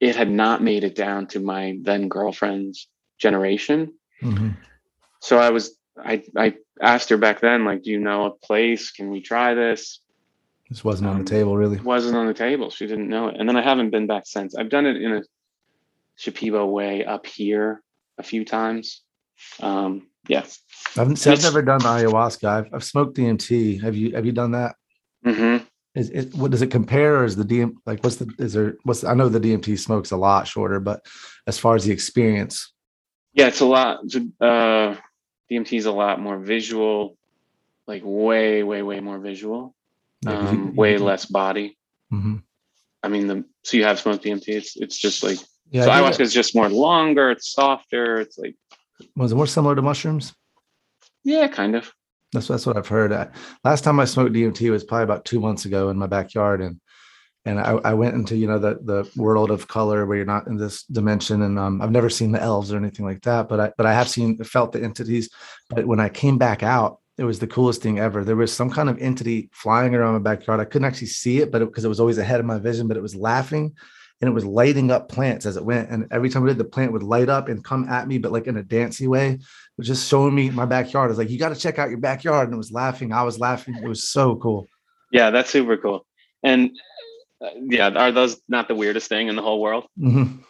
[0.00, 2.88] it had not made it down to my then girlfriend's
[3.18, 3.94] generation.
[4.20, 4.56] Mhm.
[5.20, 8.90] So I was I I asked her back then, like, do you know a place?
[8.90, 10.00] Can we try this?
[10.70, 11.78] This wasn't on Um, the table, really.
[11.78, 12.70] Wasn't on the table.
[12.70, 13.36] She didn't know it.
[13.38, 14.54] And then I haven't been back since.
[14.56, 15.22] I've done it in a
[16.18, 17.82] Shipibo way up here
[18.18, 19.02] a few times.
[19.60, 20.44] Um, yeah.
[20.96, 22.48] I haven't, I've never done ayahuasca.
[22.48, 23.82] I've, I've smoked DMT.
[23.82, 24.76] Have you have you done that?
[25.26, 25.64] Mm-hmm.
[25.94, 27.16] Is it what does it compare?
[27.16, 30.12] Or is the DM like what's the is there what's I know the DMT smokes
[30.12, 31.04] a lot shorter, but
[31.46, 32.72] as far as the experience,
[33.32, 34.00] Yeah, it's a lot.
[34.40, 34.96] Uh,
[35.54, 37.16] DMT is a lot more visual,
[37.86, 39.74] like way, way, way more visual.
[40.22, 41.76] yeah, Um, you- way less body.
[42.12, 42.42] Mhm.
[43.02, 44.48] I mean, the so you have smoked DMT.
[44.48, 45.38] It's it's just like
[45.70, 47.30] Yeah, so ayahuasca is just more longer.
[47.30, 48.20] It's softer.
[48.20, 48.56] It's like
[49.16, 50.34] was it more similar to mushrooms?
[51.24, 51.92] yeah, kind of.
[52.32, 53.12] That's that's what I've heard.
[53.12, 53.28] I,
[53.62, 56.80] last time I smoked DMT was probably about two months ago in my backyard, and
[57.46, 60.46] and I, I went into you know the the world of color where you're not
[60.46, 63.60] in this dimension, and um, I've never seen the elves or anything like that, but
[63.60, 65.30] I but I have seen felt the entities.
[65.68, 68.24] But when I came back out, it was the coolest thing ever.
[68.24, 70.60] There was some kind of entity flying around my backyard.
[70.60, 72.96] I couldn't actually see it, but because it, was always ahead of my vision, but
[72.96, 73.74] it was laughing.
[74.20, 75.90] And it was lighting up plants as it went.
[75.90, 78.32] And every time I did, the plant would light up and come at me, but
[78.32, 79.32] like in a dancey way
[79.78, 81.08] It just showing me my backyard.
[81.08, 82.48] I was like, you got to check out your backyard.
[82.48, 83.12] And it was laughing.
[83.12, 83.74] I was laughing.
[83.74, 84.66] It was so cool.
[85.12, 86.06] Yeah, that's super cool.
[86.42, 86.70] And
[87.68, 89.86] yeah, are those not the weirdest thing in the whole world?
[89.98, 90.40] Mhm.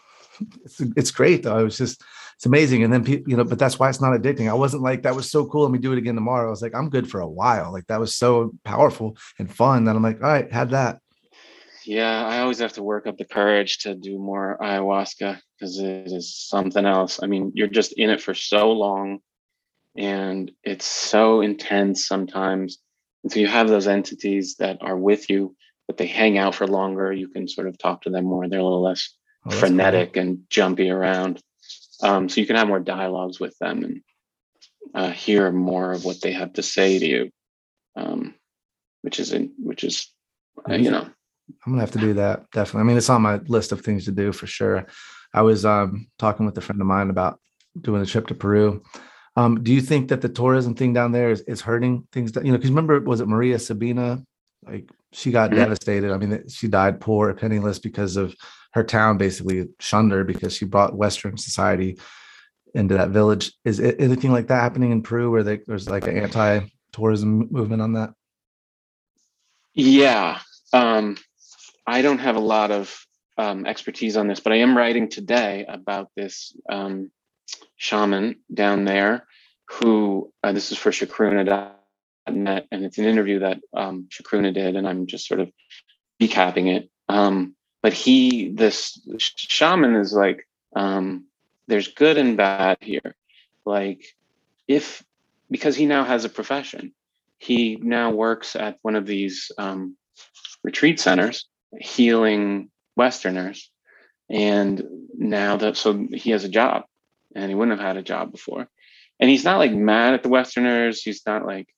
[0.65, 1.59] It's, it's great though.
[1.59, 2.03] It was just,
[2.37, 2.83] it's amazing.
[2.83, 4.51] And then, you know, but that's why it's not addicting.
[4.51, 5.63] I wasn't like, that was so cool.
[5.63, 6.49] Let me do it again tomorrow.
[6.49, 7.73] I was like, I'm good for a while.
[7.73, 10.99] Like that was so powerful and fun that I'm like, all right, had that.
[11.85, 16.07] Yeah, I always have to work up the courage to do more ayahuasca because it
[16.07, 17.21] is something else.
[17.23, 19.21] I mean, you're just in it for so long
[19.97, 22.79] and it's so intense sometimes.
[23.23, 25.55] And so you have those entities that are with you,
[25.87, 27.13] but they hang out for longer.
[27.13, 28.49] You can sort of talk to them more.
[28.49, 29.11] They're a little less
[29.47, 29.69] Oh, that's cool.
[29.69, 31.41] frenetic and jumpy around.
[32.03, 34.01] Um, so you can have more dialogues with them and
[34.95, 37.31] uh, hear more of what they have to say to you,
[37.97, 38.35] um,
[39.03, 40.11] which is in, which is
[40.69, 42.81] uh, you know I'm gonna have to do that definitely.
[42.81, 44.87] I mean, it's on my list of things to do for sure.
[45.33, 47.39] I was um, talking with a friend of mine about
[47.81, 48.83] doing a trip to Peru.
[49.37, 52.33] Um, do you think that the tourism thing down there is, is hurting things?
[52.33, 54.23] That, you know, because remember, was it Maria Sabina?
[54.65, 55.57] Like she got Mhm.
[55.57, 56.11] devastated.
[56.11, 58.35] I mean, she died poor, penniless because of
[58.73, 61.99] her town basically shunned her because she brought Western society
[62.75, 63.53] into that village.
[63.65, 67.83] Is it, anything like that happening in Peru where they, there's like an anti-tourism movement
[67.83, 68.15] on that?
[69.75, 70.41] Yeah.
[70.73, 71.17] Um,
[71.87, 73.07] I don't have a lot of
[73.39, 77.11] um, expertise on this, but I am writing today about this um,
[77.77, 79.27] shaman down there
[79.71, 80.93] who, uh, this is for
[82.27, 85.51] And it's an interview that um, Chacruna did, and I'm just sort of
[86.21, 86.91] recapping it.
[87.09, 91.27] Um, but he, this shaman is like, um,
[91.67, 93.15] there's good and bad here.
[93.65, 94.05] Like,
[94.67, 95.05] if,
[95.51, 96.93] because he now has a profession,
[97.39, 99.97] he now works at one of these um,
[100.63, 101.47] retreat centers
[101.81, 103.71] healing westerners
[104.31, 104.83] and
[105.17, 106.85] now that so he has a job
[107.35, 108.69] and he wouldn't have had a job before
[109.21, 111.69] and he's not like mad at the westerners he's not like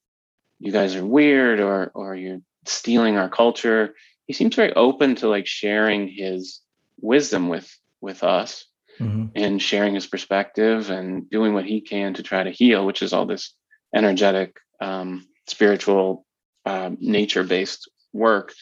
[0.58, 3.94] you guys are weird or or you're stealing our culture
[4.26, 6.60] he seems very open to like sharing his
[7.00, 7.68] wisdom with
[8.00, 8.66] with us
[8.98, 9.30] Mhm.
[9.34, 13.12] and sharing his perspective and doing what he can to try to heal, which is
[13.12, 13.52] all this
[13.94, 16.24] energetic, um, spiritual,
[16.64, 18.54] um, nature-based work.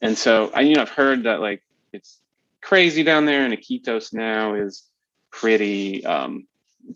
[0.00, 1.62] And so, I you know I've heard that like
[1.92, 2.18] it's
[2.60, 4.82] crazy down there, and Iquitos now is
[5.30, 6.48] pretty um,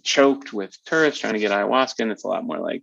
[0.03, 2.83] choked with tourists trying to get ayahuasca, and it's a lot more like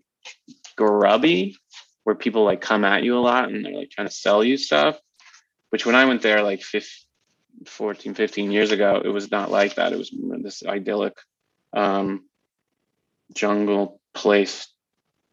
[0.82, 1.56] grubby,
[2.04, 4.58] where people like come at you a lot and they're like trying to sell you
[4.58, 5.00] stuff.
[5.70, 9.76] Which when I went there like 15, 14, 15 years ago, it was not like
[9.76, 9.94] that.
[9.94, 11.14] It was this idyllic
[11.72, 12.26] um,
[13.34, 14.68] jungle place,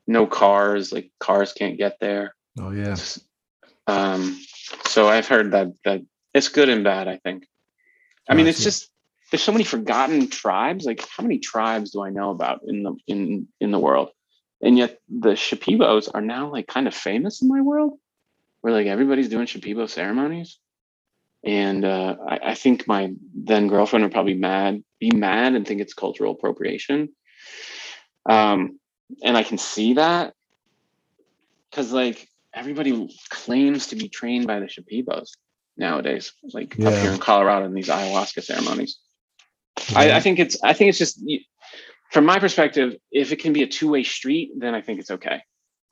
[0.06, 2.34] no cars, like cars can't get there.
[2.60, 2.96] Oh yeah.
[3.86, 4.38] Um,
[4.84, 6.02] so I've heard that that
[6.34, 7.08] it's good and bad.
[7.08, 7.46] I think.
[8.28, 8.90] I mean, it's just
[9.30, 10.84] there's so many forgotten tribes.
[10.84, 14.10] Like, how many tribes do I know about in the in in the world?
[14.60, 17.93] And yet the Shipibos are now like kind of famous in my world,
[18.60, 20.59] where like everybody's doing Shipibo ceremonies.
[21.44, 25.80] And uh, I, I think my then girlfriend would probably mad, be mad, and think
[25.80, 27.10] it's cultural appropriation.
[28.28, 28.80] Um,
[29.22, 30.35] and I can see that
[31.70, 35.30] because like everybody claims to be trained by the Shipibos
[35.76, 38.98] nowadays, like up here in Colorado in these ayahuasca ceremonies.
[39.94, 41.22] I, I think it's I think it's just
[42.10, 45.10] from my perspective, if it can be a two way street, then I think it's
[45.10, 45.43] okay.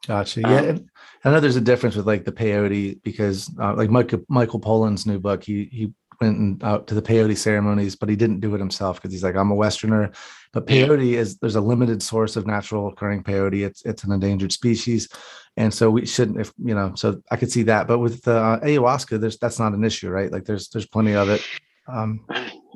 [0.07, 0.41] Gotcha.
[0.41, 0.91] Yeah, Um, and
[1.25, 5.07] I know there's a difference with like the peyote because, uh, like Michael Michael Pollan's
[5.07, 8.59] new book, he he went out to the peyote ceremonies, but he didn't do it
[8.59, 10.13] himself because he's like, I'm a Westerner.
[10.53, 13.67] But peyote is there's a limited source of natural occurring peyote.
[13.67, 15.09] It's it's an endangered species,
[15.57, 16.95] and so we shouldn't, if you know.
[16.95, 20.09] So I could see that, but with the uh, ayahuasca, there's that's not an issue,
[20.09, 20.31] right?
[20.31, 21.45] Like there's there's plenty of it.
[21.89, 22.27] Um,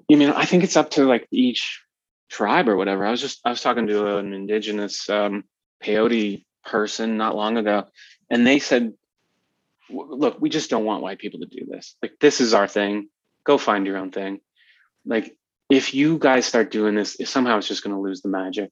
[0.08, 1.80] You mean I think it's up to like each
[2.30, 3.04] tribe or whatever.
[3.04, 5.44] I was just I was talking to an indigenous um,
[5.82, 7.86] peyote person not long ago,
[8.30, 8.94] and they said,
[9.90, 11.96] "Look, we just don't want white people to do this.
[12.02, 13.08] Like this is our thing.
[13.44, 14.40] Go find your own thing.
[15.04, 15.36] Like
[15.68, 18.70] if you guys start doing this, somehow it's just going to lose the magic,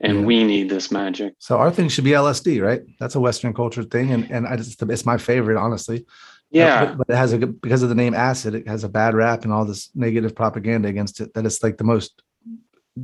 [0.00, 0.24] and Yeah.
[0.24, 2.82] we need this magic." So our thing should be LSD, right?
[3.00, 6.04] That's a Western culture thing, and and I just it's my favorite, honestly.
[6.50, 6.86] Yeah.
[6.86, 9.44] But, but it has a because of the name acid, it has a bad rap
[9.44, 11.34] and all this negative propaganda against it.
[11.34, 12.22] That it's like the most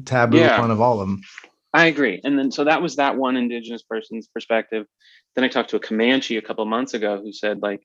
[0.05, 0.61] taboo Yeah.
[0.61, 1.21] one of all of them.
[1.73, 2.21] I agree.
[2.23, 4.87] And then so that was that one indigenous person's perspective.
[5.35, 7.83] Then I talked to a Comanche a couple months ago who said, like,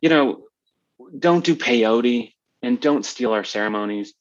[0.00, 0.44] you know,
[1.18, 2.32] don't do peyote
[2.62, 4.14] and don't steal our ceremonies.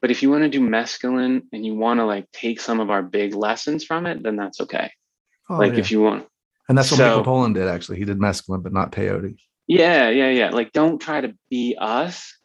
[0.00, 2.90] But if you want to do mescaline and you want to like take some of
[2.90, 4.92] our big lessons from it, then that's okay.
[5.48, 5.78] Oh, like yeah.
[5.80, 6.26] if you want.
[6.68, 7.98] and that's what so- Michael Pollan did actually.
[7.98, 9.36] He did mescaline, but not peyote.
[9.66, 10.50] Yeah, yeah, yeah.
[10.50, 12.35] Like don't try to be us,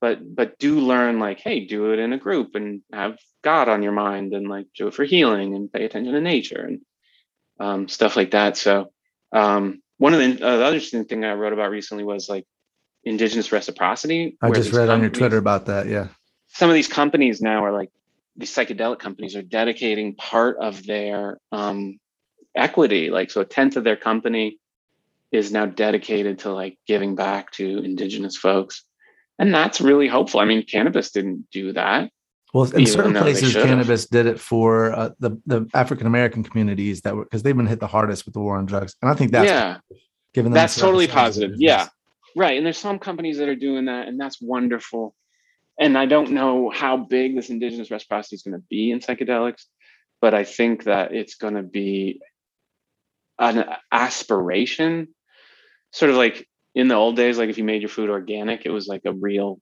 [0.00, 3.82] but but do learn like, hey, do it in a group and have God on
[3.82, 6.80] your mind and like do it for healing and pay attention to nature and
[7.58, 8.56] um, stuff like that.
[8.56, 8.92] So
[9.32, 12.46] um, one of the, uh, the other interesting thing I wrote about recently was like
[13.04, 14.38] indigenous reciprocity.
[14.40, 15.86] I just read on your Twitter about that.
[15.86, 16.08] Yeah.
[16.48, 17.90] some of these companies now are like
[18.36, 21.98] these psychedelic companies are dedicating part of their um,
[22.56, 24.58] equity like so a tenth of their company
[25.30, 28.84] is now dedicated to like giving back to indigenous folks
[29.40, 32.10] and that's really hopeful i mean cannabis didn't do that
[32.54, 37.14] Well, in certain places, cannabis did it for uh, the the African American communities that
[37.16, 39.30] were because they've been hit the hardest with the war on drugs, and I think
[39.30, 39.78] that's yeah.
[40.34, 41.52] given that's totally positive.
[41.58, 41.88] yeah.
[42.36, 45.14] Right and there's some companies that are doing that and that's wonderful.
[45.78, 49.64] And i don't know how big this indigenous reciprocity is going to be in psychedelics
[50.20, 52.20] but i think that it's going to be
[53.38, 55.08] an aspiration
[55.92, 58.70] sort of like in the old days like if you made your food organic it
[58.70, 59.60] was like a real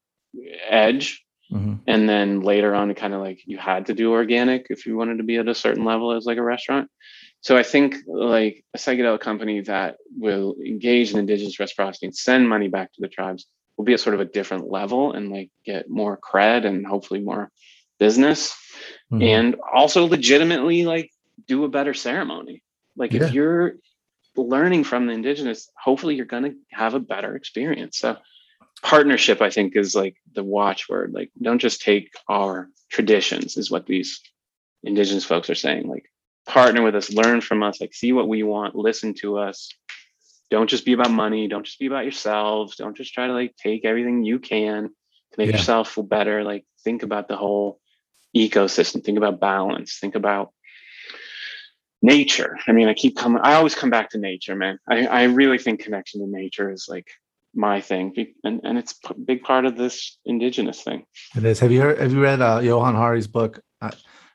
[0.69, 1.81] edge Mhm.
[1.87, 4.97] and then later on it kind of like you had to do organic if you
[4.99, 6.91] wanted to be at a certain level as like a restaurant
[7.41, 12.47] so i think like a psychedelic company that will engage in indigenous reciprocity and send
[12.47, 13.47] money back to the tribes
[13.79, 17.21] will be at sort of a different level and like get more cred and hopefully
[17.21, 17.51] more
[17.99, 18.55] business
[19.11, 19.23] Mhm.
[19.23, 21.11] and also legitimately like
[21.47, 22.63] do a better ceremony
[22.95, 23.25] like Yeah.
[23.25, 23.77] if you're
[24.39, 27.99] learning from the indigenous hopefully you're going to have a better experience.
[27.99, 28.17] So
[28.83, 31.13] partnership i think is like the watchword.
[31.13, 34.21] Like don't just take our traditions is what these
[34.85, 35.89] indigenous folks are saying.
[35.89, 36.11] Like
[36.47, 39.69] partner with us learn from us like see what we want listen to us.
[40.51, 43.55] Don't just be about money don't just be about yourselves don't just try to like
[43.57, 45.57] take everything you can to make Yeah.
[45.57, 46.45] yourself feel better.
[46.45, 47.81] Like think about the whole
[48.37, 50.53] ecosystem think about balance think about
[52.03, 55.23] nature i mean i keep coming i always come back to nature man i, I
[55.25, 57.09] really think connection to nature is like
[57.55, 58.15] my thing
[58.45, 61.05] and, and it's a big part of this indigenous thing
[61.37, 61.59] It is.
[61.61, 61.99] Have you heard?
[61.99, 63.61] Have you read uh, Johan Hari's book?
[63.81, 63.91] I,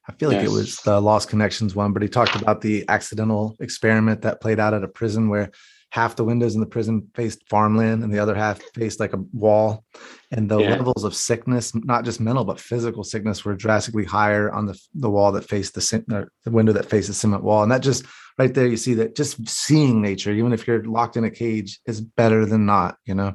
[0.07, 3.55] I feel like it was the Lost Connections one, but he talked about the accidental
[3.61, 5.51] experiment that played out at a prison where
[5.93, 9.23] half the windows in the prison faced farmland and the other half faced like a
[9.31, 9.85] wall,
[10.31, 10.71] and the Yeah.
[10.71, 15.09] levels of sickness, not just mental but physical sickness, were drastically higher on the the
[15.15, 18.05] wall that faced the or the window that faced the cement wall, and that just
[18.39, 21.79] right there you see that just seeing nature, even if you're locked in a cage,
[21.85, 22.97] is better than not.
[23.05, 23.31] You know.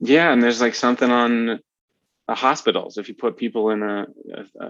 [0.00, 1.60] yeah and there's like something on
[2.30, 4.06] hospitals if you put people in a,
[4.38, 4.68] a, a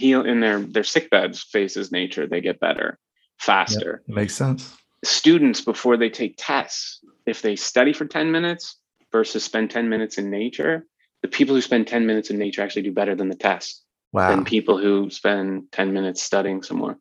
[0.00, 2.98] heal in their their sick beds faces nature they get better
[3.38, 4.62] faster It makes sense.
[5.04, 8.78] Students before they take tests if they study for 10 minutes
[9.12, 10.86] versus spend 10 minutes in nature
[11.22, 13.82] the people who spend 10 minutes in nature actually do better than the test
[14.12, 16.96] Wow, than people who spend 10 minutes studying somewhere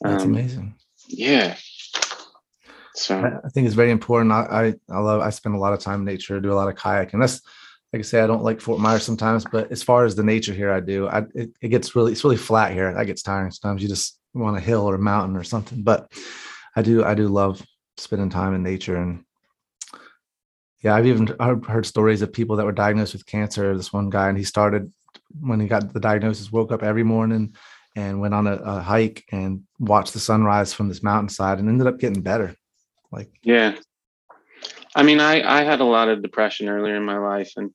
[0.00, 0.74] that's Um, amazing.
[1.08, 1.56] yeah
[2.94, 4.32] so I think it's very important.
[4.32, 4.42] I,
[4.90, 5.22] I I love.
[5.22, 6.38] I spend a lot of time in nature.
[6.40, 7.20] Do a lot of kayaking.
[7.20, 7.40] That's
[7.92, 8.20] like I say.
[8.20, 11.08] I don't like Fort Myers sometimes, but as far as the nature here, I do.
[11.08, 12.92] I it, it gets really it's really flat here.
[12.92, 13.50] That gets tiring.
[13.50, 15.82] Sometimes you just want a hill or a mountain or something.
[15.82, 16.12] But
[16.76, 17.64] I do I do love
[17.96, 19.24] spending time in nature and.
[20.82, 23.76] Yeah, I've even heard, heard stories of people that were diagnosed with cancer.
[23.76, 24.92] This one guy, and he started
[25.40, 27.54] when he got the diagnosis, woke up every morning
[27.94, 31.86] and went on a, a hike and watched the sunrise from this mountainside and ended
[31.86, 32.56] up getting better.
[33.10, 33.76] Like Yeah.
[34.94, 37.70] I mean, I, I had a lot of depression earlier in my life, and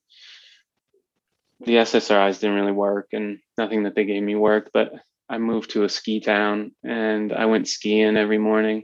[1.61, 4.69] the SSRIs didn't really work, and nothing that they gave me worked.
[4.73, 4.93] But
[5.29, 8.83] I moved to a ski town, and I went skiing every morning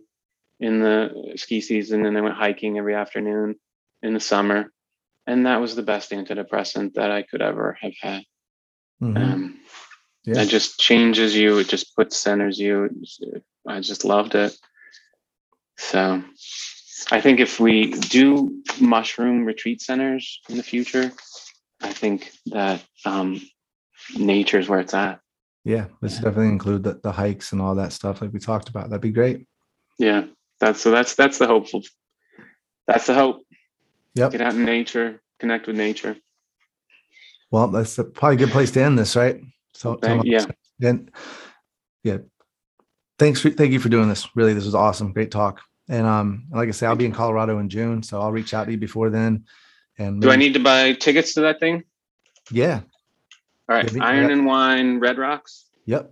[0.59, 3.55] in the ski season, and I went hiking every afternoon
[4.01, 4.71] in the summer.
[5.25, 8.23] And that was the best antidepressant that I could ever have had.
[9.01, 9.17] mhm.
[9.17, 9.59] Um,
[10.25, 10.41] yeah.
[10.41, 11.59] It just changes you.
[11.59, 12.89] It just puts centers you.
[13.01, 13.25] Just-
[13.67, 14.53] I just loved it.
[15.77, 16.23] So
[17.11, 21.11] I think if we do mushroom retreat centers in the future,
[21.81, 23.41] I think that um,
[24.17, 25.19] nature is where it's at.
[25.63, 28.89] Yeah, let's definitely include the, the hikes and all that stuff like we talked about.
[28.89, 29.47] That'd be great.
[29.97, 30.25] Yeah,
[30.59, 30.91] that's so.
[30.91, 31.83] That's that's the hopeful.
[32.87, 33.45] That's the hope.
[34.15, 34.31] Yep.
[34.31, 36.17] Get out in nature, connect with nature.
[37.49, 39.39] Well, that's a, probably a good place to end this, right?
[39.73, 40.45] So, Thank- yeah.
[40.79, 41.09] Then,
[42.03, 42.17] yeah.
[43.19, 44.27] Thanks for thank you for doing this.
[44.35, 45.13] Really, this was awesome.
[45.13, 45.61] Great talk.
[45.87, 48.65] And um, like I say, I'll be in Colorado in June, so I'll reach out
[48.65, 49.45] to you before then.
[49.97, 51.83] And Do I need to buy tickets to that thing?
[52.51, 52.81] Yeah.
[53.73, 55.65] All right, Iron and Wine, Red Rocks.
[55.85, 56.11] Yep.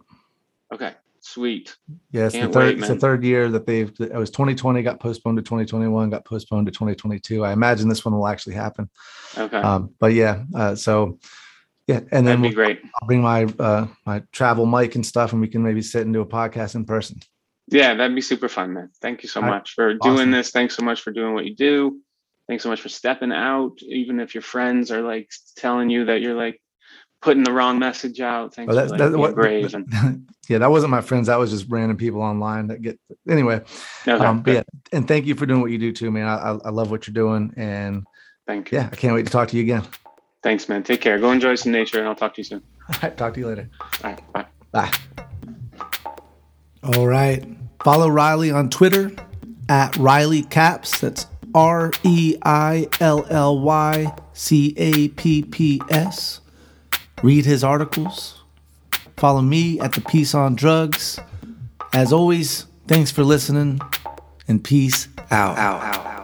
[0.73, 1.75] Okay, sweet.
[2.11, 2.55] Yeah, it's the third.
[2.55, 3.91] wait, it's the third year that they've.
[3.99, 7.45] It was 2020, got postponed to 2021, got postponed to 2022.
[7.45, 8.89] I imagine this one will actually happen.
[9.37, 11.19] Okay, Um, but yeah, uh, so
[11.87, 12.81] yeah, and then that'd be we'll, great.
[12.83, 16.13] I'll bring my uh, my travel mic and stuff, and we can maybe sit and
[16.13, 17.19] do a podcast in person.
[17.67, 18.89] Yeah, that'd be super fun, man.
[19.01, 19.55] Thank you so All right.
[19.57, 20.15] much for Awesome.
[20.15, 20.51] doing this.
[20.51, 21.99] Thanks so much for doing what you do.
[22.47, 26.19] Thanks so much for stepping out, even if your friends are like telling you that
[26.21, 26.61] you're like
[27.21, 28.53] putting the wrong message out.
[28.55, 29.35] Thanks Oh, that's for like, that's what.
[29.35, 29.73] brave.
[29.73, 31.27] And, yeah, that wasn't my friends.
[31.27, 32.99] That was just random people online that get.
[33.29, 33.61] Anyway,
[34.07, 36.27] Okay, um, but yeah, and thank you for doing what you do too, man.
[36.27, 38.03] I, I, I love what you're doing, and
[38.47, 38.79] Thank you.
[38.79, 39.83] yeah, I can't wait to talk to you again.
[40.43, 40.81] Thanks, man.
[40.83, 41.19] Take care.
[41.19, 42.63] Go enjoy some nature, and I'll talk to you soon.
[42.89, 43.69] All right, talk to you later.
[44.03, 44.45] All right, bye.
[44.71, 44.91] Bye.
[46.83, 47.45] All right.
[47.83, 49.11] Follow Reilly on Twitter
[49.69, 50.99] at Reilly Capps.
[50.99, 56.40] That's R E I L L Y C A P P S.
[57.23, 58.41] Read his articles.
[59.17, 61.19] Follow me at The Peace on Drugs.
[61.93, 63.79] As always, thanks for listening
[64.47, 65.57] and peace out.
[65.57, 66.20] out, out.